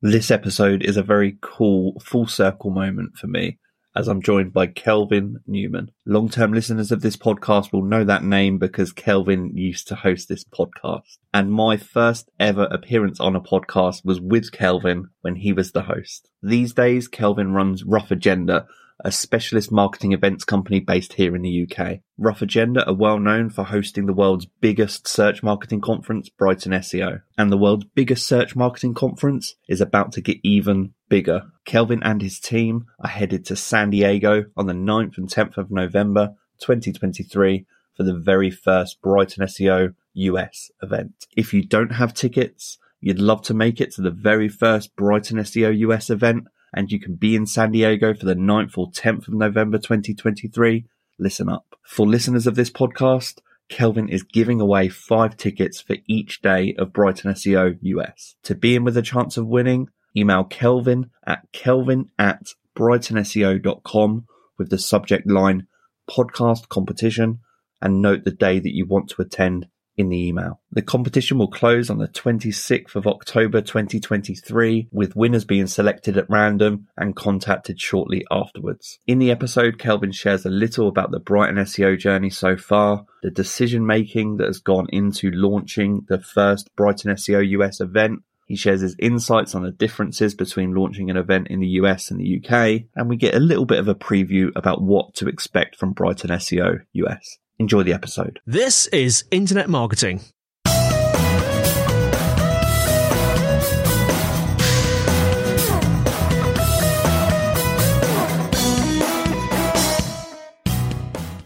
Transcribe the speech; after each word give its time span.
This 0.00 0.30
episode 0.30 0.84
is 0.84 0.96
a 0.96 1.02
very 1.02 1.38
cool 1.40 1.98
full 1.98 2.28
circle 2.28 2.70
moment 2.70 3.16
for 3.16 3.26
me 3.26 3.58
as 3.96 4.06
I'm 4.06 4.22
joined 4.22 4.52
by 4.52 4.68
Kelvin 4.68 5.40
Newman. 5.44 5.90
Long 6.06 6.28
term 6.28 6.52
listeners 6.52 6.92
of 6.92 7.00
this 7.00 7.16
podcast 7.16 7.72
will 7.72 7.82
know 7.82 8.04
that 8.04 8.22
name 8.22 8.58
because 8.58 8.92
Kelvin 8.92 9.56
used 9.56 9.88
to 9.88 9.96
host 9.96 10.28
this 10.28 10.44
podcast. 10.44 11.18
And 11.34 11.50
my 11.50 11.76
first 11.76 12.30
ever 12.38 12.68
appearance 12.70 13.18
on 13.18 13.34
a 13.34 13.40
podcast 13.40 14.04
was 14.04 14.20
with 14.20 14.52
Kelvin 14.52 15.08
when 15.22 15.34
he 15.34 15.52
was 15.52 15.72
the 15.72 15.82
host. 15.82 16.28
These 16.44 16.74
days, 16.74 17.08
Kelvin 17.08 17.52
runs 17.52 17.82
Rough 17.82 18.12
Agenda, 18.12 18.68
a 19.04 19.12
specialist 19.12 19.70
marketing 19.70 20.12
events 20.12 20.44
company 20.44 20.80
based 20.80 21.12
here 21.14 21.36
in 21.36 21.42
the 21.42 21.68
UK. 21.70 22.00
Rough 22.16 22.42
Agenda 22.42 22.86
are 22.86 22.94
well 22.94 23.18
known 23.18 23.50
for 23.50 23.64
hosting 23.64 24.06
the 24.06 24.12
world's 24.12 24.46
biggest 24.60 25.06
search 25.06 25.42
marketing 25.42 25.80
conference, 25.80 26.28
Brighton 26.28 26.72
SEO. 26.72 27.22
And 27.36 27.52
the 27.52 27.58
world's 27.58 27.86
biggest 27.94 28.26
search 28.26 28.56
marketing 28.56 28.94
conference 28.94 29.54
is 29.68 29.80
about 29.80 30.12
to 30.12 30.20
get 30.20 30.38
even 30.42 30.94
bigger. 31.08 31.42
Kelvin 31.64 32.02
and 32.02 32.20
his 32.20 32.40
team 32.40 32.86
are 32.98 33.10
headed 33.10 33.44
to 33.46 33.56
San 33.56 33.90
Diego 33.90 34.46
on 34.56 34.66
the 34.66 34.72
9th 34.72 35.16
and 35.18 35.28
10th 35.28 35.56
of 35.56 35.70
November 35.70 36.34
2023 36.60 37.66
for 37.96 38.02
the 38.02 38.14
very 38.14 38.50
first 38.50 39.00
Brighton 39.02 39.44
SEO 39.46 39.94
US 40.14 40.70
event. 40.82 41.26
If 41.36 41.54
you 41.54 41.64
don't 41.64 41.92
have 41.92 42.14
tickets, 42.14 42.78
you'd 43.00 43.20
love 43.20 43.42
to 43.42 43.54
make 43.54 43.80
it 43.80 43.92
to 43.92 44.02
the 44.02 44.10
very 44.10 44.48
first 44.48 44.94
Brighton 44.96 45.38
SEO 45.38 45.76
US 45.78 46.10
event, 46.10 46.48
and 46.74 46.90
you 46.90 47.00
can 47.00 47.14
be 47.14 47.34
in 47.34 47.46
San 47.46 47.72
Diego 47.72 48.14
for 48.14 48.26
the 48.26 48.34
9th 48.34 48.76
or 48.76 48.90
10th 48.90 49.28
of 49.28 49.34
November 49.34 49.78
2023, 49.78 50.86
listen 51.18 51.48
up. 51.48 51.76
For 51.82 52.06
listeners 52.06 52.46
of 52.46 52.54
this 52.54 52.70
podcast, 52.70 53.38
Kelvin 53.68 54.08
is 54.08 54.22
giving 54.22 54.60
away 54.60 54.88
five 54.88 55.36
tickets 55.36 55.80
for 55.80 55.96
each 56.06 56.40
day 56.40 56.74
of 56.78 56.92
Brighton 56.92 57.32
SEO 57.32 57.78
US. 57.80 58.34
To 58.44 58.54
be 58.54 58.74
in 58.74 58.84
with 58.84 58.96
a 58.96 59.02
chance 59.02 59.36
of 59.36 59.46
winning, 59.46 59.88
email 60.16 60.44
Kelvin 60.44 61.10
at 61.26 61.42
kelvin 61.52 62.10
at 62.18 62.48
brightonseo.com 62.76 64.26
with 64.56 64.70
the 64.70 64.78
subject 64.78 65.28
line 65.28 65.66
podcast 66.08 66.68
competition 66.68 67.40
and 67.80 68.02
note 68.02 68.24
the 68.24 68.30
day 68.30 68.58
that 68.58 68.74
you 68.74 68.86
want 68.86 69.10
to 69.10 69.22
attend 69.22 69.66
in 69.98 70.08
the 70.08 70.28
email. 70.28 70.60
The 70.70 70.80
competition 70.80 71.38
will 71.38 71.48
close 71.48 71.90
on 71.90 71.98
the 71.98 72.08
26th 72.08 72.94
of 72.94 73.06
October 73.06 73.60
2023 73.60 74.88
with 74.92 75.16
winners 75.16 75.44
being 75.44 75.66
selected 75.66 76.16
at 76.16 76.30
random 76.30 76.86
and 76.96 77.16
contacted 77.16 77.80
shortly 77.80 78.24
afterwards. 78.30 79.00
In 79.06 79.18
the 79.18 79.32
episode, 79.32 79.78
Kelvin 79.78 80.12
shares 80.12 80.46
a 80.46 80.50
little 80.50 80.88
about 80.88 81.10
the 81.10 81.18
Brighton 81.18 81.56
SEO 81.56 81.98
journey 81.98 82.30
so 82.30 82.56
far, 82.56 83.04
the 83.22 83.30
decision 83.30 83.84
making 83.84 84.36
that 84.36 84.46
has 84.46 84.60
gone 84.60 84.86
into 84.90 85.30
launching 85.32 86.06
the 86.08 86.20
first 86.20 86.70
Brighton 86.76 87.10
SEO 87.16 87.46
US 87.50 87.80
event, 87.80 88.22
he 88.46 88.56
shares 88.56 88.80
his 88.80 88.96
insights 88.98 89.54
on 89.54 89.62
the 89.62 89.70
differences 89.70 90.34
between 90.34 90.74
launching 90.74 91.10
an 91.10 91.18
event 91.18 91.48
in 91.48 91.60
the 91.60 91.66
US 91.82 92.10
and 92.10 92.18
the 92.18 92.38
UK, 92.38 92.84
and 92.96 93.08
we 93.08 93.16
get 93.16 93.34
a 93.34 93.40
little 93.40 93.66
bit 93.66 93.78
of 93.78 93.88
a 93.88 93.94
preview 93.94 94.50
about 94.56 94.80
what 94.80 95.14
to 95.16 95.28
expect 95.28 95.76
from 95.76 95.92
Brighton 95.92 96.30
SEO 96.30 96.80
US. 96.92 97.38
Enjoy 97.60 97.82
the 97.82 97.92
episode. 97.92 98.38
This 98.46 98.86
is 98.88 99.24
Internet 99.32 99.68
Marketing. 99.68 100.20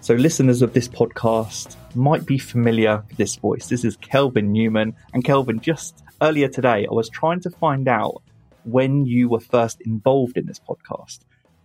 So, 0.02 0.14
listeners 0.14 0.60
of 0.60 0.74
this 0.74 0.86
podcast 0.86 1.76
might 1.94 2.26
be 2.26 2.36
familiar 2.36 3.02
with 3.08 3.16
this 3.16 3.36
voice. 3.36 3.68
This 3.68 3.82
is 3.82 3.96
Kelvin 3.96 4.52
Newman. 4.52 4.94
And 5.14 5.24
Kelvin, 5.24 5.60
just 5.60 6.02
earlier 6.20 6.48
today, 6.48 6.86
I 6.86 6.92
was 6.92 7.08
trying 7.08 7.40
to 7.40 7.50
find 7.50 7.88
out 7.88 8.22
when 8.64 9.06
you 9.06 9.30
were 9.30 9.40
first 9.40 9.80
involved 9.80 10.36
in 10.36 10.44
this 10.44 10.60
podcast. 10.60 11.20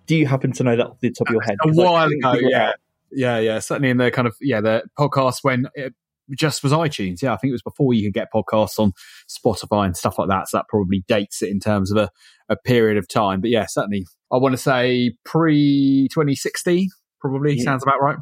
Do 0.06 0.16
you 0.16 0.26
happen 0.26 0.54
to 0.54 0.64
know 0.64 0.78
that 0.78 0.88
off 0.88 1.00
the 1.02 1.12
top 1.12 1.28
of 1.28 1.34
your 1.34 1.42
head? 1.42 1.58
A 1.62 1.68
while 1.74 2.08
ago, 2.08 2.34
yeah. 2.36 2.72
Yeah, 3.12 3.40
yeah. 3.40 3.60
Certainly 3.60 3.90
in 3.90 3.98
the 3.98 4.12
kind 4.12 4.28
of, 4.28 4.36
yeah, 4.42 4.62
the 4.62 4.84
podcast 4.98 5.40
when 5.44 5.68
it 5.76 5.94
just 6.36 6.64
was 6.64 6.74
iTunes. 6.74 7.22
Yeah, 7.22 7.34
I 7.34 7.38
think 7.38 7.50
it 7.50 7.54
was 7.54 7.64
before 7.64 7.94
you 7.94 8.04
could 8.08 8.14
get 8.14 8.28
podcasts 8.34 8.80
on 8.80 8.92
Spotify 9.30 9.86
and 9.86 9.96
stuff 9.96 10.20
like 10.20 10.30
that. 10.30 10.50
So 10.50 10.58
that 10.58 10.66
probably 10.68 11.04
dates 11.08 11.42
it 11.42 11.50
in 11.50 11.60
terms 11.60 11.92
of 11.92 11.98
a, 11.98 12.10
a 12.50 12.56
period 12.56 12.98
of 12.98 13.08
time. 13.08 13.42
But 13.42 13.50
yeah, 13.50 13.66
certainly 13.68 14.06
I 14.32 14.38
want 14.38 14.54
to 14.54 14.58
say 14.58 15.14
pre 15.26 16.08
2016 16.12 16.90
probably 17.20 17.56
yeah. 17.56 17.64
sounds 17.64 17.84
about 17.84 18.02
right. 18.02 18.18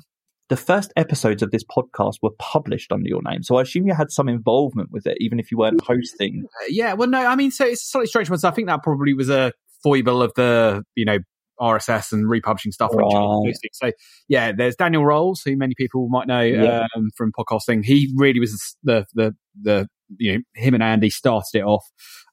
The 0.47 0.57
first 0.57 0.93
episodes 0.95 1.41
of 1.41 1.49
this 1.49 1.63
podcast 1.63 2.17
were 2.21 2.29
published 2.37 2.91
under 2.91 3.09
your 3.09 3.21
name, 3.23 3.41
so 3.41 3.55
I 3.55 3.63
assume 3.63 3.87
you 3.87 3.95
had 3.95 4.11
some 4.11 4.29
involvement 4.29 4.91
with 4.91 5.07
it, 5.07 5.17
even 5.19 5.39
if 5.39 5.51
you 5.51 5.57
weren't 5.57 5.81
hosting. 5.81 6.45
Yeah, 6.69 6.93
well, 6.93 7.09
no, 7.09 7.25
I 7.25 7.35
mean, 7.35 7.49
so 7.49 7.65
it's 7.65 7.81
a 7.81 7.87
slightly 7.87 8.05
strange 8.05 8.29
one. 8.29 8.37
So 8.37 8.49
I 8.49 8.51
think 8.51 8.67
that 8.67 8.83
probably 8.83 9.15
was 9.15 9.31
a 9.31 9.53
foible 9.81 10.21
of 10.21 10.33
the, 10.35 10.83
you 10.93 11.03
know, 11.03 11.17
RSS 11.59 12.11
and 12.11 12.29
republishing 12.29 12.71
stuff. 12.71 12.91
Right. 12.93 13.55
So 13.73 13.91
yeah, 14.27 14.51
there's 14.51 14.75
Daniel 14.75 15.05
Rowles, 15.05 15.41
who 15.43 15.57
many 15.57 15.73
people 15.75 16.07
might 16.09 16.27
know 16.27 16.41
yeah. 16.41 16.87
um, 16.95 17.09
from 17.15 17.31
podcasting. 17.37 17.83
He 17.83 18.13
really 18.15 18.39
was 18.39 18.77
the 18.83 19.05
the 19.13 19.35
the 19.61 19.87
you 20.17 20.33
know 20.33 20.39
him 20.55 20.73
and 20.73 20.83
Andy 20.83 21.09
started 21.09 21.55
it 21.55 21.63
off, 21.63 21.85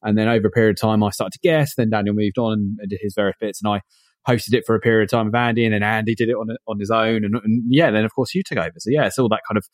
and 0.03 0.17
then 0.17 0.29
over 0.29 0.49
a 0.49 0.51
period 0.51 0.77
of 0.77 0.81
time, 0.81 1.03
I 1.03 1.11
started 1.11 1.33
to 1.33 1.39
guess. 1.43 1.75
Then 1.77 1.91
Daniel 1.91 2.15
moved 2.15 2.39
on 2.39 2.77
and 2.79 2.91
did 2.91 3.01
his 3.03 3.15
various 3.15 3.37
bits, 3.41 3.61
and 3.63 3.73
I 3.73 3.81
hosted 4.29 4.55
it 4.55 4.65
for 4.67 4.75
a 4.75 4.81
period 4.81 5.05
of 5.05 5.11
time 5.11 5.27
with 5.27 5.35
Andy, 5.35 5.65
and 5.65 5.75
then 5.75 5.83
Andy 5.83 6.15
did 6.15 6.29
it 6.29 6.35
on 6.35 6.49
on 6.67 6.79
his 6.79 6.91
own, 6.91 7.25
and, 7.25 7.35
and 7.37 7.63
yeah, 7.69 7.91
then 7.91 8.05
of 8.05 8.15
course 8.15 8.35
you 8.35 8.43
took 8.43 8.59
over. 8.59 8.75
So 8.79 8.91
yeah, 8.91 9.07
it's 9.07 9.19
all 9.19 9.29
that 9.29 9.43
kind 9.49 9.59
of 9.59 9.65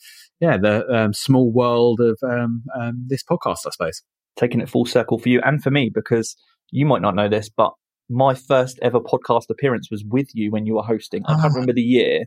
yeah, 0.41 0.56
the 0.56 0.87
um, 0.88 1.12
small 1.12 1.53
world 1.53 2.00
of 2.00 2.19
um, 2.22 2.62
um, 2.78 3.06
this 3.08 3.22
podcast, 3.22 3.66
I 3.66 3.70
suppose. 3.70 4.03
Taking 4.37 4.60
it 4.60 4.69
full 4.69 4.87
circle 4.87 5.19
for 5.19 5.28
you 5.28 5.41
and 5.44 5.60
for 5.60 5.72
me 5.72 5.91
because 5.92 6.37
you 6.70 6.87
might 6.87 7.03
not 7.03 7.16
know 7.16 7.28
this, 7.28 7.48
but 7.48 7.72
my 8.08 8.34
first 8.34 8.78
ever 8.82 9.00
podcast 9.00 9.50
appearance 9.50 9.91
was 9.91 10.04
with 10.04 10.34
you 10.34 10.50
when 10.50 10.66
you 10.66 10.74
were 10.74 10.82
hosting. 10.82 11.22
I 11.26 11.34
can't 11.34 11.44
ah. 11.44 11.48
remember 11.48 11.72
the 11.72 11.82
year. 11.82 12.24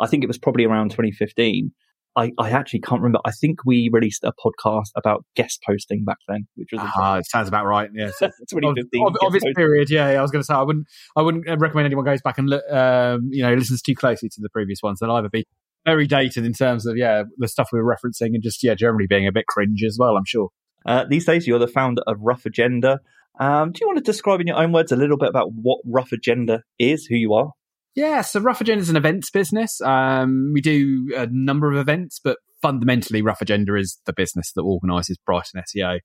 I 0.00 0.06
think 0.06 0.24
it 0.24 0.28
was 0.28 0.38
probably 0.38 0.64
around 0.64 0.90
2015. 0.90 1.72
I, 2.16 2.32
I 2.38 2.50
actually 2.50 2.80
can't 2.80 3.00
remember. 3.00 3.20
I 3.24 3.30
think 3.30 3.64
we 3.64 3.88
released 3.92 4.24
a 4.24 4.32
podcast 4.32 4.88
about 4.96 5.24
guest 5.36 5.62
posting 5.64 6.04
back 6.04 6.16
then, 6.26 6.48
which 6.56 6.70
was 6.72 6.80
ah, 6.82 7.18
it 7.18 7.26
sounds 7.26 7.46
about 7.46 7.66
right. 7.66 7.88
Yeah, 7.94 8.10
2015 8.20 9.06
of, 9.06 9.16
of, 9.22 9.34
its 9.34 9.44
period. 9.54 9.90
Yeah, 9.90 10.12
yeah, 10.12 10.18
I 10.18 10.22
was 10.22 10.32
going 10.32 10.40
to 10.40 10.44
say 10.44 10.54
I 10.54 10.62
wouldn't 10.62 10.86
I 11.16 11.22
wouldn't 11.22 11.46
recommend 11.60 11.86
anyone 11.86 12.04
goes 12.04 12.20
back 12.20 12.38
and 12.38 12.48
look, 12.48 12.64
um, 12.70 13.28
you 13.30 13.42
know 13.42 13.54
listens 13.54 13.80
too 13.80 13.94
closely 13.94 14.28
to 14.28 14.40
the 14.40 14.48
previous 14.48 14.82
ones. 14.82 14.98
They'll 14.98 15.12
either 15.12 15.28
be 15.28 15.46
very 15.86 16.06
dated 16.06 16.44
in 16.44 16.52
terms 16.52 16.84
of 16.84 16.96
yeah 16.96 17.22
the 17.38 17.48
stuff 17.48 17.70
we 17.72 17.80
were 17.80 17.96
referencing 17.96 18.34
and 18.34 18.42
just 18.42 18.62
yeah 18.64 18.74
generally 18.74 19.06
being 19.06 19.28
a 19.28 19.32
bit 19.32 19.46
cringe 19.46 19.84
as 19.84 19.96
well. 19.98 20.16
I'm 20.16 20.24
sure. 20.26 20.48
Uh, 20.84 21.04
these 21.08 21.26
days, 21.26 21.46
you're 21.46 21.58
the 21.58 21.68
founder 21.68 22.02
of 22.06 22.16
Rough 22.20 22.44
Agenda. 22.44 23.00
Um, 23.38 23.72
do 23.72 23.78
you 23.80 23.86
want 23.86 23.98
to 23.98 24.04
describe 24.04 24.40
in 24.40 24.46
your 24.46 24.56
own 24.56 24.72
words 24.72 24.92
a 24.92 24.96
little 24.96 25.16
bit 25.16 25.28
about 25.28 25.50
what 25.52 25.78
Rough 25.84 26.12
Agenda 26.12 26.62
is, 26.78 27.06
who 27.06 27.16
you 27.16 27.32
are? 27.34 27.52
Yeah, 27.94 28.20
so 28.22 28.40
Rough 28.40 28.60
Agenda 28.60 28.82
is 28.82 28.90
an 28.90 28.96
events 28.96 29.30
business. 29.30 29.80
Um, 29.80 30.52
we 30.54 30.60
do 30.60 31.12
a 31.16 31.26
number 31.30 31.70
of 31.70 31.76
events, 31.76 32.20
but 32.22 32.38
fundamentally, 32.62 33.22
Rough 33.22 33.40
Agenda 33.40 33.74
is 33.76 33.98
the 34.06 34.12
business 34.12 34.52
that 34.54 34.62
organises 34.62 35.18
Brighton 35.24 35.62
SEO. 35.62 35.98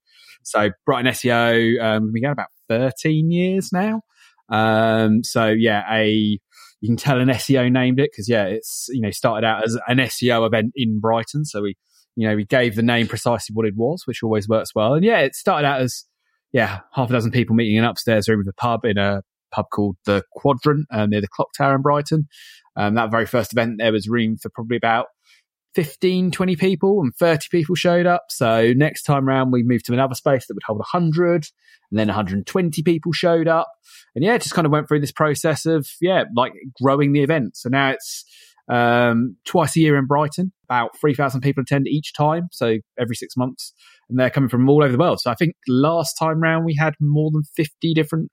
So 0.44 0.72
Brighton 0.86 1.12
SEO, 1.12 1.82
um, 1.84 2.12
we 2.14 2.22
got 2.22 2.32
about 2.32 2.48
13 2.70 3.32
years 3.32 3.72
now. 3.72 4.02
Um, 4.50 5.24
so 5.24 5.48
yeah, 5.48 5.84
a 5.92 6.40
you 6.82 6.90
can 6.90 6.98
tell 6.98 7.20
an 7.20 7.30
SEO 7.30 7.72
named 7.72 8.00
it 8.00 8.10
because 8.12 8.30
yeah, 8.30 8.46
it's 8.46 8.88
you 8.90 9.02
know 9.02 9.12
started 9.12 9.46
out 9.46 9.64
as 9.64 9.78
an 9.88 9.98
SEO 9.98 10.46
event 10.46 10.72
in 10.76 11.00
Brighton. 11.00 11.46
So 11.46 11.62
we 11.62 11.76
you 12.16 12.28
know 12.28 12.36
we 12.36 12.46
gave 12.46 12.76
the 12.76 12.84
name 12.84 13.08
precisely 13.08 13.54
what 13.54 13.66
it 13.66 13.76
was, 13.76 14.04
which 14.06 14.24
always 14.24 14.48
works 14.48 14.74
well. 14.76 14.94
And 14.94 15.04
yeah, 15.04 15.20
it 15.20 15.36
started 15.36 15.68
out 15.68 15.82
as 15.82 16.06
yeah 16.56 16.80
half 16.94 17.10
a 17.10 17.14
dozen 17.14 17.32
people 17.32 17.56
meeting 17.56 17.76
in 17.76 17.84
an 17.84 17.90
upstairs 17.90 18.28
room 18.30 18.40
of 18.40 18.48
a 18.48 18.54
pub 18.54 18.86
in 18.86 18.98
a 18.98 19.22
pub 19.52 19.66
called 19.72 19.98
the 20.06 20.24
Quadrant 20.32 20.88
uh, 20.92 21.06
near 21.06 21.22
the 21.22 21.28
Clock 21.28 21.50
Tower 21.58 21.76
in 21.76 21.82
Brighton. 21.82 22.28
Um, 22.76 22.96
that 22.96 23.12
very 23.12 23.26
first 23.26 23.54
event, 23.54 23.76
there 23.78 23.92
was 23.92 24.10
room 24.10 24.38
for 24.38 24.50
probably 24.50 24.78
about 24.78 25.08
15, 25.76 26.32
20 26.32 26.56
people, 26.56 27.02
and 27.02 27.14
30 27.16 27.48
people 27.52 27.76
showed 27.76 28.06
up. 28.06 28.26
So 28.30 28.74
next 28.76 29.04
time 29.04 29.28
round, 29.28 29.52
we 29.52 29.64
moved 29.64 29.86
to 29.86 29.94
another 29.94 30.16
space 30.16 30.48
that 30.48 30.54
would 30.54 30.64
hold 30.64 30.80
100, 30.80 31.48
and 31.92 32.00
then 32.00 32.08
120 32.08 32.84
people 32.84 33.12
showed 33.12 33.48
up. 33.48 33.70
And 34.16 34.24
yeah, 34.24 34.36
it 34.36 34.42
just 34.42 34.54
kind 34.54 34.66
of 34.66 34.72
went 34.72 34.88
through 34.88 35.02
this 35.02 35.12
process 35.12 35.66
of, 35.66 35.88
yeah, 36.02 36.24
like 36.36 36.54
growing 36.82 37.14
the 37.14 37.24
event. 37.24 37.58
So 37.58 37.70
now 37.70 37.92
it's 37.92 38.26
um, 38.68 39.38
twice 39.46 39.76
a 39.76 39.80
year 39.80 39.98
in 39.98 40.06
Brighton. 40.06 40.52
About 40.64 40.98
3,000 41.00 41.42
people 41.42 41.62
attend 41.62 41.88
each 41.88 42.14
time. 42.14 42.48
So 42.52 42.78
every 43.00 43.16
six 43.16 43.36
months. 43.38 43.74
And 44.10 44.20
they're 44.20 44.30
coming 44.30 44.50
from 44.50 44.70
all 44.70 44.84
over 44.84 44.92
the 44.92 44.98
world. 44.98 45.20
So 45.22 45.32
I 45.32 45.36
think 45.36 45.56
last 45.68 46.16
time 46.16 46.42
round, 46.42 46.66
we 46.66 46.76
had 46.80 46.94
more 47.00 47.32
than 47.32 47.44
50 47.56 47.94
different 47.94 48.32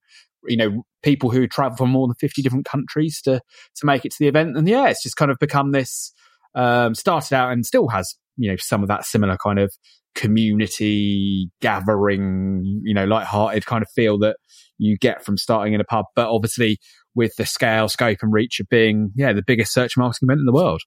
you 0.49 0.57
know 0.57 0.83
people 1.03 1.31
who 1.31 1.47
travel 1.47 1.77
from 1.77 1.91
more 1.91 2.07
than 2.09 2.17
50 2.17 2.43
different 2.43 2.67
countries 2.67 3.21
to 3.23 3.41
to 3.77 3.87
make 3.87 4.05
it 4.05 4.13
to 4.13 4.17
the 4.19 4.29
event 4.29 4.57
and 4.57 4.69
yeah 4.69 4.89
it's 4.89 5.03
just 5.03 5.17
kind 5.17 5.31
of 5.31 5.39
become 5.39 5.73
this 5.73 6.13
um, 6.55 6.95
started 6.95 7.35
out 7.35 7.53
and 7.53 7.65
still 7.65 7.89
has 7.89 8.17
you 8.37 8.51
know 8.51 8.57
some 8.59 8.83
of 8.83 8.89
that 8.89 9.05
similar 9.05 9.37
kind 9.43 9.59
of 9.59 9.73
community 10.15 11.51
gathering 11.61 12.81
you 12.85 12.93
know 12.93 13.05
light-hearted 13.05 13.65
kind 13.65 13.83
of 13.83 13.89
feel 13.95 14.19
that 14.19 14.37
you 14.79 14.97
get 14.99 15.25
from 15.25 15.39
starting 15.39 15.73
in 15.73 15.81
a 15.81 15.85
pub 15.85 16.05
but 16.15 16.29
obviously 16.29 16.79
with 17.15 17.35
the 17.37 17.47
scale 17.47 17.89
scope 17.89 18.19
and 18.23 18.33
reach 18.33 18.61
of 18.61 18.69
being 18.69 19.11
yeah 19.15 19.33
the 19.33 19.43
biggest 19.47 19.73
search 19.73 19.97
marketing 19.97 20.27
event 20.27 20.41
in 20.41 20.47
the 20.47 20.53
world 20.53 20.83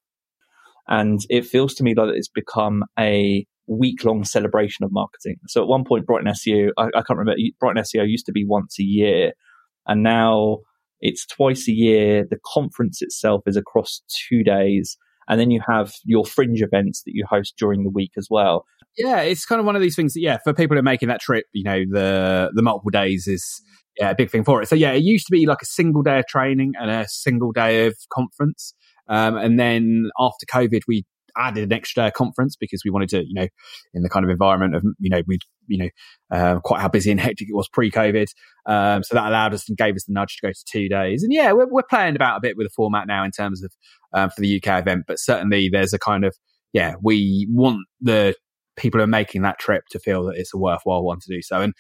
and 0.87 1.19
it 1.29 1.45
feels 1.45 1.73
to 1.75 1.83
me 1.83 1.95
like 1.95 2.09
it's 2.13 2.29
become 2.29 2.83
a 2.99 3.45
week 3.67 4.03
long 4.03 4.23
celebration 4.23 4.83
of 4.85 4.91
marketing. 4.91 5.37
So 5.47 5.61
at 5.61 5.67
one 5.67 5.83
point, 5.83 6.05
Brighton 6.05 6.31
SEO, 6.31 6.69
I, 6.77 6.85
I, 6.87 7.01
can't 7.01 7.17
remember, 7.17 7.35
Brighton 7.59 7.81
SEO 7.81 8.07
used 8.07 8.25
to 8.27 8.31
be 8.31 8.45
once 8.45 8.77
a 8.79 8.83
year, 8.83 9.31
and 9.87 10.03
now 10.03 10.59
it's 11.01 11.25
twice 11.25 11.67
a 11.67 11.71
year. 11.71 12.25
The 12.29 12.37
conference 12.45 13.01
itself 13.01 13.43
is 13.47 13.57
across 13.57 14.01
two 14.29 14.43
days. 14.43 14.97
And 15.27 15.39
then 15.39 15.49
you 15.49 15.59
have 15.67 15.91
your 16.03 16.23
fringe 16.23 16.61
events 16.61 17.01
that 17.03 17.13
you 17.15 17.25
host 17.27 17.55
during 17.57 17.83
the 17.83 17.89
week 17.89 18.11
as 18.15 18.27
well. 18.29 18.63
Yeah, 18.95 19.21
it's 19.21 19.43
kind 19.43 19.59
of 19.59 19.65
one 19.65 19.75
of 19.75 19.81
these 19.81 19.95
things 19.95 20.13
that, 20.13 20.21
yeah, 20.21 20.37
for 20.43 20.53
people 20.53 20.75
who 20.75 20.79
are 20.79 20.83
making 20.83 21.09
that 21.09 21.19
trip, 21.19 21.45
you 21.51 21.63
know, 21.63 21.79
the 21.89 22.51
the 22.53 22.61
multiple 22.61 22.91
days 22.91 23.27
is 23.27 23.61
yeah, 23.99 24.09
a 24.11 24.15
big 24.15 24.29
thing 24.29 24.43
for 24.43 24.61
it. 24.61 24.67
So 24.67 24.75
yeah, 24.75 24.91
it 24.91 25.03
used 25.03 25.25
to 25.27 25.31
be 25.31 25.45
like 25.45 25.61
a 25.61 25.65
single 25.65 26.03
day 26.03 26.19
of 26.19 26.27
training 26.27 26.73
and 26.79 26.89
a 26.89 27.07
single 27.07 27.51
day 27.51 27.87
of 27.87 27.95
conference. 28.11 28.73
Um, 29.07 29.37
and 29.37 29.59
then 29.59 30.09
after 30.19 30.45
COVID, 30.45 30.81
we 30.87 31.05
added 31.37 31.65
an 31.65 31.73
extra 31.73 32.11
conference 32.11 32.55
because 32.55 32.81
we 32.85 32.91
wanted 32.91 33.09
to, 33.09 33.19
you 33.19 33.33
know, 33.33 33.47
in 33.93 34.03
the 34.03 34.09
kind 34.09 34.23
of 34.23 34.29
environment 34.29 34.75
of, 34.75 34.83
you 34.99 35.09
know, 35.09 35.21
we, 35.27 35.37
you 35.67 35.77
know, 35.77 35.89
uh, 36.31 36.59
quite 36.61 36.81
how 36.81 36.87
busy 36.87 37.11
and 37.11 37.19
hectic 37.21 37.49
it 37.49 37.55
was 37.55 37.67
pre-COVID. 37.69 38.27
Um, 38.65 39.03
so 39.03 39.15
that 39.15 39.27
allowed 39.27 39.53
us 39.53 39.67
and 39.67 39.77
gave 39.77 39.95
us 39.95 40.05
the 40.05 40.13
nudge 40.13 40.37
to 40.37 40.47
go 40.47 40.51
to 40.51 40.63
two 40.65 40.89
days. 40.89 41.23
And 41.23 41.33
yeah, 41.33 41.51
we're, 41.51 41.67
we're 41.69 41.83
playing 41.83 42.15
about 42.15 42.37
a 42.37 42.41
bit 42.41 42.57
with 42.57 42.67
the 42.67 42.73
format 42.75 43.07
now 43.07 43.23
in 43.23 43.31
terms 43.31 43.63
of 43.63 43.71
um, 44.13 44.29
for 44.29 44.41
the 44.41 44.57
UK 44.57 44.79
event, 44.79 45.05
but 45.07 45.19
certainly 45.19 45.69
there's 45.69 45.93
a 45.93 45.99
kind 45.99 46.25
of 46.25 46.35
yeah, 46.75 46.95
we 47.01 47.47
want 47.49 47.85
the 48.01 48.35
people 48.75 48.99
who 48.99 49.03
are 49.05 49.07
making 49.07 49.43
that 49.43 49.57
trip 49.57 49.85
to 49.91 49.99
feel 49.99 50.25
that 50.25 50.35
it's 50.35 50.53
a 50.53 50.57
worthwhile 50.57 51.03
one 51.03 51.19
to 51.21 51.33
do 51.33 51.41
so. 51.41 51.61
And 51.61 51.73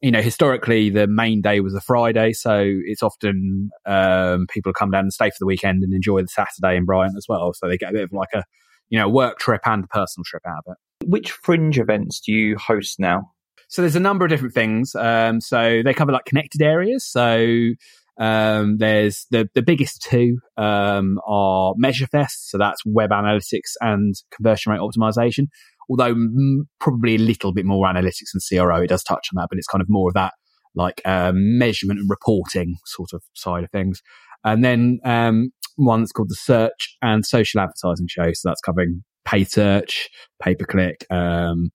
you 0.00 0.10
know, 0.10 0.22
historically 0.22 0.88
the 0.90 1.06
main 1.06 1.42
day 1.42 1.60
was 1.60 1.74
a 1.74 1.80
Friday, 1.80 2.32
so 2.32 2.64
it's 2.84 3.02
often 3.02 3.70
um, 3.84 4.46
people 4.48 4.72
come 4.72 4.90
down 4.90 5.02
and 5.02 5.12
stay 5.12 5.28
for 5.28 5.36
the 5.38 5.46
weekend 5.46 5.82
and 5.82 5.92
enjoy 5.92 6.22
the 6.22 6.28
Saturday 6.28 6.76
in 6.76 6.86
Brighton 6.86 7.16
as 7.16 7.26
well. 7.28 7.52
So 7.52 7.68
they 7.68 7.76
get 7.76 7.90
a 7.90 7.92
bit 7.92 8.04
of 8.04 8.12
like 8.12 8.30
a 8.34 8.44
you 8.88 8.98
know 8.98 9.08
work 9.08 9.38
trip 9.38 9.60
and 9.66 9.88
personal 9.88 10.24
trip 10.24 10.42
out 10.46 10.64
of 10.66 10.72
it. 10.72 11.08
Which 11.08 11.32
fringe 11.32 11.78
events 11.78 12.20
do 12.20 12.32
you 12.32 12.56
host 12.56 12.98
now? 12.98 13.30
So 13.68 13.82
there's 13.82 13.96
a 13.96 14.00
number 14.00 14.24
of 14.24 14.30
different 14.30 14.54
things. 14.54 14.94
Um, 14.94 15.40
so 15.40 15.82
they 15.84 15.94
cover 15.94 16.12
like 16.12 16.24
connected 16.24 16.60
areas. 16.62 17.04
So 17.04 17.70
um, 18.18 18.78
there's 18.78 19.26
the 19.30 19.48
the 19.54 19.62
biggest 19.62 20.02
two 20.02 20.38
um, 20.56 21.20
are 21.26 21.74
MeasureFest, 21.74 22.48
so 22.48 22.58
that's 22.58 22.84
web 22.86 23.10
analytics 23.10 23.74
and 23.80 24.14
conversion 24.30 24.72
rate 24.72 24.80
optimization 24.80 25.48
although 25.90 26.12
m- 26.12 26.68
probably 26.78 27.16
a 27.16 27.18
little 27.18 27.52
bit 27.52 27.66
more 27.66 27.86
analytics 27.86 28.32
and 28.32 28.42
CRO. 28.48 28.80
It 28.80 28.88
does 28.88 29.02
touch 29.02 29.28
on 29.32 29.40
that, 29.40 29.48
but 29.50 29.58
it's 29.58 29.66
kind 29.66 29.82
of 29.82 29.88
more 29.90 30.08
of 30.08 30.14
that 30.14 30.32
like 30.74 31.02
um, 31.04 31.58
measurement 31.58 31.98
and 31.98 32.08
reporting 32.08 32.76
sort 32.86 33.12
of 33.12 33.22
side 33.34 33.64
of 33.64 33.70
things. 33.70 34.00
And 34.44 34.64
then 34.64 35.00
um, 35.04 35.50
one 35.76 36.00
that's 36.00 36.12
called 36.12 36.30
the 36.30 36.36
Search 36.36 36.96
and 37.02 37.26
Social 37.26 37.60
Advertising 37.60 38.06
Show. 38.08 38.32
So 38.32 38.48
that's 38.48 38.60
covering 38.60 39.02
paid 39.24 39.50
search, 39.50 40.08
pay 40.40 40.54
per 40.54 40.64
click, 40.64 41.04
um, 41.10 41.70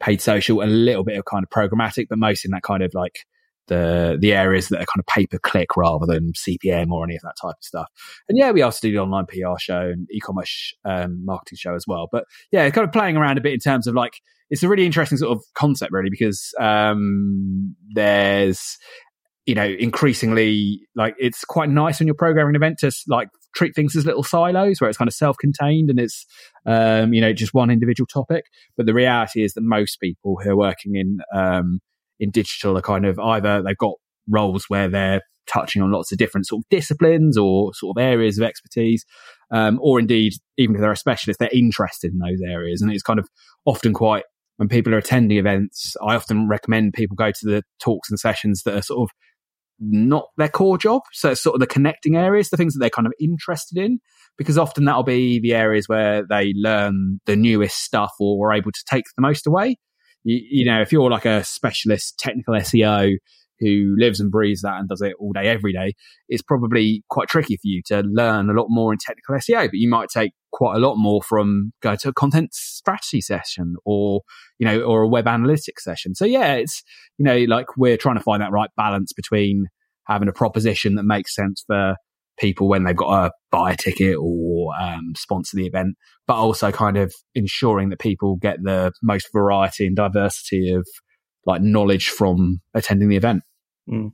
paid 0.00 0.20
social, 0.20 0.62
a 0.62 0.64
little 0.64 1.04
bit 1.04 1.18
of 1.18 1.24
kind 1.26 1.44
of 1.44 1.50
programmatic, 1.50 2.06
but 2.08 2.18
mostly 2.18 2.48
in 2.48 2.52
that 2.52 2.62
kind 2.62 2.82
of 2.82 2.92
like 2.94 3.20
the 3.70 4.18
the 4.20 4.34
areas 4.34 4.68
that 4.68 4.76
are 4.76 4.84
kind 4.84 4.98
of 4.98 5.06
pay 5.06 5.26
per 5.26 5.38
click 5.38 5.76
rather 5.76 6.04
than 6.04 6.32
CPM 6.32 6.90
or 6.90 7.04
any 7.04 7.16
of 7.16 7.22
that 7.22 7.36
type 7.40 7.54
of 7.56 7.62
stuff. 7.64 7.88
And 8.28 8.36
yeah, 8.36 8.50
we 8.50 8.60
also 8.60 8.80
do 8.82 8.92
the 8.92 8.98
online 8.98 9.24
PR 9.26 9.58
show 9.58 9.80
and 9.80 10.06
e-commerce 10.10 10.74
um, 10.84 11.24
marketing 11.24 11.56
show 11.56 11.74
as 11.74 11.86
well. 11.86 12.08
But 12.12 12.24
yeah, 12.52 12.68
kind 12.68 12.86
of 12.86 12.92
playing 12.92 13.16
around 13.16 13.38
a 13.38 13.40
bit 13.40 13.54
in 13.54 13.60
terms 13.60 13.86
of 13.86 13.94
like 13.94 14.20
it's 14.50 14.62
a 14.62 14.68
really 14.68 14.84
interesting 14.84 15.16
sort 15.16 15.36
of 15.36 15.42
concept 15.54 15.92
really 15.92 16.10
because 16.10 16.52
um, 16.60 17.74
there's 17.94 18.76
you 19.46 19.54
know 19.54 19.64
increasingly 19.64 20.80
like 20.94 21.14
it's 21.18 21.44
quite 21.44 21.70
nice 21.70 21.98
when 21.98 22.06
you're 22.06 22.14
programming 22.14 22.50
an 22.50 22.56
event 22.56 22.78
to 22.78 22.92
like 23.08 23.28
treat 23.54 23.74
things 23.74 23.96
as 23.96 24.06
little 24.06 24.22
silos 24.22 24.80
where 24.80 24.88
it's 24.88 24.98
kind 24.98 25.08
of 25.08 25.14
self-contained 25.14 25.90
and 25.90 25.98
it's 25.98 26.26
um, 26.66 27.14
you 27.14 27.20
know 27.20 27.32
just 27.32 27.54
one 27.54 27.70
individual 27.70 28.06
topic 28.06 28.44
but 28.76 28.86
the 28.86 28.94
reality 28.94 29.42
is 29.42 29.54
that 29.54 29.62
most 29.62 29.96
people 29.96 30.38
who 30.42 30.50
are 30.50 30.56
working 30.56 30.94
in 30.94 31.18
um, 31.34 31.80
in 32.20 32.30
digital 32.30 32.78
are 32.78 32.82
kind 32.82 33.06
of 33.06 33.18
either 33.18 33.62
they've 33.62 33.76
got 33.76 33.94
roles 34.28 34.66
where 34.68 34.88
they're 34.88 35.22
touching 35.46 35.82
on 35.82 35.90
lots 35.90 36.12
of 36.12 36.18
different 36.18 36.46
sort 36.46 36.60
of 36.60 36.68
disciplines 36.68 37.36
or 37.36 37.74
sort 37.74 37.96
of 37.96 38.02
areas 38.02 38.38
of 38.38 38.44
expertise, 38.44 39.04
um, 39.50 39.80
or 39.82 39.98
indeed, 39.98 40.32
even 40.56 40.76
if 40.76 40.80
they're 40.80 40.92
a 40.92 40.96
specialist, 40.96 41.40
they're 41.40 41.48
interested 41.52 42.12
in 42.12 42.18
those 42.18 42.40
areas. 42.46 42.80
And 42.80 42.92
it's 42.92 43.02
kind 43.02 43.18
of 43.18 43.26
often 43.64 43.92
quite, 43.92 44.24
when 44.58 44.68
people 44.68 44.94
are 44.94 44.98
attending 44.98 45.38
events, 45.38 45.96
I 46.06 46.14
often 46.14 46.46
recommend 46.46 46.92
people 46.92 47.16
go 47.16 47.30
to 47.30 47.46
the 47.46 47.62
talks 47.82 48.10
and 48.10 48.20
sessions 48.20 48.62
that 48.64 48.76
are 48.76 48.82
sort 48.82 49.08
of 49.08 49.14
not 49.80 50.26
their 50.36 50.48
core 50.48 50.78
job. 50.78 51.02
So 51.12 51.30
it's 51.30 51.42
sort 51.42 51.54
of 51.54 51.60
the 51.60 51.66
connecting 51.66 52.14
areas, 52.14 52.50
the 52.50 52.58
things 52.58 52.74
that 52.74 52.80
they're 52.80 52.90
kind 52.90 53.06
of 53.06 53.14
interested 53.18 53.78
in, 53.78 53.98
because 54.36 54.58
often 54.58 54.84
that'll 54.84 55.02
be 55.02 55.40
the 55.40 55.54
areas 55.54 55.88
where 55.88 56.24
they 56.28 56.52
learn 56.54 57.20
the 57.26 57.34
newest 57.34 57.78
stuff 57.78 58.12
or 58.20 58.50
are 58.50 58.54
able 58.54 58.70
to 58.70 58.84
take 58.88 59.04
the 59.16 59.22
most 59.22 59.46
away 59.46 59.76
you, 60.24 60.40
you 60.50 60.64
know, 60.64 60.80
if 60.80 60.92
you're 60.92 61.10
like 61.10 61.24
a 61.24 61.44
specialist 61.44 62.18
technical 62.18 62.54
SEO 62.54 63.14
who 63.58 63.94
lives 63.98 64.20
and 64.20 64.30
breathes 64.30 64.62
that 64.62 64.78
and 64.78 64.88
does 64.88 65.02
it 65.02 65.12
all 65.18 65.32
day, 65.32 65.46
every 65.46 65.72
day, 65.72 65.92
it's 66.28 66.42
probably 66.42 67.04
quite 67.10 67.28
tricky 67.28 67.56
for 67.56 67.64
you 67.64 67.82
to 67.86 68.00
learn 68.00 68.48
a 68.48 68.54
lot 68.54 68.66
more 68.68 68.92
in 68.92 68.98
technical 68.98 69.34
SEO, 69.36 69.66
but 69.66 69.74
you 69.74 69.88
might 69.88 70.08
take 70.08 70.32
quite 70.52 70.76
a 70.76 70.80
lot 70.80 70.96
more 70.96 71.22
from 71.22 71.72
go 71.82 71.94
to 71.94 72.08
a 72.08 72.12
content 72.12 72.54
strategy 72.54 73.20
session 73.20 73.76
or, 73.84 74.22
you 74.58 74.66
know, 74.66 74.80
or 74.80 75.02
a 75.02 75.08
web 75.08 75.26
analytics 75.26 75.80
session. 75.80 76.14
So 76.14 76.24
yeah, 76.24 76.54
it's, 76.54 76.82
you 77.18 77.24
know, 77.24 77.38
like 77.44 77.76
we're 77.76 77.98
trying 77.98 78.16
to 78.16 78.22
find 78.22 78.42
that 78.42 78.50
right 78.50 78.70
balance 78.76 79.12
between 79.12 79.66
having 80.06 80.28
a 80.28 80.32
proposition 80.32 80.94
that 80.94 81.04
makes 81.04 81.34
sense 81.34 81.62
for 81.66 81.96
people 82.40 82.68
when 82.68 82.84
they've 82.84 82.96
got 82.96 83.24
to 83.24 83.32
buy 83.50 83.72
a 83.72 83.76
ticket 83.76 84.16
or 84.18 84.74
um, 84.80 85.12
sponsor 85.16 85.56
the 85.56 85.66
event, 85.66 85.96
but 86.26 86.34
also 86.34 86.72
kind 86.72 86.96
of 86.96 87.14
ensuring 87.34 87.90
that 87.90 87.98
people 87.98 88.36
get 88.36 88.56
the 88.62 88.92
most 89.02 89.28
variety 89.32 89.86
and 89.86 89.96
diversity 89.96 90.72
of 90.72 90.86
like 91.46 91.62
knowledge 91.62 92.08
from 92.08 92.60
attending 92.74 93.08
the 93.08 93.16
event. 93.16 93.42
Mm. 93.88 94.12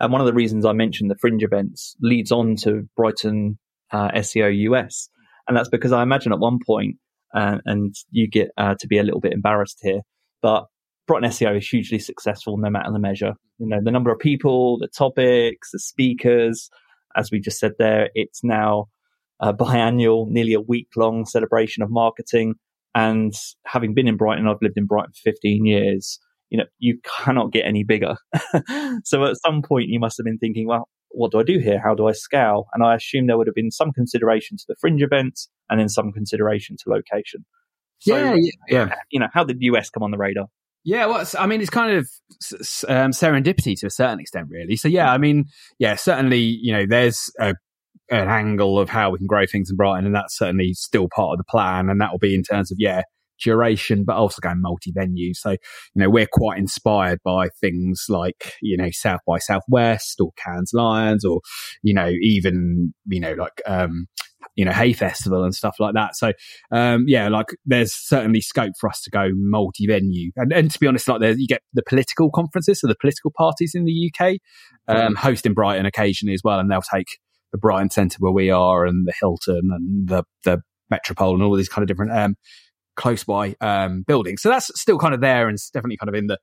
And 0.00 0.12
one 0.12 0.20
of 0.20 0.26
the 0.26 0.32
reasons 0.32 0.64
I 0.64 0.72
mentioned 0.72 1.10
the 1.10 1.16
fringe 1.20 1.42
events 1.42 1.96
leads 2.00 2.32
on 2.32 2.56
to 2.62 2.82
Brighton 2.96 3.58
uh, 3.90 4.10
SEO 4.10 4.56
US, 4.70 5.08
and 5.46 5.56
that's 5.56 5.68
because 5.68 5.92
I 5.92 6.02
imagine 6.02 6.32
at 6.32 6.38
one 6.38 6.58
point, 6.64 6.96
uh, 7.34 7.58
and 7.64 7.94
you 8.10 8.28
get 8.28 8.50
uh, 8.56 8.74
to 8.80 8.86
be 8.88 8.98
a 8.98 9.02
little 9.02 9.20
bit 9.20 9.32
embarrassed 9.32 9.78
here, 9.82 10.00
but 10.42 10.66
Brighton 11.06 11.30
SEO 11.30 11.56
is 11.58 11.68
hugely 11.68 11.98
successful 11.98 12.56
no 12.56 12.70
matter 12.70 12.90
the 12.90 12.98
measure. 12.98 13.34
You 13.58 13.68
know, 13.68 13.78
the 13.82 13.90
number 13.90 14.10
of 14.10 14.18
people, 14.18 14.78
the 14.78 14.88
topics, 14.88 15.70
the 15.72 15.78
speakers, 15.78 16.70
as 17.16 17.30
we 17.30 17.40
just 17.40 17.58
said 17.58 17.72
there, 17.78 18.10
it's 18.14 18.42
now 18.42 18.88
a 19.40 19.52
biannual, 19.52 20.28
nearly 20.28 20.54
a 20.54 20.60
week 20.60 20.88
long 20.96 21.24
celebration 21.24 21.82
of 21.82 21.90
marketing. 21.90 22.54
And 22.94 23.34
having 23.66 23.94
been 23.94 24.08
in 24.08 24.16
Brighton, 24.16 24.46
I've 24.46 24.62
lived 24.62 24.76
in 24.76 24.86
Brighton 24.86 25.12
for 25.12 25.30
15 25.30 25.64
years. 25.66 26.18
You 26.50 26.58
know, 26.58 26.64
you 26.78 26.98
cannot 27.04 27.52
get 27.52 27.66
any 27.66 27.82
bigger. 27.82 28.16
so 29.04 29.24
at 29.24 29.36
some 29.44 29.62
point, 29.62 29.88
you 29.88 29.98
must 29.98 30.16
have 30.18 30.24
been 30.24 30.38
thinking, 30.38 30.68
well, 30.68 30.88
what 31.10 31.32
do 31.32 31.38
I 31.38 31.42
do 31.42 31.58
here? 31.58 31.80
How 31.82 31.94
do 31.94 32.06
I 32.06 32.12
scale? 32.12 32.66
And 32.72 32.84
I 32.84 32.94
assume 32.94 33.26
there 33.26 33.36
would 33.36 33.46
have 33.46 33.54
been 33.54 33.70
some 33.70 33.92
consideration 33.92 34.56
to 34.56 34.64
the 34.68 34.76
fringe 34.80 35.02
events 35.02 35.48
and 35.68 35.80
then 35.80 35.88
some 35.88 36.12
consideration 36.12 36.76
to 36.78 36.90
location. 36.90 37.44
So, 38.00 38.16
yeah, 38.16 38.36
yeah. 38.68 38.94
You 39.10 39.20
know, 39.20 39.28
how 39.32 39.44
did 39.44 39.58
the 39.58 39.66
US 39.66 39.90
come 39.90 40.02
on 40.02 40.10
the 40.10 40.18
radar? 40.18 40.46
Yeah, 40.84 41.06
well, 41.06 41.26
I 41.38 41.46
mean, 41.46 41.62
it's 41.62 41.70
kind 41.70 41.96
of 41.96 42.08
um, 42.88 43.12
serendipity 43.12 43.74
to 43.80 43.86
a 43.86 43.90
certain 43.90 44.20
extent, 44.20 44.48
really. 44.50 44.76
So, 44.76 44.88
yeah, 44.88 45.10
I 45.10 45.18
mean, 45.18 45.46
yeah, 45.78 45.94
certainly, 45.94 46.40
you 46.40 46.72
know, 46.72 46.84
there's 46.86 47.32
a, 47.40 47.54
an 48.10 48.28
angle 48.28 48.78
of 48.78 48.90
how 48.90 49.10
we 49.10 49.18
can 49.18 49.26
grow 49.26 49.46
things 49.46 49.70
in 49.70 49.76
Brighton, 49.76 50.04
and 50.04 50.14
that's 50.14 50.36
certainly 50.36 50.74
still 50.74 51.08
part 51.14 51.32
of 51.32 51.38
the 51.38 51.44
plan. 51.44 51.88
And 51.88 52.00
that 52.02 52.12
will 52.12 52.18
be 52.18 52.34
in 52.34 52.42
terms 52.42 52.70
of, 52.70 52.76
yeah, 52.78 53.02
duration, 53.42 54.04
but 54.04 54.16
also 54.16 54.40
going 54.40 54.60
multi 54.60 54.92
venue. 54.92 55.32
So, 55.32 55.52
you 55.52 55.58
know, 55.96 56.10
we're 56.10 56.28
quite 56.30 56.58
inspired 56.58 57.20
by 57.24 57.48
things 57.60 58.04
like, 58.10 58.52
you 58.60 58.76
know, 58.76 58.90
South 58.90 59.20
by 59.26 59.38
Southwest 59.38 60.20
or 60.20 60.32
Cannes 60.36 60.70
Lions 60.74 61.24
or, 61.24 61.40
you 61.82 61.94
know, 61.94 62.10
even, 62.20 62.92
you 63.06 63.20
know, 63.20 63.32
like, 63.32 63.62
um, 63.66 64.06
you 64.56 64.64
know, 64.64 64.72
Hay 64.72 64.92
Festival 64.92 65.44
and 65.44 65.54
stuff 65.54 65.76
like 65.78 65.94
that. 65.94 66.16
So, 66.16 66.32
um, 66.70 67.04
yeah, 67.06 67.28
like 67.28 67.46
there's 67.64 67.92
certainly 67.92 68.40
scope 68.40 68.72
for 68.78 68.88
us 68.88 69.00
to 69.02 69.10
go 69.10 69.30
multi 69.34 69.86
venue. 69.86 70.30
And, 70.36 70.52
and 70.52 70.70
to 70.70 70.78
be 70.78 70.86
honest, 70.86 71.08
like 71.08 71.20
there, 71.20 71.32
you 71.32 71.46
get 71.46 71.62
the 71.72 71.82
political 71.82 72.30
conferences, 72.30 72.80
so 72.80 72.86
the 72.86 72.96
political 73.00 73.32
parties 73.36 73.72
in 73.74 73.84
the 73.84 74.12
UK, 74.12 74.36
um, 74.88 75.14
host 75.14 75.46
in 75.46 75.54
Brighton 75.54 75.86
occasionally 75.86 76.34
as 76.34 76.42
well. 76.44 76.58
And 76.58 76.70
they'll 76.70 76.82
take 76.82 77.18
the 77.52 77.58
Brighton 77.58 77.90
Centre 77.90 78.16
where 78.18 78.32
we 78.32 78.50
are 78.50 78.84
and 78.84 79.06
the 79.06 79.14
Hilton 79.18 79.70
and 79.72 80.08
the, 80.08 80.24
the 80.44 80.60
Metropole 80.90 81.34
and 81.34 81.42
all 81.42 81.54
these 81.54 81.68
kind 81.68 81.82
of 81.82 81.88
different, 81.88 82.12
um, 82.12 82.36
close 82.96 83.24
by, 83.24 83.54
um, 83.60 84.04
buildings. 84.06 84.42
So 84.42 84.48
that's 84.48 84.70
still 84.80 84.98
kind 84.98 85.14
of 85.14 85.20
there 85.20 85.48
and 85.48 85.58
definitely 85.72 85.96
kind 85.96 86.08
of 86.08 86.14
in 86.14 86.26
the, 86.26 86.38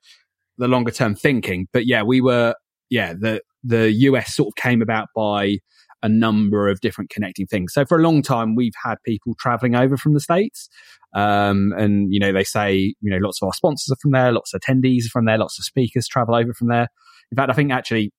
the 0.58 0.67
longer 0.67 0.91
term 0.91 1.15
thinking. 1.15 1.67
But 1.74 1.86
yeah, 1.86 2.03
we 2.03 2.22
were, 2.22 2.55
yeah, 2.89 3.13
the, 3.13 3.41
the 3.63 3.91
US 3.91 4.34
sort 4.34 4.48
of 4.48 4.55
came 4.55 4.81
about 4.81 5.10
by, 5.15 5.58
a 6.03 6.10
number 6.10 6.67
of 6.70 6.81
different 6.81 7.10
connecting 7.10 7.46
things. 7.46 7.74
So 7.74 7.86
for 7.86 8.00
a 8.00 8.01
long 8.01 8.22
time, 8.22 8.55
we've 8.55 8.74
had 8.84 8.96
people 9.05 9.36
traveling 9.39 9.75
over 9.75 9.98
from 9.98 10.13
the 10.13 10.20
States. 10.20 10.70
Um, 11.13 11.74
and, 11.77 12.12
you 12.12 12.20
know, 12.20 12.31
they 12.31 12.43
say, 12.43 12.96
you 13.01 13.12
know, 13.12 13.17
lots 13.20 13.41
of 13.41 13.48
our 13.48 13.53
sponsors 13.53 13.91
are 13.91 14.00
from 14.01 14.12
there, 14.12 14.31
lots 14.31 14.53
of 14.53 14.62
attendees 14.62 15.05
are 15.05 15.10
from 15.10 15.25
there, 15.25 15.38
lots 15.38 15.60
of 15.60 15.65
speakers 15.65 16.08
travel 16.08 16.36
over 16.36 16.53
from 16.53 16.70
there. 16.70 16.88
In 17.31 17.36
fact, 17.36 17.50
I 17.50 17.53
think 17.53 17.72
actually 17.72 18.12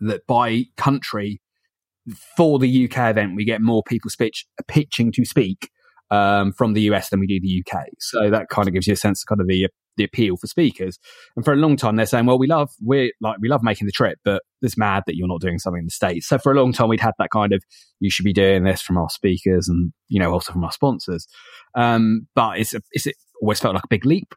that 0.00 0.26
by 0.26 0.64
country, 0.76 1.40
for 2.36 2.58
the 2.58 2.84
UK 2.84 3.10
event, 3.10 3.34
we 3.34 3.44
get 3.44 3.60
more 3.60 3.82
people 3.82 4.10
speech, 4.10 4.46
pitching 4.68 5.10
to 5.12 5.24
speak 5.24 5.70
um, 6.10 6.52
from 6.52 6.74
the 6.74 6.82
US 6.82 7.10
than 7.10 7.20
we 7.20 7.26
do 7.26 7.40
the 7.40 7.62
UK. 7.64 7.86
So 7.98 8.30
that 8.30 8.48
kind 8.48 8.68
of 8.68 8.74
gives 8.74 8.86
you 8.86 8.92
a 8.92 8.96
sense 8.96 9.22
of 9.22 9.26
kind 9.28 9.40
of 9.40 9.48
the 9.48 9.68
the 9.96 10.04
appeal 10.04 10.36
for 10.36 10.46
speakers. 10.46 10.98
And 11.36 11.44
for 11.44 11.52
a 11.52 11.56
long 11.56 11.76
time, 11.76 11.96
they're 11.96 12.06
saying, 12.06 12.26
well, 12.26 12.38
we 12.38 12.46
love, 12.46 12.70
we're 12.80 13.12
like, 13.20 13.38
we 13.40 13.48
love 13.48 13.62
making 13.62 13.86
the 13.86 13.92
trip, 13.92 14.18
but 14.24 14.42
it's 14.62 14.76
mad 14.76 15.04
that 15.06 15.16
you're 15.16 15.28
not 15.28 15.40
doing 15.40 15.58
something 15.58 15.80
in 15.80 15.86
the 15.86 15.90
States. 15.90 16.26
So 16.26 16.38
for 16.38 16.52
a 16.52 16.54
long 16.54 16.72
time, 16.72 16.88
we'd 16.88 17.00
had 17.00 17.14
that 17.18 17.30
kind 17.30 17.52
of, 17.52 17.62
you 18.00 18.10
should 18.10 18.24
be 18.24 18.32
doing 18.32 18.64
this 18.64 18.82
from 18.82 18.98
our 18.98 19.08
speakers 19.08 19.68
and, 19.68 19.92
you 20.08 20.20
know, 20.20 20.32
also 20.32 20.52
from 20.52 20.64
our 20.64 20.72
sponsors. 20.72 21.26
Um, 21.74 22.26
but 22.34 22.58
it's, 22.58 22.74
it's, 22.92 23.06
it 23.06 23.16
always 23.40 23.60
felt 23.60 23.74
like 23.74 23.84
a 23.84 23.88
big 23.88 24.06
leap. 24.06 24.34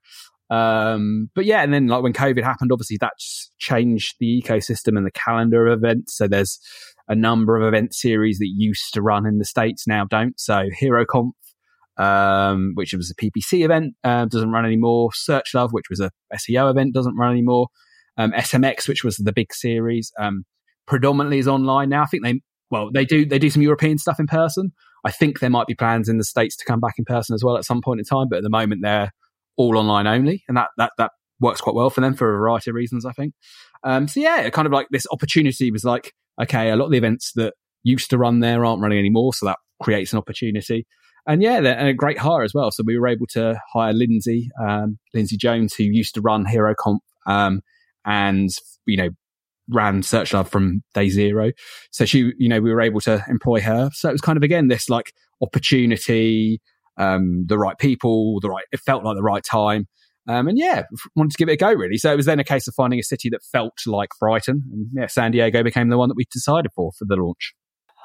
Um, 0.49 1.29
but 1.35 1.45
yeah, 1.45 1.61
and 1.61 1.73
then 1.73 1.87
like 1.87 2.01
when 2.01 2.13
COVID 2.13 2.43
happened, 2.43 2.71
obviously 2.71 2.97
that's 2.99 3.51
changed 3.59 4.15
the 4.19 4.41
ecosystem 4.41 4.97
and 4.97 5.05
the 5.05 5.11
calendar 5.11 5.67
of 5.67 5.79
events. 5.79 6.17
So 6.17 6.27
there's 6.27 6.59
a 7.07 7.15
number 7.15 7.55
of 7.55 7.67
event 7.67 7.93
series 7.93 8.39
that 8.39 8.51
used 8.55 8.93
to 8.93 9.01
run 9.01 9.25
in 9.27 9.37
the 9.37 9.45
States 9.45 9.87
now 9.87 10.05
don't. 10.05 10.39
So 10.39 10.63
HeroConf 10.81 11.31
um, 11.99 12.71
which 12.75 12.93
was 12.93 13.11
a 13.11 13.15
PPC 13.15 13.63
event, 13.65 13.93
uh, 14.03 14.25
doesn't 14.25 14.51
run 14.51 14.65
anymore. 14.65 15.09
Search 15.13 15.53
Love, 15.53 15.73
which 15.73 15.89
was 15.89 15.99
a 15.99 16.09
SEO 16.33 16.71
event, 16.71 16.93
doesn't 16.93 17.17
run 17.17 17.31
anymore. 17.31 17.67
Um, 18.17 18.31
SMX, 18.31 18.87
which 18.87 19.03
was 19.03 19.17
the 19.17 19.33
big 19.33 19.53
series, 19.53 20.11
um, 20.19 20.45
predominantly 20.87 21.39
is 21.39 21.47
online 21.47 21.89
now. 21.89 22.03
I 22.03 22.05
think 22.05 22.23
they, 22.23 22.41
well, 22.71 22.89
they 22.91 23.05
do, 23.05 23.25
they 23.25 23.39
do 23.39 23.49
some 23.49 23.61
European 23.61 23.97
stuff 23.97 24.19
in 24.19 24.27
person. 24.27 24.71
I 25.05 25.11
think 25.11 25.39
there 25.39 25.49
might 25.49 25.67
be 25.67 25.75
plans 25.75 26.09
in 26.09 26.17
the 26.17 26.23
States 26.23 26.55
to 26.57 26.65
come 26.65 26.79
back 26.79 26.95
in 26.97 27.05
person 27.05 27.33
as 27.33 27.43
well 27.43 27.57
at 27.57 27.65
some 27.65 27.81
point 27.81 27.99
in 27.99 28.05
time, 28.05 28.27
but 28.29 28.37
at 28.37 28.43
the 28.43 28.49
moment 28.49 28.81
they're 28.81 29.11
all 29.57 29.77
online 29.77 30.07
only. 30.07 30.43
And 30.47 30.57
that, 30.57 30.69
that, 30.77 30.91
that 30.97 31.11
works 31.39 31.61
quite 31.61 31.75
well 31.75 31.89
for 31.89 32.01
them 32.01 32.13
for 32.13 32.33
a 32.33 32.37
variety 32.37 32.71
of 32.71 32.75
reasons, 32.75 33.05
I 33.05 33.11
think. 33.11 33.33
Um, 33.83 34.07
so 34.07 34.19
yeah, 34.19 34.49
kind 34.49 34.65
of 34.65 34.73
like 34.73 34.87
this 34.89 35.05
opportunity 35.11 35.71
was 35.71 35.83
like, 35.83 36.13
okay, 36.41 36.69
a 36.69 36.75
lot 36.75 36.85
of 36.85 36.91
the 36.91 36.97
events 36.97 37.31
that 37.35 37.53
used 37.83 38.09
to 38.09 38.17
run 38.17 38.39
there 38.39 38.65
aren't 38.65 38.81
running 38.81 38.99
anymore. 38.99 39.33
So 39.33 39.45
that 39.45 39.57
creates 39.81 40.11
an 40.11 40.19
opportunity 40.19 40.85
and 41.27 41.41
yeah, 41.41 41.61
they're 41.61 41.87
a 41.87 41.93
great 41.93 42.17
hire 42.17 42.43
as 42.43 42.53
well. 42.53 42.71
So 42.71 42.83
we 42.85 42.97
were 42.97 43.07
able 43.07 43.27
to 43.31 43.59
hire 43.73 43.93
Lindsay, 43.93 44.49
um, 44.61 44.97
Lindsay 45.13 45.37
Jones, 45.37 45.73
who 45.75 45.83
used 45.83 46.15
to 46.15 46.21
run 46.21 46.45
HeroConf, 46.45 46.99
um, 47.27 47.61
and, 48.05 48.49
you 48.85 48.97
know, 48.97 49.09
ran 49.69 50.01
Search 50.01 50.33
Love 50.33 50.49
from 50.49 50.81
day 50.93 51.09
zero. 51.09 51.51
So 51.91 52.05
she, 52.05 52.33
you 52.37 52.49
know, 52.49 52.59
we 52.59 52.73
were 52.73 52.81
able 52.81 53.01
to 53.01 53.23
employ 53.27 53.61
her. 53.61 53.89
So 53.93 54.09
it 54.09 54.13
was 54.13 54.21
kind 54.21 54.37
of, 54.37 54.43
again, 54.43 54.67
this 54.67 54.89
like 54.89 55.13
opportunity, 55.41 56.59
um, 56.97 57.45
the 57.47 57.57
right 57.57 57.77
people, 57.77 58.39
the 58.41 58.49
right, 58.49 58.65
it 58.71 58.79
felt 58.79 59.03
like 59.03 59.15
the 59.15 59.23
right 59.23 59.43
time. 59.43 59.87
Um, 60.27 60.47
and 60.47 60.57
yeah, 60.57 60.83
wanted 61.15 61.31
to 61.31 61.37
give 61.37 61.49
it 61.49 61.53
a 61.53 61.57
go 61.57 61.71
really. 61.73 61.97
So 61.97 62.11
it 62.11 62.15
was 62.15 62.25
then 62.25 62.39
a 62.39 62.43
case 62.43 62.67
of 62.67 62.75
finding 62.75 62.99
a 62.99 63.03
city 63.03 63.29
that 63.29 63.41
felt 63.51 63.73
like 63.87 64.09
Brighton. 64.19 64.63
And 64.71 64.87
yeah, 64.93 65.07
San 65.07 65.31
Diego 65.31 65.63
became 65.63 65.89
the 65.89 65.97
one 65.97 66.09
that 66.09 66.17
we 66.17 66.25
decided 66.31 66.71
for 66.75 66.91
for 66.97 67.05
the 67.05 67.15
launch. 67.15 67.53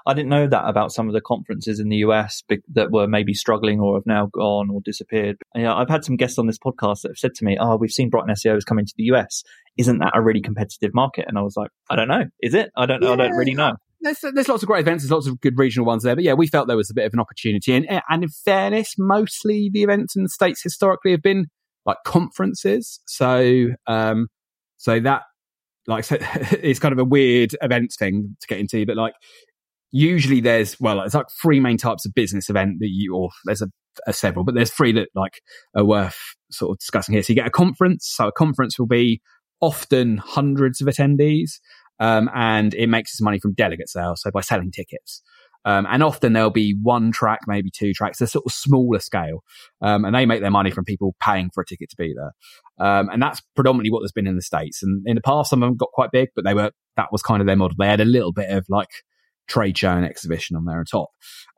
I 0.06 0.14
didn't 0.14 0.28
know 0.28 0.46
that 0.46 0.64
about 0.66 0.92
some 0.92 1.08
of 1.08 1.14
the 1.14 1.20
conferences 1.20 1.80
in 1.80 1.88
the 1.88 1.96
US 1.98 2.42
that 2.74 2.90
were 2.90 3.06
maybe 3.06 3.32
struggling 3.32 3.80
or 3.80 3.96
have 3.96 4.06
now 4.06 4.28
gone 4.32 4.68
or 4.70 4.80
disappeared. 4.84 5.36
Yeah, 5.54 5.74
I've 5.74 5.88
had 5.88 6.04
some 6.04 6.16
guests 6.16 6.38
on 6.38 6.46
this 6.46 6.58
podcast 6.58 7.02
that 7.02 7.10
have 7.10 7.18
said 7.18 7.34
to 7.36 7.44
me, 7.44 7.56
"Oh, 7.58 7.76
we've 7.76 7.90
seen 7.90 8.10
Brighton 8.10 8.34
SEOs 8.34 8.64
coming 8.64 8.84
to 8.84 8.94
the 8.96 9.04
US. 9.04 9.42
Isn't 9.78 9.98
that 9.98 10.12
a 10.14 10.22
really 10.22 10.40
competitive 10.40 10.92
market?" 10.94 11.24
And 11.28 11.38
I 11.38 11.42
was 11.42 11.56
like, 11.56 11.70
"I 11.88 11.96
don't 11.96 12.08
know. 12.08 12.24
Is 12.42 12.54
it? 12.54 12.70
I 12.76 12.86
don't. 12.86 13.02
Yeah. 13.02 13.12
I 13.12 13.16
don't 13.16 13.32
really 13.32 13.54
know." 13.54 13.72
There's, 14.00 14.22
there's 14.34 14.48
lots 14.48 14.62
of 14.62 14.66
great 14.66 14.80
events. 14.80 15.02
There's 15.02 15.10
lots 15.10 15.26
of 15.26 15.40
good 15.40 15.58
regional 15.58 15.86
ones 15.86 16.02
there. 16.02 16.14
But 16.14 16.24
yeah, 16.24 16.34
we 16.34 16.46
felt 16.46 16.68
there 16.68 16.76
was 16.76 16.90
a 16.90 16.94
bit 16.94 17.06
of 17.06 17.14
an 17.14 17.20
opportunity. 17.20 17.72
And, 17.72 17.86
and 18.10 18.22
in 18.22 18.28
fairness, 18.28 18.96
mostly 18.98 19.70
the 19.72 19.82
events 19.82 20.14
in 20.14 20.22
the 20.22 20.28
States 20.28 20.62
historically 20.62 21.12
have 21.12 21.22
been 21.22 21.46
like 21.86 21.96
conferences. 22.04 23.00
So, 23.06 23.68
um, 23.86 24.28
so 24.76 25.00
that 25.00 25.22
like 25.86 26.04
so 26.04 26.18
it's 26.20 26.78
kind 26.78 26.92
of 26.92 26.98
a 26.98 27.04
weird 27.04 27.56
events 27.62 27.96
thing 27.96 28.36
to 28.40 28.46
get 28.46 28.58
into, 28.58 28.84
but 28.84 28.96
like 28.96 29.14
usually 29.94 30.40
there's 30.40 30.78
well 30.80 31.00
it's 31.02 31.14
like 31.14 31.30
three 31.40 31.60
main 31.60 31.78
types 31.78 32.04
of 32.04 32.12
business 32.14 32.50
event 32.50 32.78
that 32.80 32.88
you 32.90 33.14
or 33.14 33.30
there's 33.44 33.62
a, 33.62 33.68
a, 34.08 34.12
several 34.12 34.44
but 34.44 34.52
there's 34.52 34.72
three 34.72 34.90
that 34.90 35.08
like 35.14 35.40
are 35.76 35.84
worth 35.84 36.18
sort 36.50 36.72
of 36.72 36.78
discussing 36.80 37.12
here. 37.12 37.22
So 37.22 37.32
you 37.32 37.36
get 37.36 37.46
a 37.46 37.50
conference. 37.50 38.12
So 38.12 38.26
a 38.26 38.32
conference 38.32 38.76
will 38.76 38.88
be 38.88 39.22
often 39.60 40.16
hundreds 40.16 40.80
of 40.80 40.88
attendees 40.88 41.60
um, 42.00 42.28
and 42.34 42.74
it 42.74 42.88
makes 42.88 43.12
its 43.12 43.22
money 43.22 43.38
from 43.38 43.54
delegate 43.54 43.88
sales 43.88 44.22
so 44.22 44.32
by 44.32 44.40
selling 44.40 44.72
tickets. 44.72 45.22
Um, 45.64 45.86
and 45.88 46.02
often 46.02 46.32
there'll 46.32 46.50
be 46.50 46.76
one 46.82 47.12
track 47.12 47.42
maybe 47.46 47.70
two 47.70 47.92
tracks 47.94 48.18
they're 48.18 48.26
sort 48.26 48.44
of 48.46 48.52
smaller 48.52 48.98
scale 48.98 49.44
um, 49.80 50.04
and 50.04 50.12
they 50.14 50.26
make 50.26 50.40
their 50.40 50.50
money 50.50 50.72
from 50.72 50.84
people 50.84 51.14
paying 51.22 51.50
for 51.54 51.62
a 51.62 51.66
ticket 51.66 51.88
to 51.90 51.96
be 51.96 52.12
there. 52.14 52.32
Um, 52.84 53.08
and 53.10 53.22
that's 53.22 53.40
predominantly 53.54 53.92
what 53.92 54.00
there's 54.00 54.10
been 54.10 54.26
in 54.26 54.34
the 54.34 54.42
states. 54.42 54.82
And 54.82 55.04
in 55.06 55.14
the 55.14 55.22
past 55.22 55.50
some 55.50 55.62
of 55.62 55.68
them 55.68 55.76
got 55.76 55.90
quite 55.92 56.10
big 56.10 56.30
but 56.34 56.44
they 56.44 56.52
were 56.52 56.72
that 56.96 57.12
was 57.12 57.22
kind 57.22 57.40
of 57.40 57.46
their 57.46 57.54
model. 57.54 57.76
They 57.78 57.86
had 57.86 58.00
a 58.00 58.04
little 58.04 58.32
bit 58.32 58.50
of 58.50 58.66
like 58.68 58.90
trade 59.48 59.76
show 59.76 59.90
and 59.90 60.04
exhibition 60.04 60.56
on 60.56 60.64
there 60.64 60.78
on 60.78 60.84
top. 60.84 61.08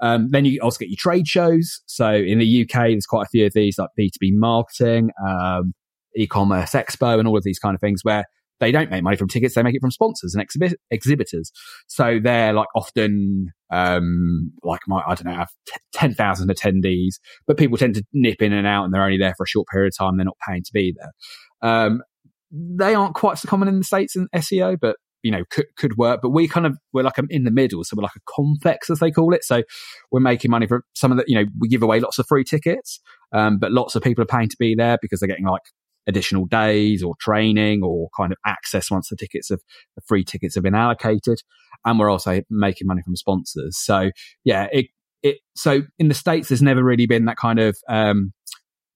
Um, 0.00 0.28
then 0.30 0.44
you 0.44 0.60
also 0.60 0.78
get 0.78 0.88
your 0.88 0.98
trade 0.98 1.26
shows. 1.26 1.82
So 1.86 2.12
in 2.12 2.38
the 2.38 2.62
UK, 2.62 2.88
there's 2.88 3.06
quite 3.06 3.24
a 3.24 3.28
few 3.30 3.46
of 3.46 3.52
these 3.54 3.78
like 3.78 3.90
B2B 3.98 4.32
marketing, 4.32 5.10
um, 5.26 5.72
e-commerce 6.16 6.72
expo 6.72 7.18
and 7.18 7.28
all 7.28 7.36
of 7.36 7.44
these 7.44 7.58
kind 7.58 7.74
of 7.74 7.80
things 7.80 8.00
where 8.02 8.24
they 8.58 8.72
don't 8.72 8.90
make 8.90 9.02
money 9.02 9.16
from 9.16 9.28
tickets. 9.28 9.54
They 9.54 9.62
make 9.62 9.74
it 9.74 9.80
from 9.80 9.90
sponsors 9.90 10.34
and 10.34 10.42
exhibit- 10.42 10.80
exhibitors. 10.90 11.52
So 11.88 12.18
they're 12.22 12.54
like 12.54 12.68
often, 12.74 13.48
um, 13.70 14.52
like 14.62 14.80
my, 14.88 15.02
I 15.06 15.14
don't 15.14 15.26
know, 15.26 15.34
have 15.34 15.50
t- 15.66 15.74
10,000 15.92 16.48
attendees, 16.48 17.16
but 17.46 17.58
people 17.58 17.76
tend 17.76 17.96
to 17.96 18.04
nip 18.14 18.40
in 18.40 18.52
and 18.52 18.66
out 18.66 18.84
and 18.84 18.94
they're 18.94 19.04
only 19.04 19.18
there 19.18 19.34
for 19.36 19.44
a 19.44 19.48
short 19.48 19.68
period 19.68 19.92
of 19.92 19.98
time. 19.98 20.16
They're 20.16 20.24
not 20.24 20.38
paying 20.46 20.62
to 20.62 20.72
be 20.72 20.94
there. 20.98 21.70
Um, 21.70 22.02
they 22.50 22.94
aren't 22.94 23.14
quite 23.14 23.38
so 23.38 23.48
common 23.48 23.68
in 23.68 23.78
the 23.78 23.84
States 23.84 24.16
in 24.16 24.28
SEO, 24.34 24.78
but 24.80 24.96
you 25.22 25.30
know 25.30 25.44
could, 25.50 25.66
could 25.76 25.96
work 25.96 26.20
but 26.22 26.30
we 26.30 26.46
kind 26.46 26.66
of 26.66 26.76
we're 26.92 27.02
like 27.02 27.18
in 27.30 27.44
the 27.44 27.50
middle 27.50 27.82
so 27.84 27.96
we're 27.96 28.02
like 28.02 28.16
a 28.16 28.32
complex 28.34 28.90
as 28.90 28.98
they 28.98 29.10
call 29.10 29.34
it. 29.34 29.44
So 29.44 29.62
we're 30.10 30.20
making 30.20 30.50
money 30.50 30.66
for 30.66 30.84
some 30.94 31.10
of 31.10 31.18
the 31.18 31.24
you 31.26 31.36
know 31.36 31.46
we 31.58 31.68
give 31.68 31.82
away 31.82 32.00
lots 32.00 32.18
of 32.18 32.26
free 32.26 32.44
tickets 32.44 33.00
um, 33.32 33.58
but 33.58 33.72
lots 33.72 33.94
of 33.94 34.02
people 34.02 34.22
are 34.22 34.26
paying 34.26 34.48
to 34.48 34.56
be 34.58 34.74
there 34.74 34.98
because 35.00 35.20
they're 35.20 35.28
getting 35.28 35.46
like 35.46 35.62
additional 36.06 36.46
days 36.46 37.02
or 37.02 37.14
training 37.20 37.82
or 37.82 38.08
kind 38.16 38.32
of 38.32 38.38
access 38.46 38.90
once 38.90 39.08
the 39.08 39.16
tickets 39.16 39.50
of 39.50 39.60
the 39.96 40.02
free 40.06 40.22
tickets 40.22 40.54
have 40.54 40.62
been 40.62 40.74
allocated. 40.74 41.42
And 41.84 41.98
we're 41.98 42.10
also 42.10 42.42
making 42.48 42.86
money 42.86 43.02
from 43.02 43.16
sponsors. 43.16 43.76
So 43.76 44.10
yeah 44.44 44.68
it 44.72 44.86
it 45.22 45.38
so 45.56 45.82
in 45.98 46.08
the 46.08 46.14
states 46.14 46.48
there's 46.48 46.62
never 46.62 46.84
really 46.84 47.06
been 47.06 47.24
that 47.24 47.36
kind 47.36 47.58
of 47.58 47.76
um, 47.88 48.32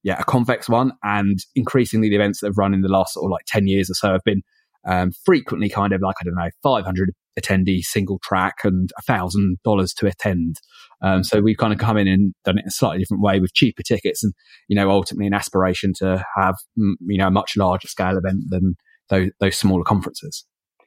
yeah, 0.02 0.16
a 0.18 0.24
convex 0.24 0.68
one. 0.68 0.92
And 1.02 1.38
increasingly, 1.54 2.08
the 2.08 2.16
events 2.16 2.40
that 2.40 2.48
have 2.48 2.58
run 2.58 2.74
in 2.74 2.80
the 2.80 2.88
last 2.88 3.14
sort 3.14 3.26
of 3.26 3.30
like 3.30 3.44
10 3.46 3.66
years 3.66 3.90
or 3.90 3.94
so 3.94 4.12
have 4.12 4.24
been 4.24 4.42
um, 4.87 5.12
frequently 5.25 5.68
kind 5.68 5.92
of 5.92 6.00
like, 6.00 6.16
I 6.20 6.25
don't 6.25 6.34
know, 6.34 6.50
500 6.62 7.10
attendee 7.38 7.82
single 7.82 8.18
track 8.22 8.56
and 8.64 8.90
a 8.99 9.02
thousand 9.02 9.58
dollars 9.64 9.92
to 9.94 10.06
attend. 10.06 10.56
Um, 11.02 11.25
so 11.25 11.40
we've 11.40 11.56
kind 11.56 11.72
of 11.72 11.78
come 11.78 11.96
in 11.96 12.08
and 12.08 12.34
done 12.44 12.58
it 12.58 12.62
in 12.62 12.68
a 12.68 12.72
slightly 12.72 12.99
different 12.99 13.22
way 13.22 13.40
with 13.40 13.54
cheaper 13.54 13.82
tickets 13.82 14.22
and, 14.22 14.32
you 14.68 14.76
know, 14.76 14.90
ultimately 14.90 15.26
an 15.26 15.34
aspiration 15.34 15.92
to 15.99 16.25
have, 16.37 16.56
you 16.76 17.18
know, 17.18 17.28
a 17.28 17.30
much 17.30 17.56
larger 17.56 17.88
scale 17.88 18.18
event 18.18 18.44
than 18.49 18.76
those, 19.08 19.30
those 19.40 19.56
smaller 19.56 19.84
conferences. 19.84 20.44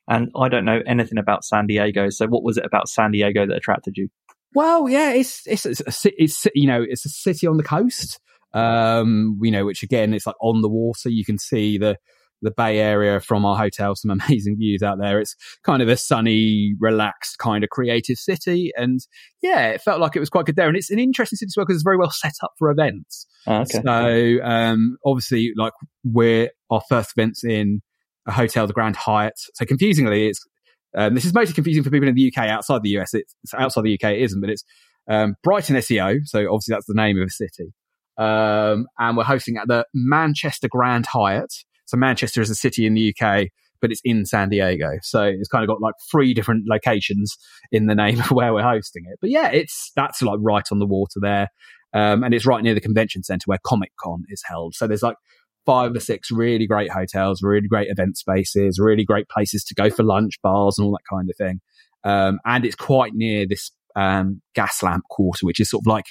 And 0.08 0.30
I 0.36 0.50
don't 0.50 0.66
know 0.66 0.82
anything 0.86 1.18
about 1.18 1.46
San 1.46 1.66
Diego. 1.68 2.10
So 2.10 2.28
what 2.28 2.44
was 2.44 2.58
it 2.58 2.66
about 2.66 2.90
San 2.90 3.12
Diego 3.12 3.48
that 3.48 3.56
attracted 3.56 3.96
you? 3.96 4.10
Well, 4.54 4.90
yeah, 4.90 5.14
it's, 5.14 5.48
it's, 5.48 5.66
it's, 5.66 6.06
a, 6.06 6.12
it's 6.22 6.46
you 6.54 6.68
know, 6.68 6.86
it's 6.88 7.06
a 7.06 7.10
city 7.10 7.48
on 7.48 7.58
the 7.58 7.64
coast. 7.64 8.20
Um, 8.54 9.40
you 9.42 9.50
know, 9.50 9.66
which 9.66 9.82
again, 9.82 10.14
it's 10.14 10.28
like 10.28 10.36
on 10.40 10.62
the 10.62 10.70
water. 10.70 11.10
You 11.10 11.26
can 11.26 11.40
see 11.40 11.80
the, 11.80 11.98
the 12.44 12.52
Bay 12.52 12.80
Area 12.80 13.20
from 13.20 13.46
our 13.46 13.58
hotel. 13.58 13.96
Some 13.96 14.12
amazing 14.28 14.58
views 14.58 14.84
out 14.84 15.00
there. 15.00 15.20
It's 15.20 15.36
kind 15.64 15.82
of 15.82 15.90
a 15.90 15.98
sunny, 15.98 16.76
relaxed, 16.80 17.40
kind 17.40 17.64
of 17.64 17.70
creative 17.70 18.18
city. 18.18 18.72
And 18.76 19.00
yeah, 19.42 19.70
it 19.70 19.82
felt 19.82 20.00
like 20.00 20.16
it 20.16 20.20
was 20.20 20.30
quite 20.30 20.46
good 20.46 20.56
there. 20.56 20.68
And 20.68 20.78
it's 20.78 20.92
an 20.92 21.00
interesting 21.00 21.38
city 21.38 21.50
as 21.50 21.56
well 21.58 21.66
because 21.66 21.78
it's 21.78 21.84
very 21.84 21.98
well 21.98 22.12
set 22.12 22.34
up 22.44 22.52
for 22.58 22.70
events. 22.70 23.26
Oh, 23.48 23.62
okay. 23.62 23.82
So, 23.84 24.44
um, 24.44 24.98
obviously, 25.06 25.52
like 25.58 25.74
we're 26.04 26.50
our 26.70 26.82
first 26.88 27.14
events 27.18 27.44
in 27.44 27.82
a 28.28 28.32
hotel, 28.32 28.68
the 28.68 28.74
Grand 28.74 28.96
Hyatt. 28.96 29.40
So 29.56 29.66
confusingly, 29.66 30.28
it's, 30.28 30.40
um, 30.96 31.16
this 31.16 31.26
is 31.26 31.34
mostly 31.34 31.54
confusing 31.54 31.84
for 31.84 31.90
people 31.90 32.08
in 32.08 32.16
the 32.16 32.32
UK 32.34 32.48
outside 32.50 32.84
the 32.84 32.98
US. 33.00 33.14
It's, 33.14 33.36
it's 33.44 33.54
outside 33.54 33.84
the 33.84 33.94
UK, 33.96 34.14
it 34.14 34.22
isn't, 34.22 34.40
but 34.40 34.50
it's, 34.50 34.64
um, 35.10 35.36
Brighton 35.44 35.76
SEO. 35.76 36.20
So 36.26 36.40
obviously 36.40 36.74
that's 36.74 36.86
the 36.86 36.94
name 36.94 37.20
of 37.20 37.28
a 37.28 37.32
city. 37.32 37.74
Um, 38.18 38.88
and 38.98 39.18
we're 39.18 39.24
hosting 39.24 39.58
at 39.58 39.68
the 39.68 39.86
Manchester 39.94 40.68
Grand 40.70 41.06
Hyatt. 41.08 41.54
So 41.86 41.98
Manchester 41.98 42.42
is 42.42 42.50
a 42.50 42.56
city 42.56 42.86
in 42.86 42.94
the 42.94 43.14
UK, 43.14 43.48
but 43.82 43.92
it's 43.92 44.02
in 44.04 44.26
San 44.26 44.50
Diego. 44.50 44.92
So 45.02 45.24
it's 45.24 45.50
kind 45.50 45.64
of 45.64 45.68
got 45.68 45.82
like 45.82 45.96
three 46.10 46.34
different 46.34 46.66
locations 46.68 47.36
in 47.72 47.88
the 47.88 47.96
name 47.96 48.20
of 48.20 48.32
where 48.32 48.54
we're 48.54 48.64
hosting 48.64 49.04
it. 49.08 49.18
But 49.22 49.30
yeah, 49.30 49.50
it's 49.50 49.92
that's 49.96 50.22
like 50.22 50.40
right 50.42 50.66
on 50.72 50.80
the 50.80 50.88
water 50.88 51.20
there. 51.22 51.50
Um, 51.94 52.24
and 52.24 52.34
it's 52.34 52.46
right 52.46 52.64
near 52.64 52.74
the 52.74 52.82
convention 52.82 53.24
center 53.24 53.44
where 53.46 53.60
Comic 53.64 53.92
Con 54.02 54.24
is 54.30 54.42
held. 54.48 54.74
So 54.74 54.88
there's 54.88 55.04
like 55.04 55.18
five 55.66 55.96
or 55.96 56.00
six 56.00 56.32
really 56.32 56.66
great 56.66 56.92
hotels, 56.92 57.42
really 57.42 57.68
great 57.68 57.90
event 57.90 58.18
spaces, 58.18 58.80
really 58.80 59.04
great 59.04 59.30
places 59.30 59.64
to 59.66 59.76
go 59.76 59.90
for 59.90 60.04
lunch, 60.04 60.42
bars, 60.42 60.78
and 60.78 60.86
all 60.86 60.92
that 60.92 61.16
kind 61.16 61.30
of 61.30 61.36
thing. 61.38 61.62
Um, 62.04 62.40
and 62.46 62.66
it's 62.66 62.76
quite 62.76 63.14
near 63.14 63.46
this 63.48 63.72
um, 63.96 64.42
Gaslamp 64.56 65.02
quarter, 65.10 65.46
which 65.46 65.60
is 65.60 65.70
sort 65.70 65.82
of 65.84 65.88
like, 65.88 66.06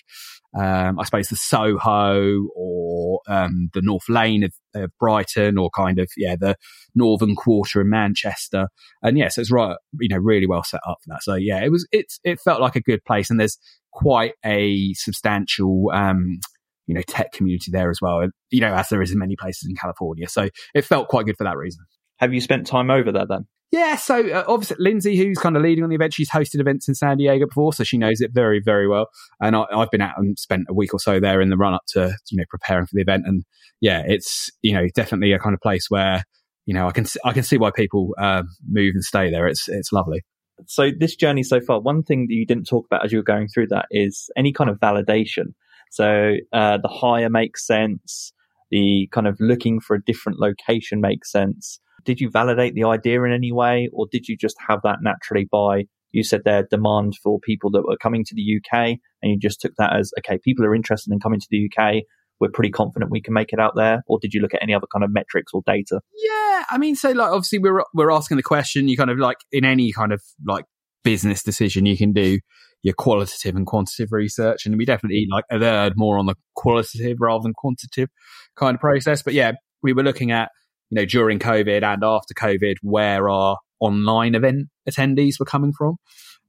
um, 0.59 0.99
I 0.99 1.05
suppose, 1.05 1.29
the 1.29 1.37
Soho 1.37 2.47
or 2.55 3.21
um, 3.29 3.71
the 3.75 3.83
North 3.83 4.09
Lane 4.09 4.45
of, 4.45 4.53
of, 4.75 4.91
Brighton, 4.99 5.59
or 5.59 5.71
kind 5.75 5.99
of 5.99 6.11
yeah, 6.17 6.37
the 6.39 6.57
northern 6.95 7.35
quarter 7.35 7.81
in 7.81 7.91
Manchester. 7.91 8.69
And 9.03 9.17
yes, 9.17 9.25
yeah, 9.25 9.29
so 9.29 9.41
it's 9.41 9.53
right, 9.53 9.77
you 9.99 10.09
know, 10.09 10.19
really 10.19 10.47
well 10.47 10.63
set 10.63 10.81
up 10.87 10.99
for 11.03 11.15
that. 11.15 11.23
So 11.23 11.35
yeah, 11.35 11.65
it 11.65 11.71
was 11.71 11.87
it's 11.93 12.21
it 12.25 12.41
felt 12.41 12.61
like 12.61 12.77
a 12.77 12.83
good 12.83 13.05
place, 13.05 13.31
and 13.31 13.41
there's 13.41 13.59
quite 13.93 14.35
a 14.45 14.93
substantial, 14.95 15.91
um, 15.93 16.39
you 16.87 16.95
know, 16.95 17.03
tech 17.03 17.33
community 17.33 17.71
there 17.71 17.91
as 17.91 18.01
well. 18.03 18.27
You 18.51 18.61
know, 18.61 18.75
as 18.75 18.89
there 18.89 19.03
is 19.03 19.13
in 19.13 19.19
many 19.19 19.37
places 19.37 19.69
in 19.69 19.77
California. 19.77 20.29
So 20.29 20.49
it 20.75 20.85
felt 20.85 21.09
quite 21.09 21.27
good 21.27 21.37
for 21.39 21.45
that 21.45 21.57
reason. 21.57 21.85
Have 22.19 22.33
you 22.33 22.41
spent 22.41 22.67
time 22.67 22.91
over 22.91 23.11
there 23.11 23.27
then? 23.27 23.47
Yeah, 23.73 23.97
so 23.97 24.29
uh, 24.29 24.45
obviously 24.47 24.77
Lindsay, 24.79 25.17
who's 25.17 25.39
kind 25.39 25.57
of 25.57 25.63
leading 25.63 25.83
on 25.83 25.89
the 25.89 25.97
event, 25.97 26.13
she's 26.13 26.31
hosted 26.31 26.61
events 26.61 26.89
in 26.89 26.95
San 26.95 27.17
Diego 27.17 27.47
before, 27.47 27.73
so 27.73 27.85
she 27.85 27.97
knows 27.97 28.21
it 28.21 28.31
very, 28.31 28.61
very 28.63 28.87
well. 28.87 29.07
And 29.41 29.57
I, 29.57 29.65
have 29.71 29.91
been 29.91 30.03
out 30.03 30.13
and 30.19 30.39
spent 30.39 30.67
a 30.69 30.75
week 30.75 30.93
or 30.93 31.01
so 31.01 31.19
there 31.19 31.41
in 31.41 31.49
the 31.49 31.57
run 31.57 31.73
up 31.73 31.81
to 31.89 32.15
you 32.31 32.37
know 32.37 32.45
preparing 32.51 32.85
for 32.85 32.93
the 32.93 33.01
event, 33.01 33.23
and 33.27 33.45
yeah, 33.81 34.03
it's 34.07 34.51
you 34.61 34.75
know 34.75 34.87
definitely 34.95 35.33
a 35.33 35.39
kind 35.39 35.55
of 35.55 35.61
place 35.63 35.87
where 35.89 36.23
you 36.67 36.75
know 36.75 36.87
I 36.87 36.93
can 36.93 37.07
I 37.25 37.33
can 37.33 37.43
see 37.45 37.57
why 37.57 37.71
people 37.75 38.11
uh, 38.21 38.43
move 38.69 38.93
and 38.95 39.03
stay 39.03 39.31
there. 39.31 39.47
It's 39.47 39.67
it's 39.69 39.91
lovely. 39.91 40.21
So 40.67 40.91
this 40.97 41.17
journey 41.17 41.43
so 41.43 41.63
far, 41.63 41.81
one 41.81 42.03
thing 42.03 42.27
that 42.29 42.35
you 42.35 42.45
didn't 42.45 42.65
talk 42.65 42.85
about 42.85 43.07
as 43.07 43.11
you 43.11 43.19
were 43.21 43.25
going 43.25 43.49
through 43.49 43.69
that 43.69 43.87
is 43.91 44.31
any 44.37 44.53
kind 44.53 44.69
of 44.69 44.81
validation. 44.81 45.55
So 45.91 46.35
uh, 46.53 46.77
the 46.77 46.89
hire 46.89 47.31
makes 47.31 47.67
sense. 47.67 48.35
The 48.71 49.09
kind 49.13 49.27
of 49.27 49.39
looking 49.41 49.81
for 49.81 49.97
a 49.97 50.03
different 50.03 50.41
location 50.41 51.01
makes 51.01 51.33
sense 51.33 51.81
did 52.05 52.21
you 52.21 52.31
validate 52.31 52.75
the 52.75 52.85
idea 52.85 53.23
in 53.23 53.33
any 53.33 53.53
way, 53.53 53.89
or 53.93 54.07
did 54.11 54.29
you 54.29 54.37
just 54.37 54.57
have 54.69 54.81
that 54.85 54.99
naturally 55.03 55.49
by 55.51 55.85
you 56.13 56.23
said 56.23 56.43
their 56.45 56.65
demand 56.71 57.15
for 57.23 57.41
people 57.41 57.71
that 57.71 57.83
were 57.87 57.97
coming 57.97 58.25
to 58.25 58.35
the 58.35 58.59
UK, 58.59 58.99
and 59.23 59.33
you 59.33 59.39
just 59.39 59.61
took 59.61 59.73
that 59.79 59.97
as 59.97 60.13
okay, 60.19 60.39
people 60.45 60.65
are 60.65 60.75
interested 60.75 61.13
in 61.13 61.21
coming 61.21 61.41
to 61.41 61.47
the 61.51 61.69
UK. 61.71 62.03
We're 62.39 62.51
pretty 62.51 62.71
confident 62.71 63.11
we 63.11 63.23
can 63.23 63.35
make 63.35 63.53
it 63.53 63.61
out 63.61 63.75
there, 63.77 64.03
or 64.07 64.19
did 64.21 64.35
you 64.35 64.41
look 64.41 64.55
at 64.55 64.63
any 64.63 64.75
other 64.75 64.87
kind 64.93 65.05
of 65.05 65.13
metrics 65.13 65.53
or 65.55 65.63
data? 65.67 66.01
Yeah, 66.15 66.65
I 66.71 66.79
mean, 66.79 66.97
so 66.97 67.11
like 67.11 67.31
obviously 67.31 67.59
we're 67.59 67.83
we're 67.95 68.11
asking 68.11 68.37
the 68.37 68.43
question. 68.43 68.89
You 68.89 68.97
kind 68.97 69.11
of 69.11 69.19
like 69.19 69.39
in 69.51 69.65
any 69.65 69.93
kind 69.93 70.13
of 70.13 70.23
like 70.47 70.65
business 71.05 71.43
decision, 71.43 71.87
you 71.87 71.97
can 71.97 72.13
do 72.13 72.39
your 72.83 72.95
qualitative 72.95 73.55
and 73.55 73.67
quantitative 73.67 74.13
research, 74.13 74.67
and 74.67 74.77
we 74.77 74.85
definitely 74.85 75.27
like 75.31 75.45
erred 75.51 75.95
more 75.97 76.19
on 76.19 76.27
the 76.27 76.35
qualitative 76.57 77.19
rather 77.21 77.43
than 77.43 77.55
quantitative 77.55 78.11
kind 78.57 78.75
of 78.75 78.81
process. 78.81 79.23
But 79.23 79.35
yeah, 79.35 79.53
we 79.83 79.93
were 79.93 80.03
looking 80.03 80.31
at 80.31 80.51
you 80.93 80.97
know, 80.97 81.07
during 81.07 81.39
COVID 81.39 81.83
and 81.83 82.05
after 82.05 82.35
COVID, 82.35 82.75
where 82.83 83.31
our 83.31 83.57
online 83.81 84.35
event 84.35 84.69
attendees 84.87 85.41
were 85.41 85.47
coming 85.47 85.73
from. 85.73 85.97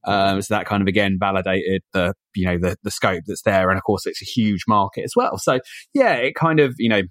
Um, 0.04 0.42
so 0.42 0.54
that 0.54 0.66
kind 0.66 0.82
of 0.82 0.88
again 0.88 1.16
validated 1.18 1.82
the 1.94 2.14
you 2.36 2.46
know 2.46 2.58
the 2.58 2.76
the 2.84 2.92
scope 2.92 3.24
that's 3.26 3.44
there, 3.44 3.70
and 3.70 3.78
of 3.78 3.84
course 3.84 4.06
it's 4.06 4.22
a 4.22 4.26
huge 4.26 4.66
market 4.68 5.06
as 5.06 5.14
well. 5.16 5.38
So 5.38 5.62
yeah, 5.94 6.16
it 6.16 6.36
kind 6.36 6.60
of 6.60 6.76
you 6.78 6.90
know 6.90 7.04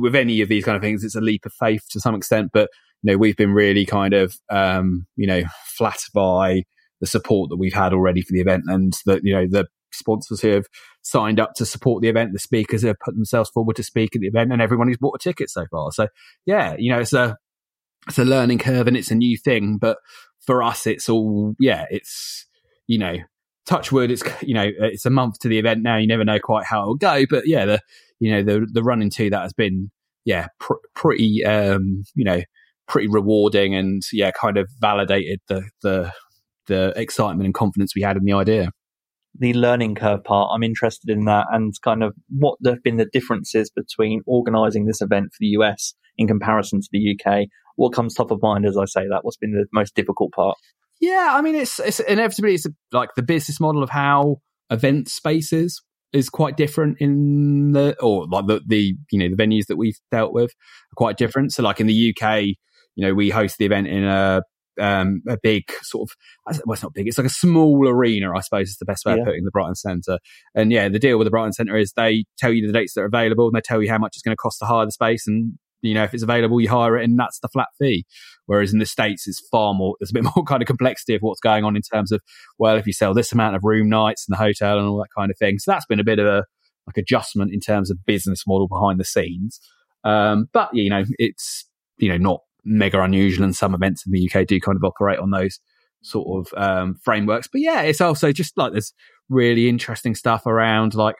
with 0.00 0.16
any 0.16 0.40
of 0.40 0.48
these 0.48 0.64
kind 0.64 0.74
of 0.74 0.82
things, 0.82 1.04
it's 1.04 1.14
a 1.14 1.20
leap 1.20 1.46
of 1.46 1.52
faith 1.52 1.82
to 1.90 2.00
some 2.00 2.16
extent, 2.16 2.50
but 2.52 2.68
you 3.04 3.12
know 3.12 3.18
we've 3.18 3.36
been 3.36 3.54
really 3.54 3.86
kind 3.86 4.12
of 4.12 4.34
um, 4.50 5.06
you 5.14 5.28
know 5.28 5.44
flattered 5.76 6.10
by 6.12 6.64
the 7.00 7.06
support 7.06 7.50
that 7.50 7.56
we've 7.56 7.72
had 7.72 7.92
already 7.92 8.20
for 8.20 8.32
the 8.32 8.40
event, 8.40 8.64
and 8.66 8.94
that 9.06 9.20
you 9.22 9.32
know 9.32 9.46
the 9.48 9.68
sponsors 9.92 10.40
who 10.40 10.48
have 10.48 10.66
signed 11.02 11.40
up 11.40 11.54
to 11.56 11.66
support 11.66 12.02
the 12.02 12.08
event, 12.08 12.32
the 12.32 12.38
speakers 12.38 12.82
who 12.82 12.88
have 12.88 12.98
put 13.04 13.14
themselves 13.14 13.50
forward 13.50 13.76
to 13.76 13.82
speak 13.82 14.14
at 14.14 14.20
the 14.20 14.28
event, 14.28 14.52
and 14.52 14.62
everyone 14.62 14.88
who's 14.88 14.98
bought 14.98 15.16
a 15.16 15.22
ticket 15.22 15.50
so 15.50 15.66
far. 15.70 15.90
So 15.92 16.08
yeah, 16.46 16.76
you 16.78 16.90
know, 16.90 17.00
it's 17.00 17.12
a 17.12 17.36
it's 18.06 18.18
a 18.18 18.24
learning 18.24 18.58
curve 18.58 18.86
and 18.86 18.96
it's 18.96 19.10
a 19.10 19.16
new 19.16 19.36
thing, 19.36 19.78
but 19.78 19.98
for 20.46 20.62
us, 20.62 20.86
it's 20.86 21.08
all 21.08 21.54
yeah, 21.58 21.86
it's 21.90 22.46
you 22.86 22.98
know, 22.98 23.16
touch 23.66 23.92
wood, 23.92 24.10
it's 24.10 24.22
you 24.42 24.54
know, 24.54 24.70
it's 24.78 25.06
a 25.06 25.10
month 25.10 25.38
to 25.40 25.48
the 25.48 25.58
event 25.58 25.82
now. 25.82 25.96
You 25.96 26.06
never 26.06 26.24
know 26.24 26.38
quite 26.38 26.64
how 26.64 26.82
it'll 26.82 26.94
go, 26.94 27.24
but 27.28 27.46
yeah, 27.46 27.66
the 27.66 27.80
you 28.20 28.30
know 28.30 28.42
the 28.42 28.66
the 28.72 28.82
run 28.82 29.02
into 29.02 29.30
that 29.30 29.42
has 29.42 29.52
been 29.52 29.90
yeah 30.24 30.48
pr- 30.58 30.74
pretty 30.94 31.44
um 31.44 32.02
you 32.14 32.24
know 32.24 32.40
pretty 32.86 33.08
rewarding 33.08 33.74
and 33.74 34.02
yeah 34.12 34.30
kind 34.30 34.56
of 34.56 34.68
validated 34.80 35.40
the 35.48 35.62
the 35.82 36.12
the 36.66 36.92
excitement 36.96 37.46
and 37.46 37.54
confidence 37.54 37.94
we 37.94 38.02
had 38.02 38.16
in 38.16 38.24
the 38.24 38.32
idea 38.32 38.70
the 39.38 39.54
learning 39.54 39.94
curve 39.94 40.24
part, 40.24 40.50
I'm 40.52 40.62
interested 40.62 41.10
in 41.10 41.24
that 41.26 41.46
and 41.52 41.72
kind 41.82 42.02
of 42.02 42.14
what 42.28 42.58
have 42.66 42.82
been 42.82 42.96
the 42.96 43.06
differences 43.06 43.70
between 43.70 44.22
organising 44.26 44.86
this 44.86 45.00
event 45.00 45.26
for 45.32 45.38
the 45.40 45.48
US 45.58 45.94
in 46.16 46.26
comparison 46.26 46.80
to 46.80 46.88
the 46.90 47.16
UK. 47.16 47.46
What 47.76 47.92
comes 47.92 48.14
top 48.14 48.30
of 48.30 48.42
mind 48.42 48.66
as 48.66 48.76
I 48.76 48.84
say 48.84 49.06
that? 49.08 49.20
What's 49.22 49.36
been 49.36 49.52
the 49.52 49.66
most 49.72 49.94
difficult 49.94 50.32
part? 50.32 50.56
Yeah, 51.00 51.28
I 51.30 51.42
mean, 51.42 51.54
it's, 51.54 51.78
it's 51.78 52.00
inevitably 52.00 52.54
it's 52.54 52.66
like 52.92 53.10
the 53.14 53.22
business 53.22 53.60
model 53.60 53.82
of 53.84 53.90
how 53.90 54.38
event 54.70 55.08
spaces 55.08 55.80
is 56.12 56.28
quite 56.28 56.56
different 56.56 56.96
in 57.00 57.72
the 57.72 57.96
or 58.00 58.26
like 58.26 58.46
the, 58.46 58.60
the 58.66 58.94
you 59.12 59.18
know 59.18 59.28
the 59.28 59.40
venues 59.40 59.66
that 59.66 59.76
we've 59.76 59.98
dealt 60.10 60.32
with 60.32 60.50
are 60.50 60.96
quite 60.96 61.16
different. 61.16 61.52
So 61.52 61.62
like 61.62 61.80
in 61.80 61.86
the 61.86 62.14
UK, 62.14 62.44
you 62.96 63.06
know, 63.06 63.14
we 63.14 63.30
host 63.30 63.58
the 63.58 63.66
event 63.66 63.86
in 63.86 64.04
a 64.04 64.42
um, 64.78 65.22
a 65.28 65.36
big 65.42 65.64
sort 65.82 66.10
of, 66.10 66.16
well, 66.64 66.74
it's 66.74 66.82
not 66.82 66.94
big, 66.94 67.08
it's 67.08 67.18
like 67.18 67.26
a 67.26 67.30
small 67.30 67.86
arena, 67.88 68.34
I 68.34 68.40
suppose 68.40 68.68
is 68.68 68.76
the 68.78 68.84
best 68.84 69.04
way 69.04 69.14
yeah. 69.14 69.20
of 69.20 69.26
putting 69.26 69.44
the 69.44 69.50
Brighton 69.50 69.74
Centre. 69.74 70.18
And 70.54 70.72
yeah, 70.72 70.88
the 70.88 70.98
deal 70.98 71.18
with 71.18 71.26
the 71.26 71.30
Brighton 71.30 71.52
Centre 71.52 71.76
is 71.76 71.92
they 71.92 72.24
tell 72.38 72.52
you 72.52 72.66
the 72.66 72.72
dates 72.72 72.94
that 72.94 73.02
are 73.02 73.06
available 73.06 73.46
and 73.46 73.54
they 73.54 73.60
tell 73.60 73.82
you 73.82 73.90
how 73.90 73.98
much 73.98 74.12
it's 74.14 74.22
going 74.22 74.32
to 74.32 74.40
cost 74.40 74.58
to 74.60 74.66
hire 74.66 74.84
the 74.84 74.92
space. 74.92 75.26
And, 75.26 75.58
you 75.82 75.94
know, 75.94 76.04
if 76.04 76.14
it's 76.14 76.22
available, 76.22 76.60
you 76.60 76.68
hire 76.68 76.96
it 76.96 77.04
and 77.04 77.18
that's 77.18 77.38
the 77.40 77.48
flat 77.48 77.68
fee. 77.78 78.04
Whereas 78.46 78.72
in 78.72 78.78
the 78.78 78.86
States, 78.86 79.28
it's 79.28 79.46
far 79.50 79.74
more, 79.74 79.94
there's 80.00 80.10
a 80.10 80.14
bit 80.14 80.24
more 80.36 80.44
kind 80.44 80.62
of 80.62 80.66
complexity 80.66 81.14
of 81.14 81.20
what's 81.20 81.40
going 81.40 81.64
on 81.64 81.76
in 81.76 81.82
terms 81.82 82.12
of, 82.12 82.20
well, 82.58 82.76
if 82.76 82.86
you 82.86 82.92
sell 82.92 83.14
this 83.14 83.32
amount 83.32 83.56
of 83.56 83.64
room 83.64 83.88
nights 83.88 84.26
in 84.28 84.32
the 84.32 84.38
hotel 84.38 84.78
and 84.78 84.88
all 84.88 84.98
that 84.98 85.08
kind 85.16 85.30
of 85.30 85.38
thing. 85.38 85.58
So 85.58 85.70
that's 85.70 85.86
been 85.86 86.00
a 86.00 86.04
bit 86.04 86.18
of 86.18 86.26
a, 86.26 86.44
like 86.86 86.96
adjustment 86.96 87.52
in 87.52 87.60
terms 87.60 87.90
of 87.90 88.04
business 88.06 88.44
model 88.46 88.66
behind 88.66 88.98
the 88.98 89.04
scenes. 89.04 89.60
Um, 90.04 90.48
but 90.52 90.70
you 90.72 90.88
know, 90.88 91.04
it's, 91.18 91.68
you 91.98 92.08
know, 92.08 92.16
not 92.16 92.40
mega 92.64 93.00
unusual, 93.00 93.44
and 93.44 93.54
some 93.54 93.74
events 93.74 94.04
in 94.06 94.12
the 94.12 94.30
UK 94.30 94.46
do 94.46 94.60
kind 94.60 94.76
of 94.76 94.84
operate 94.84 95.18
on 95.18 95.30
those 95.30 95.60
sort 96.02 96.46
of 96.46 96.62
um, 96.62 96.96
frameworks. 97.02 97.48
But 97.50 97.60
yeah, 97.60 97.82
it's 97.82 98.00
also 98.00 98.32
just 98.32 98.56
like 98.56 98.72
there's 98.72 98.92
really 99.28 99.68
interesting 99.68 100.14
stuff 100.14 100.46
around 100.46 100.94
like 100.94 101.16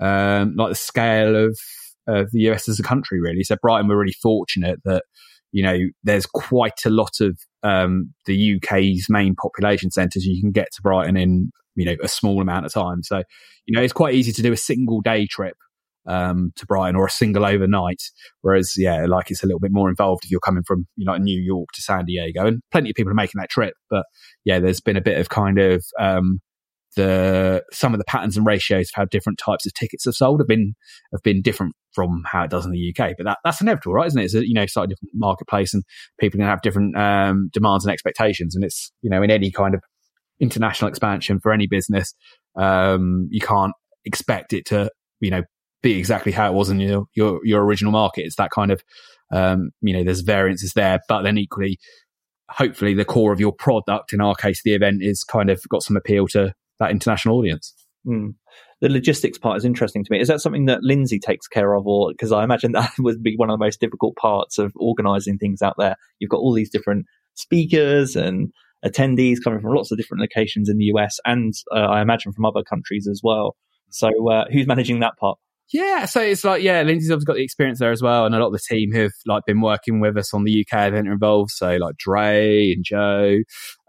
um, 0.00 0.54
like 0.56 0.70
the 0.70 0.74
scale 0.74 1.36
of 1.36 1.58
of 2.06 2.30
the 2.32 2.40
US 2.50 2.68
as 2.68 2.80
a 2.80 2.82
country, 2.82 3.20
really. 3.20 3.44
So 3.44 3.56
Brighton, 3.60 3.88
we're 3.88 3.98
really 3.98 4.16
fortunate 4.22 4.80
that 4.84 5.04
you 5.52 5.62
know 5.62 5.78
there's 6.02 6.26
quite 6.26 6.84
a 6.84 6.90
lot 6.90 7.20
of 7.20 7.38
um, 7.62 8.12
the 8.26 8.56
UK's 8.56 9.06
main 9.08 9.34
population 9.34 9.90
centres. 9.90 10.24
You 10.24 10.40
can 10.40 10.52
get 10.52 10.68
to 10.72 10.82
Brighton 10.82 11.16
in 11.16 11.52
you 11.74 11.84
know 11.84 11.96
a 12.02 12.08
small 12.08 12.40
amount 12.40 12.66
of 12.66 12.72
time. 12.72 13.02
So 13.02 13.22
you 13.66 13.76
know 13.76 13.82
it's 13.82 13.92
quite 13.92 14.14
easy 14.14 14.32
to 14.32 14.42
do 14.42 14.52
a 14.52 14.56
single 14.56 15.00
day 15.00 15.26
trip 15.26 15.56
um, 16.06 16.52
to 16.56 16.66
Brighton 16.66 16.96
or 16.96 17.06
a 17.06 17.10
single 17.10 17.44
overnight. 17.44 18.02
Whereas, 18.40 18.74
yeah, 18.76 19.06
like 19.06 19.30
it's 19.30 19.42
a 19.42 19.46
little 19.46 19.60
bit 19.60 19.72
more 19.72 19.88
involved 19.88 20.24
if 20.24 20.30
you're 20.30 20.40
coming 20.40 20.62
from, 20.66 20.86
you 20.96 21.04
know, 21.04 21.16
New 21.16 21.40
York 21.40 21.68
to 21.74 21.82
San 21.82 22.04
Diego 22.04 22.46
and 22.46 22.62
plenty 22.70 22.90
of 22.90 22.94
people 22.94 23.10
are 23.10 23.14
making 23.14 23.38
that 23.40 23.50
trip. 23.50 23.74
But 23.90 24.04
yeah, 24.44 24.58
there's 24.58 24.80
been 24.80 24.96
a 24.96 25.02
bit 25.02 25.18
of 25.18 25.28
kind 25.28 25.58
of, 25.58 25.84
um, 25.98 26.40
the, 26.94 27.64
some 27.72 27.94
of 27.94 27.98
the 27.98 28.04
patterns 28.04 28.36
and 28.36 28.44
ratios 28.44 28.88
of 28.88 28.94
how 28.94 29.04
different 29.06 29.38
types 29.42 29.64
of 29.64 29.72
tickets 29.72 30.04
have 30.04 30.14
sold 30.14 30.40
have 30.40 30.48
been, 30.48 30.74
have 31.12 31.22
been 31.22 31.40
different 31.40 31.74
from 31.92 32.22
how 32.26 32.44
it 32.44 32.50
does 32.50 32.66
in 32.66 32.72
the 32.72 32.94
UK. 32.94 33.12
But 33.16 33.24
that, 33.24 33.38
that's 33.44 33.60
inevitable, 33.62 33.94
right? 33.94 34.06
Isn't 34.06 34.20
it? 34.20 34.24
It's 34.24 34.34
a, 34.34 34.46
you 34.46 34.52
know, 34.52 34.66
slightly 34.66 34.94
different 34.94 35.12
marketplace 35.14 35.72
and 35.72 35.84
people 36.20 36.38
can 36.38 36.46
have 36.46 36.60
different, 36.60 36.96
um, 36.96 37.48
demands 37.52 37.86
and 37.86 37.92
expectations. 37.92 38.54
And 38.54 38.64
it's, 38.64 38.92
you 39.00 39.08
know, 39.08 39.22
in 39.22 39.30
any 39.30 39.50
kind 39.50 39.74
of 39.74 39.82
international 40.38 40.88
expansion 40.88 41.40
for 41.40 41.52
any 41.52 41.66
business, 41.66 42.14
um, 42.56 43.28
you 43.30 43.40
can't 43.40 43.72
expect 44.04 44.52
it 44.52 44.66
to, 44.66 44.90
you 45.20 45.30
know, 45.30 45.42
be 45.82 45.98
exactly 45.98 46.32
how 46.32 46.50
it 46.50 46.54
was 46.54 46.70
in 46.70 46.80
your 46.80 47.06
your, 47.14 47.40
your 47.44 47.64
original 47.64 47.92
market. 47.92 48.24
It's 48.24 48.36
that 48.36 48.50
kind 48.50 48.70
of 48.70 48.82
um, 49.32 49.70
you 49.80 49.94
know, 49.94 50.04
there's 50.04 50.20
variances 50.20 50.74
there, 50.74 51.00
but 51.08 51.22
then 51.22 51.38
equally, 51.38 51.78
hopefully, 52.50 52.94
the 52.94 53.04
core 53.04 53.32
of 53.32 53.40
your 53.40 53.52
product, 53.52 54.12
in 54.12 54.20
our 54.20 54.34
case, 54.34 54.62
the 54.62 54.74
event, 54.74 55.02
is 55.02 55.24
kind 55.24 55.50
of 55.50 55.60
got 55.70 55.82
some 55.82 55.96
appeal 55.96 56.28
to 56.28 56.54
that 56.78 56.90
international 56.90 57.38
audience. 57.38 57.74
Mm. 58.06 58.34
The 58.80 58.88
logistics 58.88 59.38
part 59.38 59.56
is 59.56 59.64
interesting 59.64 60.04
to 60.04 60.12
me. 60.12 60.20
Is 60.20 60.28
that 60.28 60.40
something 60.40 60.66
that 60.66 60.82
Lindsay 60.82 61.18
takes 61.18 61.48
care 61.48 61.74
of, 61.74 61.86
or 61.86 62.12
because 62.12 62.30
I 62.30 62.44
imagine 62.44 62.72
that 62.72 62.92
would 62.98 63.22
be 63.22 63.34
one 63.36 63.48
of 63.48 63.58
the 63.58 63.64
most 63.64 63.80
difficult 63.80 64.16
parts 64.16 64.58
of 64.58 64.72
organising 64.76 65.38
things 65.38 65.62
out 65.62 65.74
there? 65.78 65.96
You've 66.18 66.30
got 66.30 66.38
all 66.38 66.52
these 66.52 66.70
different 66.70 67.06
speakers 67.34 68.14
and 68.14 68.52
attendees 68.84 69.38
coming 69.42 69.60
from 69.60 69.74
lots 69.74 69.90
of 69.90 69.96
different 69.96 70.20
locations 70.20 70.68
in 70.68 70.76
the 70.76 70.86
US, 70.96 71.18
and 71.24 71.54
uh, 71.74 71.78
I 71.78 72.02
imagine 72.02 72.32
from 72.32 72.44
other 72.44 72.62
countries 72.62 73.08
as 73.08 73.22
well. 73.24 73.56
So, 73.88 74.08
uh, 74.30 74.44
who's 74.52 74.66
managing 74.66 75.00
that 75.00 75.16
part? 75.18 75.38
Yeah, 75.72 76.04
so 76.04 76.20
it's 76.20 76.44
like 76.44 76.62
yeah, 76.62 76.82
Lindsay's 76.82 77.10
obviously 77.10 77.26
got 77.26 77.36
the 77.36 77.44
experience 77.44 77.78
there 77.78 77.92
as 77.92 78.02
well, 78.02 78.26
and 78.26 78.34
a 78.34 78.38
lot 78.38 78.48
of 78.48 78.52
the 78.52 78.58
team 78.58 78.92
who've 78.92 79.12
like 79.26 79.44
been 79.46 79.62
working 79.62 80.00
with 80.00 80.16
us 80.18 80.34
on 80.34 80.44
the 80.44 80.60
UK 80.66 80.88
event 80.88 81.08
involved. 81.08 81.50
So 81.50 81.76
like 81.76 81.96
Dre 81.96 82.72
and 82.72 82.84
Joe 82.84 83.38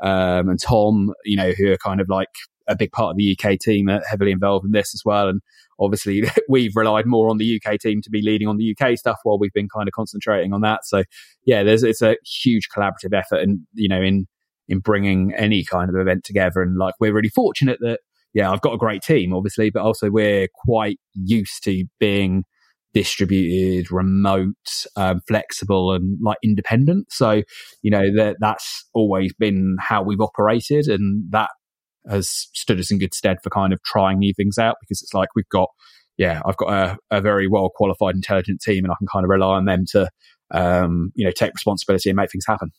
um, 0.01 0.49
and 0.49 0.59
Tom, 0.61 1.13
you 1.25 1.35
know, 1.35 1.51
who 1.51 1.71
are 1.71 1.77
kind 1.77 1.99
of 1.99 2.07
like 2.07 2.29
a 2.69 2.75
big 2.75 2.91
part 2.93 3.11
of 3.11 3.17
the 3.17 3.37
UK 3.37 3.59
team 3.59 3.89
are 3.89 4.01
heavily 4.09 4.31
involved 4.31 4.65
in 4.65 4.71
this 4.71 4.95
as 4.95 5.01
well. 5.03 5.27
And 5.27 5.41
obviously, 5.77 6.23
we've 6.47 6.75
relied 6.75 7.05
more 7.05 7.29
on 7.29 7.37
the 7.37 7.61
UK 7.61 7.77
team 7.79 8.01
to 8.01 8.09
be 8.09 8.21
leading 8.21 8.47
on 8.47 8.55
the 8.55 8.75
UK 8.79 8.97
stuff 8.97 9.19
while 9.23 9.37
we've 9.37 9.53
been 9.53 9.67
kind 9.67 9.89
of 9.89 9.91
concentrating 9.91 10.53
on 10.53 10.61
that. 10.61 10.85
So 10.85 11.03
yeah, 11.45 11.63
there's 11.63 11.83
it's 11.83 12.01
a 12.01 12.15
huge 12.23 12.69
collaborative 12.75 13.13
effort, 13.13 13.41
and 13.41 13.59
you 13.73 13.89
know, 13.89 14.01
in 14.01 14.27
in 14.69 14.79
bringing 14.79 15.33
any 15.33 15.65
kind 15.65 15.89
of 15.89 15.97
event 15.97 16.23
together. 16.23 16.61
And 16.61 16.77
like 16.77 16.93
we're 17.01 17.13
really 17.13 17.29
fortunate 17.29 17.79
that 17.81 17.99
yeah, 18.33 18.51
I've 18.51 18.61
got 18.61 18.73
a 18.73 18.77
great 18.77 19.01
team, 19.01 19.33
obviously, 19.33 19.69
but 19.69 19.83
also 19.83 20.09
we're 20.09 20.47
quite 20.65 20.99
used 21.13 21.63
to 21.65 21.85
being 21.99 22.43
distributed, 22.93 23.91
remote, 23.91 24.85
um, 24.95 25.21
flexible, 25.27 25.93
and 25.93 26.17
like 26.21 26.37
independent. 26.43 27.11
So, 27.11 27.43
you 27.81 27.91
know, 27.91 28.13
that 28.15 28.37
that's 28.39 28.85
always 28.93 29.33
been 29.33 29.77
how 29.79 30.03
we've 30.03 30.21
operated, 30.21 30.87
and 30.87 31.25
that 31.31 31.49
has 32.09 32.47
stood 32.53 32.79
us 32.79 32.91
in 32.91 32.99
good 32.99 33.13
stead 33.13 33.37
for 33.43 33.49
kind 33.49 33.73
of 33.73 33.81
trying 33.83 34.19
new 34.19 34.33
things 34.35 34.57
out 34.57 34.75
because 34.81 35.01
it's 35.01 35.13
like 35.13 35.29
we've 35.35 35.49
got, 35.49 35.69
yeah, 36.17 36.41
I've 36.45 36.57
got 36.57 36.69
a, 36.73 36.97
a 37.11 37.21
very 37.21 37.47
well 37.47 37.69
qualified, 37.73 38.15
intelligent 38.15 38.61
team, 38.61 38.83
and 38.83 38.91
I 38.91 38.95
can 38.97 39.07
kind 39.11 39.23
of 39.23 39.29
rely 39.29 39.55
on 39.55 39.65
them 39.65 39.85
to, 39.91 40.09
um, 40.51 41.11
you 41.15 41.25
know, 41.25 41.31
take 41.31 41.53
responsibility 41.53 42.09
and 42.09 42.17
make 42.17 42.31
things 42.31 42.45
happen. 42.47 42.71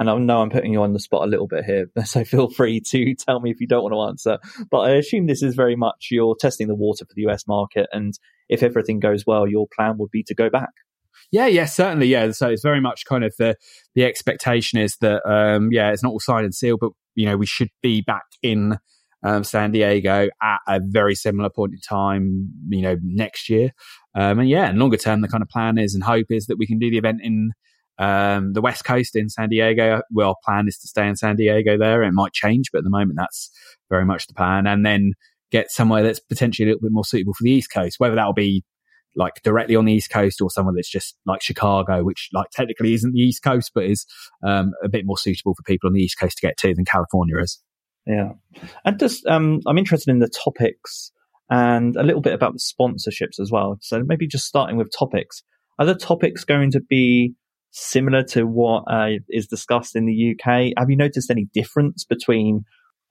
And 0.00 0.08
I 0.08 0.16
know 0.16 0.40
I'm 0.40 0.48
putting 0.48 0.72
you 0.72 0.82
on 0.82 0.94
the 0.94 0.98
spot 0.98 1.24
a 1.24 1.30
little 1.30 1.46
bit 1.46 1.64
here, 1.66 1.86
so 2.04 2.24
feel 2.24 2.48
free 2.48 2.80
to 2.88 3.14
tell 3.18 3.38
me 3.40 3.50
if 3.50 3.60
you 3.60 3.66
don't 3.66 3.82
want 3.82 3.92
to 3.92 4.30
answer. 4.32 4.64
But 4.70 4.78
I 4.78 4.90
assume 4.92 5.26
this 5.26 5.42
is 5.42 5.54
very 5.54 5.76
much 5.76 6.08
you're 6.10 6.34
testing 6.40 6.68
the 6.68 6.74
water 6.74 7.04
for 7.04 7.12
the 7.14 7.30
US 7.30 7.46
market, 7.46 7.86
and 7.92 8.14
if 8.48 8.62
everything 8.62 8.98
goes 8.98 9.24
well, 9.26 9.46
your 9.46 9.66
plan 9.76 9.98
would 9.98 10.10
be 10.10 10.24
to 10.24 10.34
go 10.34 10.48
back. 10.48 10.70
Yeah, 11.30 11.46
yeah, 11.46 11.66
certainly, 11.66 12.06
yeah. 12.06 12.32
So 12.32 12.48
it's 12.48 12.62
very 12.62 12.80
much 12.80 13.04
kind 13.04 13.24
of 13.24 13.34
the 13.38 13.56
the 13.94 14.04
expectation 14.04 14.80
is 14.80 14.96
that, 15.02 15.20
um, 15.30 15.68
yeah, 15.70 15.92
it's 15.92 16.02
not 16.02 16.10
all 16.10 16.18
signed 16.18 16.46
and 16.46 16.54
sealed, 16.54 16.80
but 16.80 16.92
you 17.14 17.26
know 17.26 17.36
we 17.36 17.46
should 17.46 17.68
be 17.82 18.00
back 18.00 18.24
in 18.42 18.78
um, 19.22 19.44
San 19.44 19.70
Diego 19.72 20.28
at 20.42 20.58
a 20.66 20.80
very 20.82 21.14
similar 21.14 21.50
point 21.50 21.74
in 21.74 21.80
time, 21.80 22.50
you 22.70 22.80
know, 22.80 22.96
next 23.02 23.50
year. 23.50 23.70
Um, 24.14 24.40
and 24.40 24.48
yeah, 24.48 24.72
longer 24.74 24.96
term, 24.96 25.20
the 25.20 25.28
kind 25.28 25.42
of 25.42 25.48
plan 25.48 25.78
is 25.78 25.94
and 25.94 26.02
hope 26.02 26.26
is 26.30 26.46
that 26.46 26.56
we 26.58 26.66
can 26.66 26.78
do 26.78 26.90
the 26.90 26.98
event 26.98 27.20
in 27.22 27.52
um, 28.00 28.54
the 28.54 28.62
West 28.62 28.84
Coast 28.84 29.14
in 29.14 29.28
San 29.28 29.50
Diego. 29.50 30.00
Well, 30.10 30.36
plan 30.44 30.66
is 30.66 30.78
to 30.78 30.88
stay 30.88 31.06
in 31.06 31.16
San 31.16 31.36
Diego 31.36 31.78
there. 31.78 32.02
It 32.02 32.12
might 32.12 32.32
change, 32.32 32.70
but 32.72 32.78
at 32.78 32.84
the 32.84 32.90
moment, 32.90 33.18
that's 33.18 33.50
very 33.90 34.06
much 34.06 34.26
the 34.26 34.34
plan. 34.34 34.66
And 34.66 34.84
then 34.84 35.12
get 35.52 35.70
somewhere 35.70 36.02
that's 36.02 36.20
potentially 36.20 36.66
a 36.66 36.68
little 36.70 36.82
bit 36.82 36.92
more 36.92 37.04
suitable 37.04 37.34
for 37.34 37.44
the 37.44 37.50
East 37.50 37.70
Coast, 37.72 37.96
whether 37.98 38.14
that'll 38.14 38.32
be 38.32 38.64
like 39.16 39.42
directly 39.42 39.76
on 39.76 39.84
the 39.84 39.92
East 39.92 40.10
Coast 40.10 40.40
or 40.40 40.48
somewhere 40.48 40.74
that's 40.74 40.90
just 40.90 41.16
like 41.26 41.42
Chicago, 41.42 42.02
which 42.02 42.30
like 42.32 42.48
technically 42.52 42.94
isn't 42.94 43.12
the 43.12 43.20
East 43.20 43.42
Coast, 43.42 43.72
but 43.74 43.84
is 43.84 44.06
um, 44.46 44.72
a 44.82 44.88
bit 44.88 45.04
more 45.04 45.18
suitable 45.18 45.54
for 45.54 45.62
people 45.64 45.88
on 45.88 45.92
the 45.92 46.00
East 46.00 46.18
Coast 46.18 46.38
to 46.38 46.46
get 46.46 46.56
to 46.58 46.74
than 46.74 46.84
California 46.84 47.36
is. 47.38 47.60
Yeah. 48.06 48.30
And 48.84 48.98
just, 48.98 49.26
um, 49.26 49.60
I'm 49.66 49.76
interested 49.76 50.10
in 50.10 50.20
the 50.20 50.28
topics 50.28 51.12
and 51.50 51.96
a 51.96 52.02
little 52.02 52.22
bit 52.22 52.32
about 52.32 52.54
the 52.54 52.60
sponsorships 52.60 53.40
as 53.40 53.50
well. 53.50 53.76
So 53.82 54.02
maybe 54.06 54.26
just 54.26 54.46
starting 54.46 54.76
with 54.76 54.90
topics. 54.96 55.42
Are 55.78 55.86
the 55.86 55.94
topics 55.94 56.44
going 56.44 56.70
to 56.70 56.80
be 56.80 57.34
similar 57.70 58.22
to 58.24 58.44
what 58.44 58.84
uh, 58.90 59.10
is 59.28 59.46
discussed 59.46 59.96
in 59.96 60.06
the 60.06 60.34
UK? 60.34 60.72
Have 60.76 60.90
you 60.90 60.96
noticed 60.96 61.30
any 61.30 61.48
difference 61.54 62.04
between, 62.04 62.64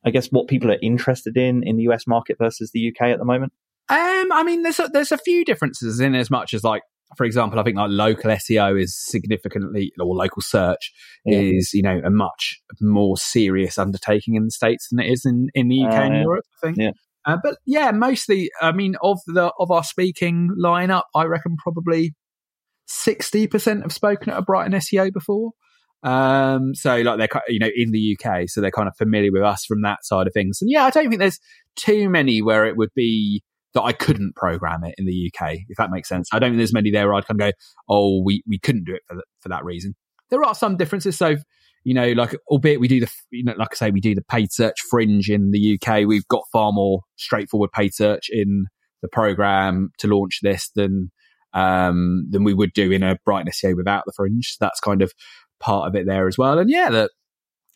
I 0.06 0.12
guess, 0.12 0.28
what 0.28 0.48
people 0.48 0.72
are 0.72 0.78
interested 0.82 1.38
in 1.38 1.64
in 1.64 1.78
the 1.78 1.84
US 1.84 2.06
market 2.08 2.38
versus 2.40 2.72
the 2.74 2.90
UK 2.90 3.10
at 3.10 3.20
the 3.20 3.26
moment? 3.26 3.54
Um, 3.90 4.32
I 4.32 4.44
mean, 4.44 4.62
there's 4.62 4.80
a, 4.80 4.88
there's 4.88 5.12
a 5.12 5.18
few 5.18 5.44
differences 5.44 6.00
in 6.00 6.14
as 6.14 6.30
much 6.30 6.54
as 6.54 6.64
like, 6.64 6.84
for 7.18 7.26
example, 7.26 7.60
I 7.60 7.64
think 7.64 7.78
like 7.78 7.90
local 7.90 8.30
SEO 8.30 8.80
is 8.80 8.96
significantly, 8.96 9.92
or 10.00 10.16
local 10.16 10.44
search 10.44 10.92
yeah. 11.26 11.40
is, 11.40 11.74
you 11.74 11.82
know, 11.82 12.00
a 12.06 12.12
much 12.12 12.62
more 12.80 13.18
serious 13.18 13.80
undertaking 13.80 14.36
in 14.36 14.46
the 14.46 14.52
States 14.52 14.90
than 14.92 15.00
it 15.00 15.12
is 15.12 15.26
in, 15.26 15.50
in 15.56 15.70
the 15.70 15.84
UK 15.86 15.92
uh, 15.92 16.02
and 16.02 16.16
Europe, 16.18 16.46
I 16.58 16.68
think. 16.68 16.78
Yeah. 16.78 16.92
Uh, 17.26 17.38
but 17.42 17.58
yeah, 17.66 17.90
mostly, 17.90 18.52
I 18.62 18.72
mean, 18.72 18.96
of 19.02 19.20
the, 19.26 19.52
of 19.60 19.72
our 19.72 19.84
speaking 19.84 20.50
lineup, 20.64 21.04
I 21.16 21.24
reckon 21.24 21.58
probably 21.58 22.14
60% 22.90 23.84
have 23.84 23.94
spoken 23.94 24.32
at 24.32 24.38
a 24.38 24.42
Brighton 24.42 24.74
SEO 24.74 25.14
before. 25.14 25.52
Um, 26.02 26.74
so 26.76 27.02
like 27.02 27.18
they're, 27.18 27.42
you 27.48 27.60
know, 27.60 27.70
in 27.76 27.92
the 27.92 28.18
UK, 28.18 28.50
so 28.50 28.62
they're 28.62 28.72
kind 28.72 28.88
of 28.88 28.96
familiar 28.98 29.32
with 29.32 29.44
us 29.44 29.66
from 29.66 29.82
that 29.82 30.06
side 30.06 30.28
of 30.28 30.34
things. 30.34 30.60
And 30.62 30.72
yeah, 30.72 30.86
I 30.86 30.90
don't 30.90 31.10
think 31.10 31.20
there's 31.20 31.40
too 31.76 32.10
many 32.10 32.42
where 32.42 32.66
it 32.66 32.78
would 32.78 32.94
be 32.96 33.44
that 33.74 33.84
I 33.84 33.92
couldn't 33.92 34.36
program 34.36 34.84
it 34.84 34.96
in 34.98 35.06
the 35.06 35.32
UK, 35.32 35.58
if 35.68 35.78
that 35.78 35.92
makes 35.92 36.10
sense. 36.10 36.30
I 36.34 36.40
don't 36.40 36.52
think 36.52 36.58
there's 36.58 36.74
many 36.74 36.90
there 36.90 37.08
where 37.08 37.16
I'd 37.16 37.28
kind 37.28 37.40
of 37.40 37.48
go, 37.50 37.52
oh, 37.88 38.24
we, 38.24 38.42
we 38.48 38.58
couldn't 38.58 38.86
do 38.86 38.96
it 38.96 39.04
for, 39.08 39.16
the, 39.16 39.24
for 39.42 39.50
that 39.50 39.64
reason. 39.64 39.96
There 40.32 40.44
are 40.44 40.56
some 40.56 40.78
differences. 40.78 41.18
So, 41.18 41.36
you 41.84 41.94
know, 41.94 42.12
like, 42.14 42.36
albeit 42.48 42.80
we 42.80 42.88
do 42.88 43.02
the, 43.02 43.12
you 43.32 43.44
know, 43.44 43.54
like 43.58 43.70
I 43.74 43.76
say, 43.76 43.92
we 43.92 44.02
do 44.02 44.16
the 44.16 44.24
paid 44.24 44.52
search 44.52 44.78
fringe 44.90 45.30
in 45.30 45.52
the 45.52 45.78
UK, 45.78 46.08
we've 46.08 46.28
got 46.28 46.44
far 46.52 46.72
more 46.72 47.02
straightforward 47.18 47.72
paid 47.72 47.94
search 47.94 48.28
in 48.32 48.66
the 49.02 49.08
program 49.08 49.92
to 50.00 50.08
launch 50.08 50.40
this 50.42 50.72
than 50.76 51.12
um, 51.54 52.28
than 52.30 52.44
we 52.44 52.54
would 52.54 52.74
do 52.74 52.92
in 52.92 53.04
a 53.04 53.18
Brighton 53.26 53.52
SEO 53.52 53.76
without 53.76 54.04
the 54.06 54.14
fringe. 54.16 54.58
That's 54.60 54.80
kind 54.80 55.02
of 55.02 55.14
part 55.60 55.88
of 55.88 55.96
it 55.96 56.06
there 56.06 56.28
as 56.28 56.38
well. 56.38 56.60
And 56.60 56.70
yeah, 56.70 56.90
that 56.90 57.12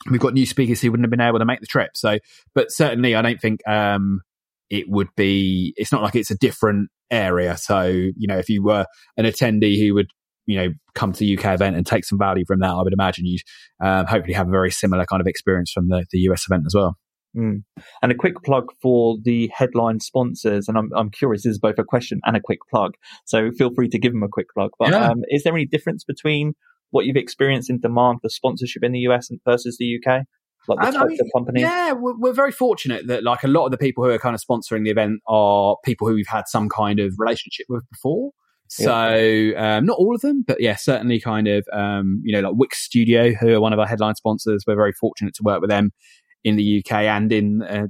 we've 0.09 0.19
got 0.19 0.33
new 0.33 0.45
speakers 0.45 0.81
who 0.81 0.91
wouldn't 0.91 1.05
have 1.05 1.12
been 1.12 1.21
able 1.21 1.39
to 1.39 1.45
make 1.45 1.62
the 1.62 1.67
trip. 1.67 1.91
So, 1.95 2.19
but 2.53 2.71
certainly 2.71 3.15
I 3.15 3.21
don't 3.21 3.39
think, 3.39 3.67
um, 3.67 4.21
it 4.69 4.89
would 4.89 5.09
be, 5.15 5.73
it's 5.77 5.91
not 5.91 6.01
like 6.01 6.15
it's 6.15 6.31
a 6.31 6.38
different 6.38 6.89
area. 7.12 7.57
So, 7.57 7.83
you 7.86 8.27
know, 8.27 8.38
if 8.38 8.49
you 8.49 8.63
were 8.63 8.86
an 9.17 9.25
attendee 9.25 9.79
who 9.79 9.93
would, 9.93 10.07
you 10.45 10.57
know, 10.57 10.73
come 10.95 11.13
to 11.13 11.19
the 11.19 11.38
UK 11.38 11.53
event 11.53 11.75
and 11.75 11.86
take 11.86 12.05
some 12.05 12.17
value 12.17 12.43
from 12.45 12.59
that, 12.59 12.71
I 12.71 12.81
would 12.81 12.93
imagine 12.93 13.25
you'd 13.25 13.41
um, 13.83 14.07
hopefully 14.07 14.33
have 14.33 14.47
a 14.47 14.51
very 14.51 14.71
similar 14.71 15.05
kind 15.05 15.21
of 15.21 15.27
experience 15.27 15.71
from 15.71 15.89
the, 15.89 16.05
the 16.12 16.19
US 16.19 16.45
event 16.49 16.63
as 16.65 16.73
well. 16.75 16.97
Mm. 17.36 17.63
And 18.02 18.12
a 18.12 18.15
quick 18.15 18.36
plug 18.43 18.65
for 18.82 19.17
the 19.24 19.50
headline 19.54 20.00
sponsors. 20.00 20.67
And 20.67 20.78
I'm, 20.78 20.89
I'm 20.96 21.10
curious, 21.10 21.43
this 21.43 21.52
is 21.52 21.60
both 21.60 21.80
a 21.80 21.84
question 21.84 22.19
and 22.26 22.38
a 22.38 22.41
quick 22.41 22.60
plug. 22.69 22.93
So 23.26 23.52
feel 23.52 23.74
free 23.74 23.89
to 23.89 24.00
give 24.00 24.13
them 24.13 24.24
a 24.24 24.28
quick 24.28 24.48
plug. 24.54 24.72
But 24.78 24.91
yeah. 24.91 25.10
um, 25.10 25.24
is 25.30 25.43
there 25.43 25.54
any 25.54 25.65
difference 25.65 26.04
between 26.04 26.54
what 26.91 27.06
you've 27.06 27.17
experienced 27.17 27.69
in 27.69 27.80
demand 27.80 28.19
for 28.22 28.30
sponsorship 28.30 28.84
in 28.84 28.91
the 28.91 29.00
US 29.00 29.30
versus 29.46 29.78
the 29.78 29.98
UK? 29.98 30.24
Like 30.67 30.80
the 30.80 30.98
types 30.98 31.19
of 31.19 31.28
companies? 31.36 31.63
Yeah, 31.63 31.91
we're, 31.91 32.17
we're, 32.17 32.34
very 32.34 32.52
fortunate 32.52 33.08
that 33.08 33.22
like 33.22 33.43
a 33.43 33.50
lot 33.50 33.65
of 33.65 33.72
the 33.72 33.78
people 33.78 34.04
who 34.06 34.12
are 34.12 34.19
kind 34.19 34.34
of 34.34 34.41
sponsoring 34.41 34.86
the 34.86 34.91
event 34.91 35.19
are 35.28 35.76
people 35.84 36.08
who 36.08 36.13
we've 36.13 36.26
had 36.26 36.48
some 36.48 36.69
kind 36.69 37.02
of 37.02 37.13
relationship 37.17 37.65
with 37.67 37.84
before. 37.89 38.32
So 38.69 39.13
yeah. 39.13 39.78
um, 39.78 39.86
not 39.86 39.98
all 39.98 40.15
of 40.15 40.22
them, 40.22 40.43
but 40.48 40.62
yeah, 40.62 40.78
certainly 40.78 41.19
kind 41.19 41.50
of 41.50 41.65
um, 41.74 42.22
you 42.24 42.34
know 42.34 42.48
like 42.48 42.58
Wix 42.58 42.80
Studio, 42.80 43.34
who 43.34 43.54
are 43.54 43.60
one 43.60 43.74
of 43.74 43.80
our 43.80 43.86
headline 43.86 44.15
sponsors. 44.15 44.63
We're 44.65 44.76
very 44.76 44.93
fortunate 44.93 45.34
to 45.36 45.43
work 45.43 45.60
with 45.60 45.69
them 45.69 45.91
in 46.43 46.56
the 46.56 46.84
UK 46.84 46.91
and 47.03 47.32
in 47.32 47.62
uh, 47.62 47.88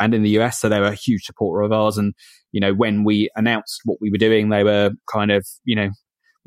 and 0.00 0.14
in 0.14 0.22
the 0.22 0.38
US. 0.40 0.60
So 0.60 0.68
they 0.68 0.80
were 0.80 0.86
a 0.86 0.94
huge 0.94 1.24
supporter 1.24 1.62
of 1.62 1.72
ours. 1.72 1.98
And 1.98 2.14
you 2.52 2.60
know, 2.60 2.74
when 2.74 3.04
we 3.04 3.30
announced 3.36 3.80
what 3.84 3.98
we 4.00 4.10
were 4.10 4.18
doing, 4.18 4.48
they 4.48 4.64
were 4.64 4.90
kind 5.12 5.30
of 5.30 5.46
you 5.64 5.76
know 5.76 5.90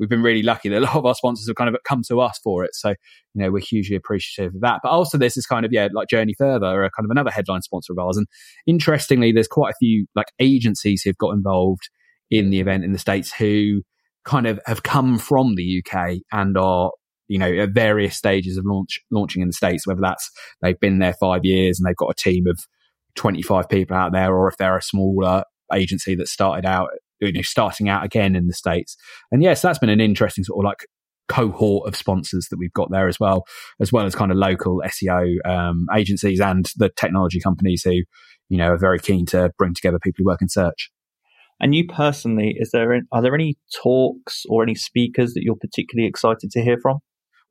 we've 0.00 0.08
been 0.08 0.22
really 0.22 0.42
lucky 0.42 0.70
that 0.70 0.78
a 0.78 0.80
lot 0.80 0.96
of 0.96 1.04
our 1.04 1.14
sponsors 1.14 1.46
have 1.46 1.56
kind 1.56 1.72
of 1.72 1.76
come 1.84 2.02
to 2.08 2.20
us 2.20 2.40
for 2.42 2.64
it. 2.64 2.74
So, 2.74 2.88
you 2.88 2.96
know, 3.34 3.50
we're 3.50 3.60
hugely 3.60 3.94
appreciative 3.94 4.54
of 4.54 4.62
that. 4.62 4.80
But 4.82 4.88
also 4.88 5.18
this 5.18 5.36
is 5.36 5.44
kind 5.44 5.66
of, 5.66 5.72
yeah, 5.72 5.88
like 5.92 6.08
Journey 6.08 6.34
Further, 6.38 6.90
kind 6.96 7.04
of 7.04 7.10
another 7.10 7.30
headline 7.30 7.60
sponsor 7.60 7.92
of 7.92 7.98
ours. 7.98 8.16
And 8.16 8.26
interestingly, 8.66 9.30
there's 9.30 9.46
quite 9.46 9.72
a 9.72 9.76
few 9.78 10.06
like 10.16 10.28
agencies 10.40 11.02
who've 11.02 11.18
got 11.18 11.34
involved 11.34 11.90
in 12.30 12.48
the 12.48 12.60
event 12.60 12.82
in 12.82 12.92
the 12.92 12.98
States 12.98 13.32
who 13.32 13.82
kind 14.24 14.46
of 14.46 14.58
have 14.66 14.82
come 14.82 15.18
from 15.18 15.54
the 15.54 15.82
UK 15.84 16.18
and 16.32 16.56
are 16.56 16.92
you 17.30 17.38
know, 17.38 17.62
at 17.62 17.70
various 17.70 18.16
stages 18.16 18.56
of 18.56 18.64
launch, 18.66 18.98
launching 19.12 19.40
in 19.40 19.48
the 19.48 19.54
States, 19.54 19.86
whether 19.86 20.00
that's 20.00 20.28
they've 20.62 20.80
been 20.80 20.98
there 20.98 21.14
five 21.14 21.44
years 21.44 21.78
and 21.78 21.86
they've 21.86 21.96
got 21.96 22.10
a 22.10 22.14
team 22.14 22.48
of 22.48 22.58
25 23.14 23.68
people 23.68 23.96
out 23.96 24.12
there, 24.12 24.34
or 24.34 24.48
if 24.48 24.56
they're 24.56 24.76
a 24.76 24.82
smaller 24.82 25.44
agency 25.72 26.16
that 26.16 26.26
started 26.26 26.66
out, 26.66 26.88
you 27.20 27.30
know, 27.32 27.42
starting 27.42 27.88
out 27.88 28.04
again 28.04 28.34
in 28.34 28.48
the 28.48 28.52
States. 28.52 28.96
And 29.30 29.44
yes, 29.44 29.62
that's 29.62 29.78
been 29.78 29.90
an 29.90 30.00
interesting 30.00 30.42
sort 30.42 30.64
of 30.64 30.68
like 30.68 30.86
cohort 31.28 31.86
of 31.86 31.94
sponsors 31.94 32.48
that 32.50 32.58
we've 32.58 32.72
got 32.72 32.90
there 32.90 33.06
as 33.06 33.20
well, 33.20 33.44
as 33.80 33.92
well 33.92 34.06
as 34.06 34.16
kind 34.16 34.32
of 34.32 34.36
local 34.36 34.82
SEO 34.84 35.36
um, 35.48 35.86
agencies 35.94 36.40
and 36.40 36.66
the 36.78 36.90
technology 36.96 37.38
companies 37.38 37.82
who, 37.84 37.92
you 38.48 38.58
know, 38.58 38.72
are 38.72 38.78
very 38.78 38.98
keen 38.98 39.24
to 39.26 39.52
bring 39.56 39.72
together 39.72 40.00
people 40.00 40.24
who 40.24 40.26
work 40.26 40.42
in 40.42 40.48
search. 40.48 40.90
And 41.60 41.76
you 41.76 41.86
personally, 41.86 42.56
is 42.58 42.72
there 42.72 42.92
are 43.12 43.22
there 43.22 43.34
any 43.36 43.56
talks 43.80 44.42
or 44.48 44.64
any 44.64 44.74
speakers 44.74 45.34
that 45.34 45.44
you're 45.44 45.54
particularly 45.54 46.08
excited 46.08 46.50
to 46.50 46.62
hear 46.62 46.78
from? 46.82 46.98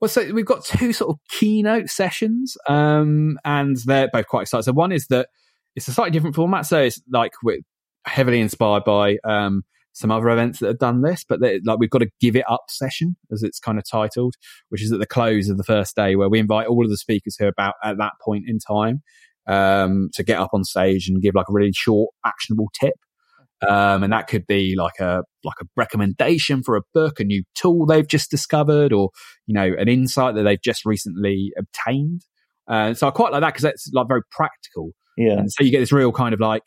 Well, 0.02 0.10
so 0.10 0.32
we've 0.34 0.46
got 0.46 0.64
two 0.64 0.94
sort 0.94 1.12
of 1.12 1.20
keynote 1.30 1.90
sessions, 1.90 2.56
um, 2.68 3.38
and 3.44 3.78
they're 3.86 4.10
both 4.12 4.28
quite 4.28 4.44
exciting. 4.44 4.64
So 4.64 4.72
one 4.72 4.92
is 4.92 5.08
that 5.08 5.28
it's 5.76 5.88
a 5.88 5.94
slightly 5.94 6.12
different 6.12 6.36
format. 6.36 6.66
So 6.66 6.82
it's 6.82 7.02
like 7.12 7.34
we're 7.44 7.60
heavily 8.06 8.40
inspired 8.40 8.86
by 8.86 9.18
um, 9.26 9.64
some 9.94 10.12
other 10.12 10.30
events 10.30 10.60
that 10.60 10.68
have 10.68 10.80
done 10.80 11.02
this, 11.02 11.26
but 11.28 11.42
like 11.42 11.80
we've 11.80 11.90
got 11.90 12.02
a 12.02 12.10
give 12.22 12.36
it 12.38 12.46
up 12.50 12.64
session, 12.70 13.18
as 13.32 13.44
it's 13.44 13.60
kind 13.60 13.78
of 13.78 13.84
titled, 13.90 14.36
which 14.70 14.82
is 14.82 14.92
at 14.92 15.00
the 15.00 15.06
close 15.06 15.50
of 15.50 15.58
the 15.58 15.64
first 15.64 15.96
day, 15.96 16.16
where 16.16 16.30
we 16.30 16.40
invite 16.40 16.68
all 16.68 16.84
of 16.84 16.90
the 16.90 16.98
speakers 16.98 17.36
who 17.38 17.46
are 17.46 17.50
about 17.50 17.76
at 17.84 17.98
that 17.98 18.14
point 18.24 18.46
in 18.48 18.58
time 18.60 19.02
um, 19.48 20.10
to 20.14 20.24
get 20.24 20.40
up 20.40 20.52
on 20.54 20.64
stage 20.64 21.10
and 21.10 21.22
give 21.22 21.36
like 21.36 21.50
a 21.50 21.54
really 21.54 21.74
short, 21.74 22.14
actionable 22.26 22.70
tip 22.80 22.96
um, 23.68 24.04
and 24.04 24.14
that 24.14 24.28
could 24.28 24.48
be 24.48 24.76
like 24.78 25.00
a 25.00 25.24
like 25.44 25.58
a 25.62 25.66
recommendation 25.76 26.64
for 26.64 26.76
a 26.76 26.82
book, 26.94 27.20
a 27.20 27.24
new 27.24 27.44
tool 27.56 27.86
they've 27.86 28.08
just 28.08 28.32
discovered, 28.32 28.94
or 28.94 29.10
you 29.48 29.54
know, 29.54 29.74
an 29.78 29.88
insight 29.88 30.36
that 30.36 30.44
they've 30.44 30.62
just 30.62 30.86
recently 30.86 31.52
obtained. 31.58 32.22
Uh, 32.68 32.94
so 32.94 33.08
I 33.08 33.12
quite 33.12 33.32
like 33.32 33.42
that 33.42 33.50
because 33.50 33.64
that's 33.64 33.90
like 33.94 34.08
very 34.08 34.22
practical. 34.32 34.92
Yeah. 35.18 35.40
And 35.40 35.52
so 35.52 35.64
you 35.64 35.72
get 35.72 35.80
this 35.80 35.92
real 35.92 36.12
kind 36.12 36.34
of 36.34 36.40
like 36.40 36.64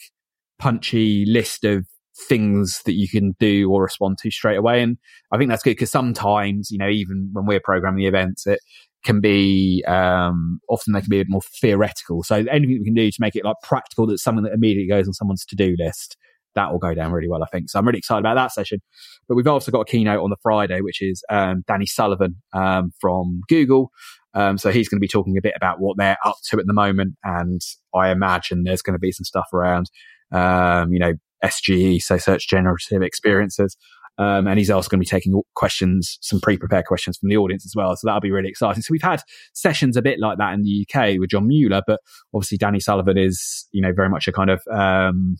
punchy 0.59 1.25
list 1.27 1.65
of 1.65 1.87
things 2.29 2.83
that 2.85 2.93
you 2.93 3.09
can 3.09 3.35
do 3.41 3.71
or 3.71 3.83
respond 3.83 4.19
to 4.19 4.31
straight 4.31 4.57
away. 4.57 4.83
And 4.83 4.99
I 5.33 5.39
think 5.39 5.49
that's 5.49 5.63
good 5.63 5.71
because 5.71 5.91
sometimes, 5.91 6.71
you 6.71 6.77
know, 6.77 6.89
even 6.89 7.31
when 7.33 7.47
we're 7.47 7.61
programming 7.61 8.01
the 8.01 8.07
events, 8.07 8.47
it 8.47 8.61
can 9.05 9.21
be, 9.21 9.83
um, 9.89 10.61
often 10.69 10.93
they 10.93 11.01
can 11.01 11.09
be 11.09 11.21
a 11.21 11.25
bit 11.25 11.31
more 11.31 11.41
theoretical. 11.61 12.23
So 12.23 12.37
anything 12.37 12.79
we 12.81 12.85
can 12.85 12.95
do 12.95 13.11
to 13.11 13.17
make 13.19 13.35
it 13.35 13.45
like 13.45 13.57
practical, 13.63 14.07
that's 14.07 14.23
something 14.23 14.45
that 14.45 14.53
immediately 14.53 14.89
goes 14.89 15.07
on 15.07 15.15
someone's 15.15 15.47
to 15.47 15.57
do 15.57 15.75
list 15.79 16.17
that 16.55 16.73
will 16.73 16.79
go 16.79 16.95
down 16.95 17.13
really 17.13 17.29
well, 17.29 17.43
I 17.43 17.47
think. 17.47 17.71
So 17.71 17.79
I'm 17.79 17.87
really 17.87 17.99
excited 17.99 18.21
about 18.21 18.35
that 18.35 18.53
session. 18.53 18.81
But 19.29 19.37
we've 19.37 19.47
also 19.47 19.71
got 19.71 19.81
a 19.81 19.85
keynote 19.85 20.23
on 20.23 20.31
the 20.31 20.37
Friday, 20.43 20.81
which 20.81 21.03
is 21.03 21.23
um, 21.31 21.65
Danny 21.67 21.87
Sullivan 21.87 22.37
um, 22.53 22.93
from 23.01 23.41
Google. 23.49 23.91
Um, 24.35 24.59
so 24.59 24.71
he's 24.71 24.89
going 24.89 24.99
to 24.99 25.01
be 25.01 25.09
talking 25.09 25.37
a 25.37 25.43
bit 25.43 25.55
about 25.57 25.81
what 25.81 25.97
they're 25.99 26.17
up 26.25 26.37
to 26.51 26.59
at 26.59 26.67
the 26.67 26.73
moment. 26.73 27.17
And 27.25 27.61
I 27.95 28.11
imagine 28.11 28.65
there's 28.65 28.83
going 28.83 28.95
to 28.95 29.01
be 29.01 29.13
some 29.13 29.25
stuff 29.25 29.47
around, 29.53 29.91
um, 30.33 30.93
you 30.93 30.99
know, 30.99 31.13
SGE, 31.45 32.03
so 32.03 32.19
search 32.19 32.49
generative 32.49 33.03
experiences. 33.03 33.77
Um, 34.19 34.47
and 34.47 34.59
he's 34.59 34.71
also 34.71 34.89
going 34.89 35.01
to 35.01 35.05
be 35.05 35.09
taking 35.09 35.41
questions, 35.55 36.19
some 36.21 36.41
pre-prepared 36.41 36.85
questions 36.85 37.17
from 37.17 37.31
the 37.31 37.37
audience 37.37 37.65
as 37.65 37.75
well. 37.75 37.97
So 37.97 38.07
that'll 38.07 38.21
be 38.21 38.31
really 38.31 38.49
exciting. 38.49 38.83
So 38.83 38.93
we've 38.93 39.03
had 39.03 39.23
sessions 39.55 39.97
a 39.97 40.03
bit 40.03 40.21
like 40.21 40.39
that 40.39 40.53
in 40.53 40.63
the 40.63 40.87
UK 40.87 41.19
with 41.19 41.31
John 41.31 41.49
Mueller, 41.49 41.83
but 41.87 42.01
obviously 42.35 42.59
Danny 42.59 42.79
Sullivan 42.79 43.17
is, 43.17 43.67
you 43.73 43.81
know, 43.81 43.93
very 43.93 44.11
much 44.11 44.29
a 44.29 44.33
kind 44.33 44.51
of, 44.51 44.61
um, 44.71 45.37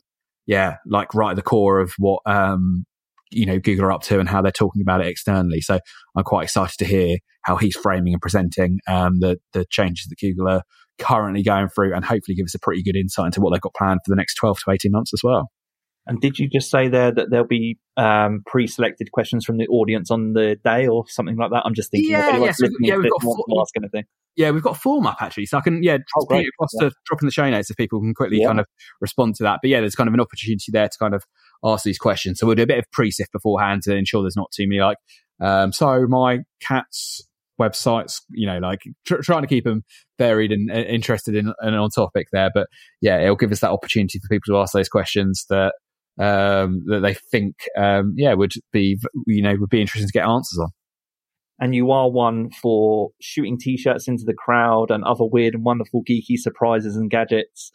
yeah, 0.47 0.77
like 0.87 1.15
right 1.15 1.31
at 1.31 1.37
the 1.37 1.43
core 1.43 1.81
of 1.81 1.93
what, 1.99 2.21
um, 2.27 2.85
you 3.31 3.47
know, 3.47 3.59
Google 3.59 3.87
are 3.87 3.93
up 3.93 4.03
to 4.05 4.19
and 4.21 4.29
how 4.29 4.43
they're 4.43 4.53
talking 4.53 4.83
about 4.83 5.01
it 5.01 5.07
externally. 5.07 5.61
So 5.61 5.79
I'm 6.17 6.25
quite 6.25 6.45
excited 6.45 6.77
to 6.79 6.85
hear 6.85 7.17
how 7.43 7.57
he's 7.57 7.77
framing 7.77 8.13
and 8.13 8.21
presenting, 8.23 8.79
um, 8.87 9.21
the, 9.21 9.39
the 9.53 9.65
changes 9.71 10.07
that 10.09 10.19
Google 10.21 10.49
are 10.49 10.63
currently 10.99 11.43
going 11.43 11.69
through 11.69 11.95
and 11.95 12.05
hopefully 12.05 12.35
give 12.35 12.45
us 12.45 12.55
a 12.55 12.59
pretty 12.59 12.83
good 12.83 12.97
insight 12.97 13.27
into 13.27 13.41
what 13.41 13.53
they've 13.53 13.61
got 13.61 13.75
planned 13.75 14.01
for 14.05 14.11
the 14.11 14.17
next 14.17 14.35
12 14.35 14.61
to 14.65 14.71
18 14.71 14.93
months 14.93 15.13
as 15.15 15.21
well. 15.25 15.51
And 16.07 16.21
did 16.21 16.39
you 16.39 16.49
just 16.49 16.71
say 16.71 16.89
there 16.89 17.13
that 17.13 17.31
there'll 17.31 17.47
be 17.47 17.79
um, 17.97 18.43
pre-selected 18.47 19.13
questions 19.13 19.45
from 19.45 19.57
the 19.59 19.69
audience 19.69 20.11
on 20.11 20.33
the 20.33 20.57
day 20.65 20.87
or 20.89 21.05
something 21.09 21.37
like 21.37 21.51
that? 21.53 21.63
I'm 21.65 21.75
just 21.75 21.91
thinking 21.93 22.11
yeah, 22.11 22.27
if 22.29 22.35
anyone's 22.35 22.47
yes, 22.49 22.61
we've- 22.61 22.75
yeah, 22.89 22.97
we've 22.97 23.11
got 23.11 23.23
four- 23.23 23.37
to 23.37 23.61
ask 23.61 23.77
anything. 23.77 24.05
Yeah, 24.37 24.51
we've 24.51 24.63
got 24.63 24.77
a 24.77 24.81
form 24.81 25.07
up 25.07 25.19
actually, 25.21 25.47
so 25.47 25.59
I 25.59 25.61
can 25.61 25.83
yeah 25.83 25.99
just 25.99 26.09
Oh, 26.17 26.21
put 26.23 26.29
great. 26.37 26.47
it 26.47 26.51
across 26.57 26.71
Yeah. 26.81 26.89
to 26.89 26.95
drop 27.07 27.21
in 27.23 27.27
the 27.27 27.33
show 27.33 27.49
notes 27.51 27.71
if 27.71 27.77
people 27.77 28.01
can 28.01 28.15
quickly 28.15 28.39
Yeah. 28.41 28.47
kind 28.49 28.61
of 28.61 28.67
respond 29.01 29.35
to 29.37 29.43
that. 29.45 29.59
But 29.63 29.69
yeah, 29.71 29.81
there's 29.81 29.95
kind 29.95 30.09
of 30.09 30.15
an 30.15 30.21
opportunity 30.21 30.73
there 30.73 30.89
to 30.89 30.99
kind 30.99 31.15
of 31.15 31.23
ask 31.65 31.85
these 31.85 31.99
questions. 31.99 32.39
So 32.39 32.47
we'll 32.47 32.57
do 32.57 32.63
a 32.63 32.67
bit 32.67 32.79
of 32.79 32.85
pre-sift 32.93 33.31
beforehand 33.33 33.83
to 33.85 33.95
ensure 33.95 34.23
there's 34.23 34.37
not 34.37 34.51
too 34.53 34.67
many 34.67 34.81
like. 34.81 34.97
Um, 35.41 35.73
so 35.73 36.07
my 36.07 36.41
cat's 36.61 37.27
websites, 37.61 38.21
you 38.31 38.47
know, 38.47 38.59
like 38.59 38.81
tr- 39.07 39.21
trying 39.23 39.43
to 39.43 39.49
keep 39.49 39.65
them 39.65 39.83
varied 40.19 40.51
and 40.53 40.71
uh, 40.71 40.75
interested 40.77 41.35
in 41.35 41.53
and 41.61 41.77
on 41.77 41.91
topic 41.91 42.29
there. 42.33 42.51
But 42.55 42.69
yeah, 43.01 43.21
it'll 43.21 43.37
give 43.37 43.53
us 43.53 43.61
that 43.61 43.71
opportunity 43.71 44.19
for 44.19 44.29
people 44.29 44.55
to 44.55 44.59
ask 44.61 44.73
those 44.73 44.89
questions 44.89 45.45
that 45.51 45.75
um 46.21 46.83
that 46.89 47.01
they 47.01 47.15
think 47.15 47.55
um 47.79 48.13
yeah 48.19 48.35
would 48.35 48.53
be 48.71 48.99
you 49.27 49.41
know 49.43 49.57
would 49.59 49.71
be 49.71 49.81
interesting 49.81 50.07
to 50.07 50.13
get 50.13 50.27
answers 50.27 50.59
on. 50.59 50.69
And 51.61 51.75
you 51.75 51.91
are 51.93 52.11
one 52.11 52.51
for 52.51 53.11
shooting 53.21 53.57
t-shirts 53.59 54.09
into 54.09 54.25
the 54.25 54.35
crowd 54.35 54.91
and 54.91 55.05
other 55.05 55.25
weird 55.25 55.55
and 55.55 55.65
wonderful 55.65 56.03
geeky 56.09 56.37
surprises 56.37 56.97
and 56.97 57.11
gadgets. 57.11 57.71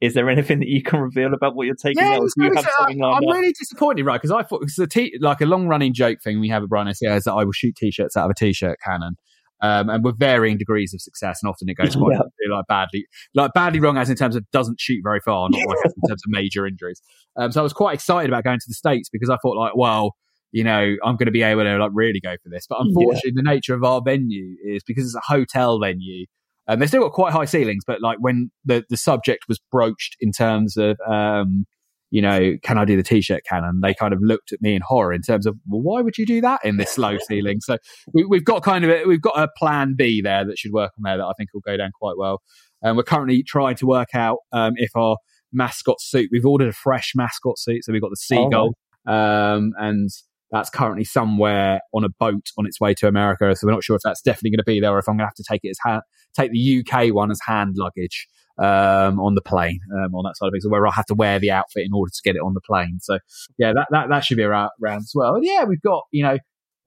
Is 0.00 0.14
there 0.14 0.28
anything 0.30 0.60
that 0.60 0.68
you 0.68 0.82
can 0.82 0.98
reveal 1.00 1.32
about 1.34 1.54
what 1.54 1.66
you're 1.66 1.74
taking 1.74 2.02
Yeah, 2.02 2.14
out? 2.16 2.22
you 2.22 2.28
really- 2.44 2.56
have 2.56 2.66
something 2.78 3.02
I'm 3.04 3.24
really 3.26 3.52
disappointed, 3.52 4.04
right? 4.04 4.16
Because 4.20 4.30
I 4.30 4.42
thought 4.42 4.62
it's 4.62 4.78
a 4.78 4.86
t- 4.86 5.16
like 5.20 5.40
a 5.40 5.46
long 5.46 5.68
running 5.68 5.92
joke 5.94 6.18
thing 6.22 6.40
we 6.40 6.48
have 6.48 6.62
at 6.62 6.68
Brighton 6.68 6.92
SEO 6.92 7.16
is 7.16 7.24
that 7.24 7.32
I 7.34 7.44
will 7.44 7.52
shoot 7.52 7.76
t-shirts 7.76 8.16
out 8.16 8.24
of 8.24 8.30
a 8.30 8.34
t-shirt 8.34 8.78
cannon. 8.84 9.16
Um, 9.62 9.90
and 9.90 10.02
with 10.02 10.18
varying 10.18 10.56
degrees 10.56 10.94
of 10.94 11.02
success, 11.02 11.40
and 11.42 11.50
often 11.50 11.68
it 11.68 11.74
goes 11.74 11.94
quite 11.96 12.12
Yeah. 12.16 12.54
like 12.56 12.66
badly, 12.66 13.06
like 13.34 13.52
badly 13.52 13.78
wrong, 13.78 13.98
as 13.98 14.08
in 14.08 14.16
terms 14.16 14.34
of 14.36 14.50
doesn't 14.52 14.80
shoot 14.80 15.00
very 15.02 15.20
far, 15.20 15.48
not 15.50 15.58
like 15.66 15.76
in 15.84 16.08
terms 16.08 16.22
of 16.26 16.28
major 16.30 16.66
injuries. 16.66 17.02
Um, 17.36 17.52
so 17.52 17.60
I 17.60 17.62
was 17.62 17.74
quite 17.74 17.92
excited 17.92 18.30
about 18.30 18.44
going 18.44 18.58
to 18.58 18.64
the 18.68 18.74
states 18.74 19.10
because 19.10 19.28
I 19.28 19.36
thought 19.42 19.56
like, 19.58 19.76
well, 19.76 20.16
you 20.52 20.64
know, 20.64 20.96
I'm 21.04 21.16
going 21.16 21.26
to 21.26 21.32
be 21.32 21.42
able 21.42 21.62
to 21.64 21.78
like 21.78 21.90
really 21.94 22.20
go 22.20 22.34
for 22.42 22.48
this. 22.50 22.66
But 22.68 22.80
unfortunately, 22.80 23.32
the 23.34 23.42
nature 23.42 23.74
of 23.74 23.84
our 23.84 24.00
venue 24.04 24.56
is 24.64 24.82
because 24.84 25.04
it's 25.04 25.14
a 25.14 25.32
hotel 25.32 25.78
venue. 25.78 26.26
And 26.66 26.80
they've 26.80 26.88
still 26.88 27.02
got 27.02 27.12
quite 27.12 27.32
high 27.32 27.46
ceilings, 27.46 27.82
but 27.84 28.00
like 28.00 28.18
when 28.20 28.50
the, 28.64 28.84
the 28.88 28.96
subject 28.96 29.46
was 29.48 29.58
broached 29.72 30.16
in 30.20 30.30
terms 30.30 30.76
of, 30.76 30.98
um, 31.08 31.64
you 32.10 32.22
know, 32.22 32.56
can 32.62 32.78
I 32.78 32.84
do 32.84 32.96
the 32.96 33.02
t-shirt 33.02 33.42
cannon? 33.48 33.80
They 33.82 33.94
kind 33.94 34.12
of 34.12 34.20
looked 34.22 34.52
at 34.52 34.60
me 34.60 34.74
in 34.74 34.82
horror 34.82 35.12
in 35.12 35.22
terms 35.22 35.46
of, 35.46 35.56
well, 35.68 35.80
why 35.80 36.00
would 36.00 36.16
you 36.16 36.26
do 36.26 36.40
that 36.42 36.60
in 36.64 36.76
this 36.76 36.96
low 36.98 37.18
ceiling? 37.18 37.60
So 37.60 37.78
we, 38.12 38.24
we've 38.24 38.44
got 38.44 38.62
kind 38.62 38.84
of 38.84 38.90
a, 38.90 39.04
we've 39.04 39.22
got 39.22 39.36
a 39.38 39.48
plan 39.56 39.94
B 39.96 40.20
there 40.20 40.44
that 40.44 40.58
should 40.58 40.72
work 40.72 40.92
on 40.98 41.02
there 41.02 41.16
that 41.16 41.24
I 41.24 41.32
think 41.36 41.50
will 41.52 41.60
go 41.60 41.76
down 41.76 41.90
quite 41.98 42.16
well. 42.16 42.40
And 42.82 42.96
we're 42.96 43.02
currently 43.02 43.42
trying 43.42 43.76
to 43.76 43.86
work 43.86 44.08
out 44.14 44.38
um, 44.52 44.74
if 44.76 44.90
our 44.94 45.16
mascot 45.52 46.00
suit. 46.00 46.28
We've 46.30 46.46
ordered 46.46 46.68
a 46.68 46.72
fresh 46.72 47.12
mascot 47.14 47.58
suit, 47.58 47.84
so 47.84 47.92
we've 47.92 48.02
got 48.02 48.10
the 48.10 48.16
seagull, 48.16 48.74
um, 49.06 49.72
and 49.78 50.08
that's 50.50 50.70
currently 50.70 51.04
somewhere 51.04 51.80
on 51.94 52.04
a 52.04 52.08
boat 52.08 52.48
on 52.58 52.66
its 52.66 52.80
way 52.80 52.94
to 52.94 53.06
America. 53.06 53.54
So 53.54 53.66
we're 53.66 53.72
not 53.72 53.84
sure 53.84 53.96
if 53.96 54.02
that's 54.02 54.20
definitely 54.20 54.50
going 54.50 54.58
to 54.58 54.64
be 54.64 54.80
there, 54.80 54.92
or 54.92 54.98
if 54.98 55.08
I'm 55.08 55.16
going 55.16 55.24
to 55.24 55.26
have 55.26 55.34
to 55.34 55.44
take 55.48 55.60
it 55.64 55.70
as 55.70 55.78
ha- 55.84 56.02
take 56.36 56.52
the 56.52 56.84
UK 56.84 57.14
one 57.14 57.30
as 57.30 57.40
hand 57.46 57.76
luggage 57.76 58.26
um, 58.58 59.20
on 59.20 59.34
the 59.34 59.42
plane 59.42 59.80
um, 59.94 60.14
on 60.14 60.24
that 60.24 60.36
side 60.36 60.48
of 60.48 60.52
things, 60.52 60.66
where 60.68 60.86
I 60.86 60.92
have 60.92 61.06
to 61.06 61.14
wear 61.14 61.38
the 61.38 61.50
outfit 61.50 61.84
in 61.86 61.92
order 61.92 62.10
to 62.10 62.20
get 62.22 62.36
it 62.36 62.42
on 62.42 62.54
the 62.54 62.60
plane. 62.60 62.98
So 63.00 63.18
yeah, 63.58 63.72
that 63.74 63.88
that, 63.90 64.08
that 64.08 64.24
should 64.24 64.36
be 64.36 64.42
around, 64.42 64.70
around 64.82 64.98
as 64.98 65.12
well. 65.14 65.36
And 65.36 65.44
yeah, 65.44 65.64
we've 65.64 65.82
got 65.82 66.04
you 66.10 66.22
know 66.22 66.38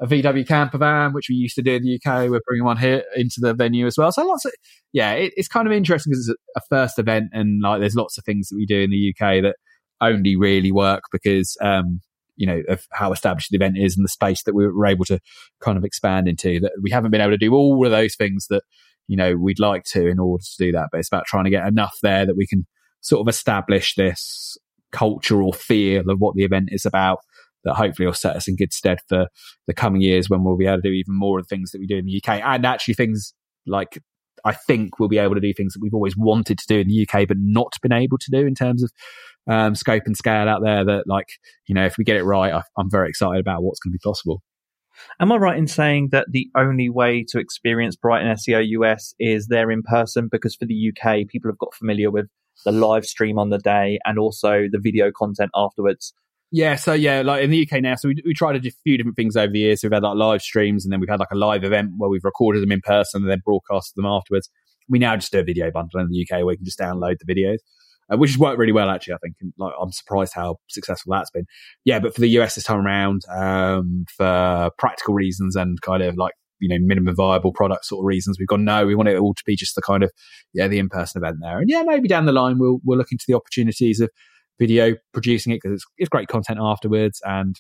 a 0.01 0.07
VW 0.07 0.45
camper 0.45 0.77
van, 0.77 1.13
which 1.13 1.27
we 1.29 1.35
used 1.35 1.55
to 1.55 1.61
do 1.61 1.75
in 1.75 1.83
the 1.83 1.95
UK. 1.95 2.29
We're 2.29 2.41
bringing 2.45 2.65
one 2.65 2.77
here 2.77 3.03
into 3.15 3.39
the 3.39 3.53
venue 3.53 3.87
as 3.87 3.97
well. 3.97 4.11
So 4.11 4.25
lots 4.25 4.45
of 4.45 4.51
yeah, 4.91 5.13
it, 5.13 5.33
it's 5.37 5.47
kind 5.47 5.67
of 5.67 5.73
interesting 5.73 6.11
because 6.11 6.27
it's 6.27 6.37
a, 6.55 6.59
a 6.59 6.61
first 6.69 6.99
event, 6.99 7.29
and 7.31 7.61
like 7.61 7.79
there's 7.79 7.95
lots 7.95 8.17
of 8.17 8.25
things 8.25 8.49
that 8.49 8.57
we 8.57 8.65
do 8.65 8.81
in 8.81 8.89
the 8.89 9.13
UK 9.15 9.43
that 9.43 9.55
only 10.01 10.35
really 10.35 10.71
work 10.71 11.03
because 11.11 11.55
um, 11.61 12.01
you 12.35 12.47
know 12.47 12.61
of 12.67 12.85
how 12.91 13.11
established 13.11 13.49
the 13.51 13.57
event 13.57 13.77
is 13.77 13.95
and 13.95 14.03
the 14.03 14.09
space 14.09 14.43
that 14.43 14.55
we 14.55 14.67
were 14.67 14.85
able 14.85 15.05
to 15.05 15.19
kind 15.61 15.77
of 15.77 15.83
expand 15.83 16.27
into. 16.27 16.59
That 16.59 16.73
we 16.81 16.91
haven't 16.91 17.11
been 17.11 17.21
able 17.21 17.31
to 17.31 17.37
do 17.37 17.53
all 17.53 17.85
of 17.85 17.91
those 17.91 18.15
things 18.15 18.47
that 18.49 18.63
you 19.07 19.17
know 19.17 19.35
we'd 19.35 19.59
like 19.59 19.83
to 19.85 20.07
in 20.07 20.19
order 20.19 20.43
to 20.43 20.65
do 20.65 20.71
that, 20.71 20.89
but 20.91 20.99
it's 20.99 21.09
about 21.09 21.25
trying 21.25 21.45
to 21.45 21.49
get 21.49 21.67
enough 21.67 21.97
there 22.01 22.25
that 22.25 22.37
we 22.37 22.47
can 22.47 22.65
sort 23.01 23.21
of 23.21 23.29
establish 23.29 23.95
this 23.95 24.57
cultural 24.91 25.51
feel 25.51 26.09
of 26.09 26.19
what 26.19 26.35
the 26.35 26.43
event 26.43 26.69
is 26.71 26.85
about 26.85 27.19
that 27.63 27.75
hopefully 27.75 28.05
will 28.05 28.13
set 28.13 28.35
us 28.35 28.47
in 28.47 28.55
good 28.55 28.73
stead 28.73 28.99
for 29.07 29.27
the 29.67 29.73
coming 29.73 30.01
years 30.01 30.29
when 30.29 30.43
we'll 30.43 30.57
be 30.57 30.65
able 30.65 30.77
to 30.77 30.89
do 30.89 30.93
even 30.93 31.17
more 31.17 31.39
of 31.39 31.45
the 31.45 31.55
things 31.55 31.71
that 31.71 31.79
we 31.79 31.87
do 31.87 31.97
in 31.97 32.05
the 32.05 32.21
UK 32.23 32.41
and 32.43 32.65
actually 32.65 32.93
things 32.93 33.33
like 33.65 33.99
I 34.45 34.53
think 34.53 34.99
we'll 34.99 35.09
be 35.09 35.17
able 35.17 35.35
to 35.35 35.41
do 35.41 35.53
things 35.53 35.73
that 35.73 35.81
we've 35.81 35.93
always 35.93 36.17
wanted 36.17 36.57
to 36.59 36.67
do 36.67 36.79
in 36.79 36.87
the 36.87 37.07
UK 37.07 37.27
but 37.27 37.37
not 37.39 37.73
been 37.81 37.93
able 37.93 38.17
to 38.17 38.31
do 38.31 38.45
in 38.45 38.55
terms 38.55 38.83
of 38.83 38.91
um, 39.47 39.75
scope 39.75 40.03
and 40.05 40.15
scale 40.15 40.47
out 40.47 40.61
there 40.63 40.85
that 40.85 41.03
like 41.05 41.27
you 41.67 41.75
know 41.75 41.85
if 41.85 41.97
we 41.97 42.03
get 42.03 42.15
it 42.15 42.23
right 42.23 42.53
I, 42.53 42.61
I'm 42.77 42.89
very 42.89 43.09
excited 43.09 43.39
about 43.39 43.63
what's 43.63 43.79
going 43.79 43.91
to 43.91 43.97
be 43.97 44.03
possible 44.03 44.41
Am 45.19 45.31
I 45.31 45.37
right 45.37 45.57
in 45.57 45.67
saying 45.67 46.09
that 46.11 46.27
the 46.29 46.49
only 46.55 46.89
way 46.89 47.25
to 47.29 47.39
experience 47.39 47.95
Brighton 47.95 48.31
SEO 48.35 48.65
US 48.79 49.13
is 49.19 49.47
there 49.47 49.71
in 49.71 49.81
person? 49.83 50.27
Because 50.31 50.55
for 50.55 50.65
the 50.65 50.91
UK, 50.91 51.27
people 51.27 51.49
have 51.49 51.57
got 51.57 51.73
familiar 51.73 52.11
with 52.11 52.27
the 52.65 52.71
live 52.71 53.05
stream 53.05 53.39
on 53.39 53.49
the 53.49 53.57
day 53.57 53.99
and 54.05 54.19
also 54.19 54.67
the 54.71 54.79
video 54.79 55.11
content 55.11 55.51
afterwards. 55.55 56.13
Yeah, 56.55 56.75
so 56.75 56.93
yeah, 56.93 57.23
like 57.23 57.43
in 57.43 57.49
the 57.49 57.67
UK 57.67 57.81
now, 57.81 57.95
so 57.95 58.09
we, 58.09 58.21
we 58.23 58.35
tried 58.35 58.55
a 58.55 58.71
few 58.83 58.95
different 58.95 59.15
things 59.15 59.35
over 59.35 59.51
the 59.51 59.57
years. 59.57 59.81
So 59.81 59.87
we've 59.87 59.93
had 59.93 60.03
like 60.03 60.15
live 60.15 60.43
streams, 60.43 60.85
and 60.85 60.93
then 60.93 60.99
we've 60.99 61.09
had 61.09 61.19
like 61.19 61.31
a 61.31 61.35
live 61.35 61.63
event 61.63 61.93
where 61.97 62.11
we've 62.11 62.23
recorded 62.23 62.61
them 62.61 62.71
in 62.71 62.79
person 62.81 63.23
and 63.23 63.31
then 63.31 63.41
broadcasted 63.43 63.95
them 63.95 64.05
afterwards. 64.05 64.51
We 64.87 64.99
now 64.99 65.15
just 65.15 65.31
do 65.31 65.39
a 65.39 65.43
video 65.43 65.71
bundle 65.71 65.99
in 65.99 66.09
the 66.11 66.21
UK 66.21 66.45
where 66.45 66.51
you 66.51 66.57
can 66.57 66.65
just 66.65 66.77
download 66.77 67.15
the 67.17 67.33
videos, 67.33 67.57
uh, 68.13 68.17
which 68.17 68.29
has 68.29 68.37
worked 68.37 68.59
really 68.59 68.71
well 68.71 68.91
actually. 68.91 69.15
I 69.15 69.17
think, 69.23 69.37
and 69.41 69.51
like 69.57 69.73
I'm 69.81 69.91
surprised 69.91 70.33
how 70.35 70.57
successful 70.69 71.11
that's 71.13 71.31
been. 71.31 71.47
Yeah, 71.85 71.97
but 71.97 72.13
for 72.13 72.21
the 72.21 72.29
US 72.39 72.53
this 72.53 72.65
time 72.65 72.85
around, 72.85 73.23
um, 73.35 74.05
for 74.15 74.69
practical 74.77 75.15
reasons 75.15 75.55
and 75.55 75.81
kind 75.81 76.03
of 76.03 76.17
like 76.17 76.33
you 76.59 76.69
know 76.69 76.77
minimum 76.85 77.15
viable 77.15 77.51
product 77.51 77.85
sort 77.85 78.03
of 78.03 78.05
reasons, 78.05 78.37
we've 78.37 78.47
gone 78.47 78.63
no, 78.63 78.85
we 78.85 78.93
want 78.93 79.09
it 79.09 79.17
all 79.17 79.33
to 79.33 79.43
be 79.47 79.55
just 79.55 79.73
the 79.73 79.81
kind 79.81 80.03
of 80.03 80.11
yeah 80.53 80.67
the 80.67 80.77
in 80.77 80.87
person 80.87 81.19
event 81.19 81.37
there, 81.41 81.57
and 81.57 81.67
yeah 81.67 81.81
maybe 81.81 82.07
down 82.07 82.27
the 82.27 82.31
line 82.31 82.59
we'll 82.59 82.77
we'll 82.83 82.99
look 82.99 83.11
into 83.11 83.25
the 83.27 83.33
opportunities 83.33 83.99
of 83.99 84.11
video 84.59 84.95
producing 85.13 85.53
it 85.53 85.59
because 85.61 85.75
it's, 85.75 85.85
it's 85.97 86.09
great 86.09 86.27
content 86.27 86.59
afterwards 86.61 87.21
and 87.25 87.55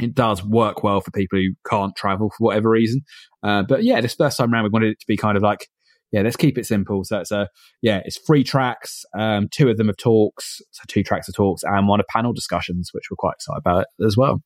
it 0.00 0.14
does 0.14 0.44
work 0.44 0.82
well 0.82 1.00
for 1.00 1.10
people 1.10 1.38
who 1.38 1.50
can't 1.68 1.94
travel 1.96 2.30
for 2.30 2.44
whatever 2.44 2.70
reason. 2.70 3.02
Uh, 3.42 3.62
but 3.62 3.84
yeah, 3.84 4.00
this 4.00 4.14
first 4.14 4.38
time 4.38 4.52
around, 4.52 4.64
we 4.64 4.70
wanted 4.70 4.92
it 4.92 5.00
to 5.00 5.06
be 5.06 5.16
kind 5.16 5.36
of 5.36 5.42
like, 5.42 5.68
yeah, 6.12 6.22
let's 6.22 6.36
keep 6.36 6.58
it 6.58 6.66
simple. 6.66 7.04
So 7.04 7.20
it's 7.20 7.30
a, 7.30 7.48
yeah, 7.80 8.00
it's 8.04 8.18
three 8.26 8.44
tracks. 8.44 9.04
Um, 9.18 9.48
two 9.50 9.68
of 9.68 9.76
them 9.76 9.88
of 9.88 9.96
talks, 9.96 10.60
so 10.70 10.82
two 10.88 11.02
tracks 11.02 11.28
of 11.28 11.34
talks 11.34 11.62
and 11.62 11.88
one 11.88 12.00
of 12.00 12.06
panel 12.08 12.32
discussions, 12.32 12.90
which 12.92 13.04
we're 13.10 13.16
quite 13.16 13.34
excited 13.34 13.58
about 13.58 13.86
as 14.04 14.16
well. 14.16 14.42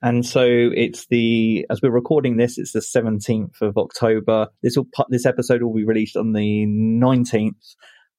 And 0.00 0.26
so 0.26 0.44
it's 0.44 1.06
the, 1.10 1.64
as 1.70 1.80
we're 1.80 1.90
recording 1.90 2.36
this, 2.36 2.58
it's 2.58 2.72
the 2.72 2.80
17th 2.80 3.62
of 3.62 3.76
October. 3.78 4.48
This 4.62 4.76
will, 4.76 4.88
this 5.10 5.26
episode 5.26 5.62
will 5.62 5.74
be 5.74 5.84
released 5.84 6.16
on 6.16 6.32
the 6.32 6.66
19th. 6.66 7.76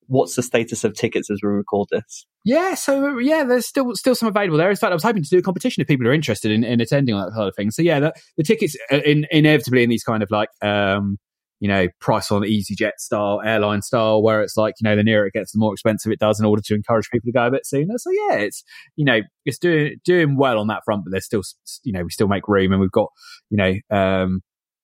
What's 0.07 0.35
the 0.35 0.43
status 0.43 0.83
of 0.83 0.93
tickets 0.93 1.29
as 1.29 1.39
we 1.43 1.49
record 1.49 1.87
this? 1.91 2.25
Yeah, 2.45 2.75
so 2.75 3.17
yeah, 3.19 3.43
there's 3.43 3.65
still 3.65 3.95
still 3.95 4.15
some 4.15 4.27
available 4.27 4.57
there. 4.57 4.69
In 4.69 4.75
fact, 4.75 4.91
I 4.91 4.95
was 4.95 5.03
hoping 5.03 5.23
to 5.23 5.29
do 5.29 5.37
a 5.37 5.41
competition 5.41 5.81
if 5.81 5.87
people 5.87 6.07
are 6.07 6.13
interested 6.13 6.51
in, 6.51 6.63
in 6.63 6.81
attending 6.81 7.15
that 7.15 7.33
sort 7.33 7.47
of 7.47 7.55
thing. 7.55 7.71
So 7.71 7.81
yeah, 7.81 7.99
the, 7.99 8.13
the 8.37 8.43
tickets 8.43 8.75
in, 8.91 9.25
inevitably 9.31 9.83
in 9.83 9.89
these 9.89 10.03
kind 10.03 10.23
of 10.23 10.29
like 10.31 10.49
um, 10.61 11.17
you 11.59 11.69
know 11.69 11.87
price 12.01 12.31
on 12.31 12.41
EasyJet 12.41 12.97
style, 12.97 13.41
airline 13.43 13.81
style, 13.81 14.21
where 14.21 14.41
it's 14.41 14.57
like 14.57 14.73
you 14.81 14.89
know 14.89 14.95
the 14.95 15.03
nearer 15.03 15.27
it 15.27 15.33
gets, 15.33 15.53
the 15.53 15.59
more 15.59 15.73
expensive 15.73 16.11
it 16.11 16.19
does, 16.19 16.39
in 16.39 16.45
order 16.45 16.61
to 16.61 16.75
encourage 16.75 17.09
people 17.09 17.27
to 17.27 17.31
go 17.31 17.47
a 17.47 17.51
bit 17.51 17.65
sooner. 17.65 17.93
So 17.97 18.09
yeah, 18.11 18.39
it's 18.39 18.63
you 18.95 19.05
know 19.05 19.21
it's 19.45 19.57
doing 19.57 19.95
doing 20.03 20.35
well 20.35 20.59
on 20.59 20.67
that 20.67 20.81
front, 20.83 21.05
but 21.05 21.11
there's 21.11 21.25
still 21.25 21.43
you 21.83 21.93
know 21.93 22.03
we 22.03 22.09
still 22.09 22.27
make 22.27 22.47
room, 22.47 22.73
and 22.73 22.81
we've 22.81 22.91
got 22.91 23.07
you 23.49 23.57
know 23.57 23.73
um, 23.97 24.41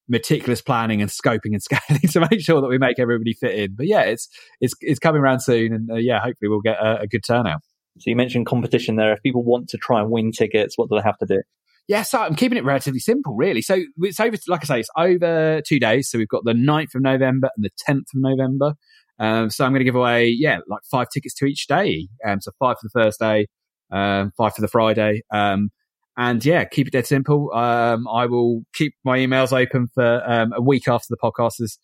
meticulous 0.10 0.62
planning 0.62 1.02
and 1.02 1.10
scoping 1.10 1.54
and 1.54 1.62
scaling 1.64 2.02
to 2.02 2.28
make 2.30 2.42
sure 2.42 2.62
that 2.62 2.68
we 2.68 2.78
make 2.78 3.00
everybody 3.00 3.34
fit 3.34 3.56
in. 3.56 3.76
But 3.76 3.88
yeah, 3.88 4.02
it's 4.02 4.28
it's 4.60 4.74
it's 4.82 5.00
coming 5.00 5.22
around 5.22 5.42
soon, 5.42 5.74
and 5.74 5.92
uh, 5.92 5.96
yeah, 5.96 6.20
hopefully 6.20 6.50
we'll 6.50 6.62
get 6.62 6.78
a, 6.78 7.02
a 7.02 7.08
good 7.08 7.24
turnout. 7.26 7.62
So 8.00 8.10
you 8.10 8.16
mentioned 8.16 8.46
competition 8.46 8.96
there. 8.96 9.14
If 9.14 9.22
people 9.22 9.44
want 9.44 9.70
to 9.70 9.78
try 9.78 10.02
and 10.02 10.10
win 10.10 10.32
tickets, 10.32 10.78
what 10.78 10.90
do 10.90 10.96
they 10.96 11.04
have 11.04 11.18
to 11.20 11.26
do? 11.26 11.42
Yeah, 11.88 12.04
so 12.04 12.20
I'm 12.20 12.36
keeping 12.36 12.58
it 12.58 12.64
relatively 12.64 13.00
simple, 13.00 13.36
really. 13.36 13.64
So 13.64 13.82
it's 13.98 14.20
over, 14.20 14.38
like 14.48 14.62
I 14.62 14.66
say, 14.66 14.80
it's 14.82 14.92
over 14.96 15.60
two 15.68 15.80
days. 15.80 16.10
So 16.10 16.20
we've 16.20 16.28
got 16.28 16.44
the 16.46 16.54
9th 16.54 16.94
of 16.94 17.02
November 17.02 17.50
and 17.58 17.66
the 17.66 17.72
10th 17.90 18.14
of 18.14 18.22
November. 18.22 18.76
Um, 19.18 19.50
so 19.50 19.66
I'm 19.66 19.72
going 19.72 19.80
to 19.80 19.86
give 19.86 19.96
away, 19.96 20.28
yeah, 20.28 20.60
like 20.68 20.82
five 20.90 21.08
tickets 21.12 21.34
to 21.36 21.46
each 21.46 21.66
day. 21.66 22.08
Um, 22.26 22.42
so 22.42 22.52
five 22.60 22.76
for 22.80 22.88
the 22.88 23.04
first 23.04 23.20
day, 23.20 23.48
um, 23.92 24.32
five 24.38 24.54
for 24.54 24.62
the 24.62 24.68
Friday. 24.68 25.24
Um, 25.34 25.72
and 26.20 26.44
yeah, 26.44 26.66
keep 26.66 26.86
it 26.86 26.92
dead 26.92 27.08
simple. 27.08 27.50
Um, 27.54 28.06
I 28.10 28.26
will 28.26 28.64
keep 28.74 28.94
my 29.06 29.18
emails 29.18 29.54
open 29.54 29.88
for 29.94 30.22
um, 30.30 30.52
a 30.54 30.62
week 30.62 30.90
after 30.90 31.08
the 31.10 31.16
podcast 31.16 31.62
is, 31.62 31.80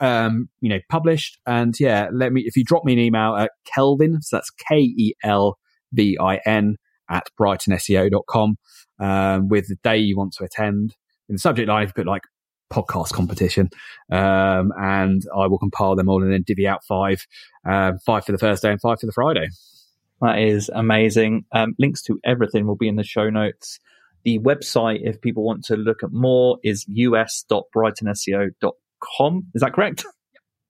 um, 0.00 0.50
you 0.60 0.68
know, 0.68 0.80
published. 0.90 1.38
And 1.46 1.74
yeah, 1.80 2.10
let 2.12 2.30
me 2.30 2.42
if 2.44 2.58
you 2.58 2.62
drop 2.62 2.84
me 2.84 2.92
an 2.92 2.98
email 2.98 3.34
at 3.36 3.52
Kelvin, 3.64 4.20
so 4.20 4.36
that's 4.36 4.50
K 4.50 4.80
E 4.80 5.14
L 5.24 5.56
V 5.94 6.18
I 6.20 6.36
N 6.44 6.76
at 7.08 7.28
brightonseo.com 7.40 8.56
um, 8.98 9.48
with 9.48 9.68
the 9.68 9.76
day 9.82 9.96
you 9.96 10.14
want 10.14 10.34
to 10.34 10.44
attend. 10.44 10.94
In 11.30 11.36
the 11.36 11.40
subject 11.40 11.66
line, 11.66 11.86
you 11.86 11.92
put 11.94 12.06
like 12.06 12.24
podcast 12.70 13.14
competition, 13.14 13.70
um, 14.12 14.74
and 14.78 15.22
I 15.34 15.46
will 15.46 15.58
compile 15.58 15.96
them 15.96 16.10
all 16.10 16.22
and 16.22 16.30
then 16.30 16.44
divvy 16.46 16.68
out 16.68 16.84
five, 16.84 17.24
um, 17.64 17.98
five 18.04 18.26
for 18.26 18.32
the 18.32 18.38
first 18.38 18.62
day 18.62 18.72
and 18.72 18.80
five 18.80 19.00
for 19.00 19.06
the 19.06 19.12
Friday. 19.12 19.48
That 20.20 20.38
is 20.38 20.70
amazing. 20.72 21.46
Um, 21.52 21.74
links 21.78 22.02
to 22.02 22.20
everything 22.24 22.66
will 22.66 22.76
be 22.76 22.88
in 22.88 22.96
the 22.96 23.04
show 23.04 23.30
notes. 23.30 23.78
The 24.24 24.38
website, 24.38 25.00
if 25.02 25.22
people 25.22 25.44
want 25.44 25.64
to 25.66 25.76
look 25.76 26.02
at 26.02 26.12
more, 26.12 26.58
is 26.62 26.84
us.brightonseo.com. 26.88 29.46
Is 29.54 29.62
that 29.62 29.72
correct? 29.72 30.04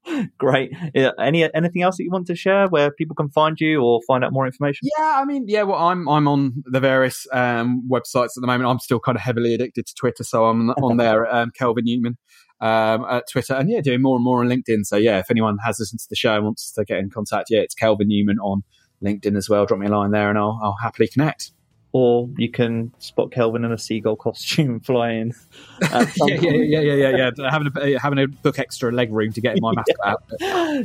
Great. 0.39 0.73
Any 0.95 1.53
anything 1.55 1.83
else 1.83 1.99
that 1.99 2.05
you 2.05 2.11
want 2.11 2.27
to 2.29 2.35
share 2.35 2.69
where 2.69 2.91
people 2.91 3.15
can 3.15 3.29
find 3.29 3.61
you 3.61 3.83
or 3.83 4.01
find 4.07 4.25
out 4.25 4.33
more 4.33 4.47
information? 4.47 4.89
Yeah, 4.99 5.13
I 5.17 5.25
mean, 5.25 5.45
yeah. 5.47 5.65
Well, 5.65 5.79
I'm 5.79 6.09
I'm 6.09 6.27
on 6.27 6.63
the 6.65 6.81
various 6.81 7.27
um, 7.33 7.87
websites 7.91 8.37
at 8.37 8.41
the 8.41 8.47
moment. 8.47 8.71
I'm 8.71 8.79
still 8.79 9.01
kind 9.01 9.17
of 9.17 9.23
heavily 9.23 9.55
addicted 9.55 9.87
to 9.87 9.95
Twitter, 9.95 10.25
so 10.25 10.47
I'm 10.47 10.71
on 10.83 10.97
there. 10.97 11.33
Um, 11.33 11.51
Kelvin 11.57 11.85
Newman 11.85 12.17
um, 12.61 13.05
at 13.11 13.25
Twitter, 13.31 13.55
and 13.55 13.69
yeah, 13.69 13.81
doing 13.81 14.03
more 14.03 14.17
and 14.17 14.25
more 14.25 14.41
on 14.41 14.49
LinkedIn. 14.49 14.85
So 14.85 14.97
yeah, 14.97 15.19
if 15.19 15.31
anyone 15.31 15.59
has 15.65 15.79
listened 15.79 16.01
to 16.01 16.09
the 16.09 16.17
show 16.17 16.35
and 16.35 16.45
wants 16.45 16.73
to 16.73 16.85
get 16.85 16.99
in 16.99 17.11
contact, 17.11 17.49
yeah, 17.51 17.61
it's 17.61 17.75
Kelvin 17.75 18.09
Newman 18.09 18.39
on 18.39 18.63
LinkedIn 19.03 19.37
as 19.37 19.49
well. 19.49 19.67
Drop 19.67 19.81
me 19.81 19.87
a 19.87 19.91
line 19.91 20.11
there, 20.11 20.29
and 20.29 20.39
I'll 20.39 20.59
I'll 20.63 20.79
happily 20.81 21.09
connect 21.09 21.53
or 21.93 22.29
you 22.37 22.49
can 22.51 22.93
spot 22.99 23.33
Kelvin 23.33 23.65
in 23.65 23.73
a 23.73 23.79
seagull 23.79 24.17
costume 24.17 24.81
flying. 24.85 25.35
yeah, 25.83 26.07
yeah, 26.19 26.51
yeah, 26.51 26.81
yeah, 26.81 26.95
yeah, 26.95 27.31
yeah. 27.37 27.51
Having 27.51 27.73
a 27.77 27.99
having 27.99 28.19
a 28.19 28.27
book 28.29 28.59
extra 28.59 28.93
leg 28.93 29.13
room 29.13 29.33
to 29.33 29.41
get 29.41 29.57
in 29.57 29.63
my 29.63 29.73
mask 29.75 29.89
yeah. 30.05 30.13
out. 30.13 30.23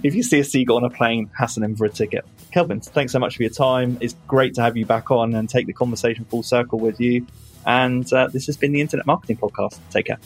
If 0.04 0.16
you 0.16 0.24
see 0.24 0.40
a 0.40 0.44
seagull 0.44 0.78
on 0.78 0.84
a 0.84 0.90
plane, 0.90 1.30
hassle 1.38 1.64
him 1.64 1.76
for 1.76 1.86
a 1.86 1.90
ticket. 1.90 2.26
Kelvin, 2.52 2.82
thanks 2.82 3.12
so 3.12 3.20
much 3.20 3.38
for 3.38 3.44
your 3.44 3.52
time. 3.52 3.98
It's 4.02 4.16
great 4.28 4.56
to 4.56 4.62
have 4.62 4.78
you 4.78 4.86
back 4.86 5.12
on 5.12 5.36
and 5.36 5.50
take 5.50 5.68
the 5.68 5.74
conversation 5.74 6.26
full 6.26 6.44
circle 6.44 6.80
with 6.80 7.00
you. 7.00 7.26
And 7.66 8.12
uh, 8.14 8.28
this 8.28 8.46
has 8.46 8.58
been 8.58 8.72
the 8.72 8.82
Internet 8.82 9.06
Marketing 9.06 9.38
Podcast. 9.38 9.80
Take 9.92 10.08
care. 10.08 10.20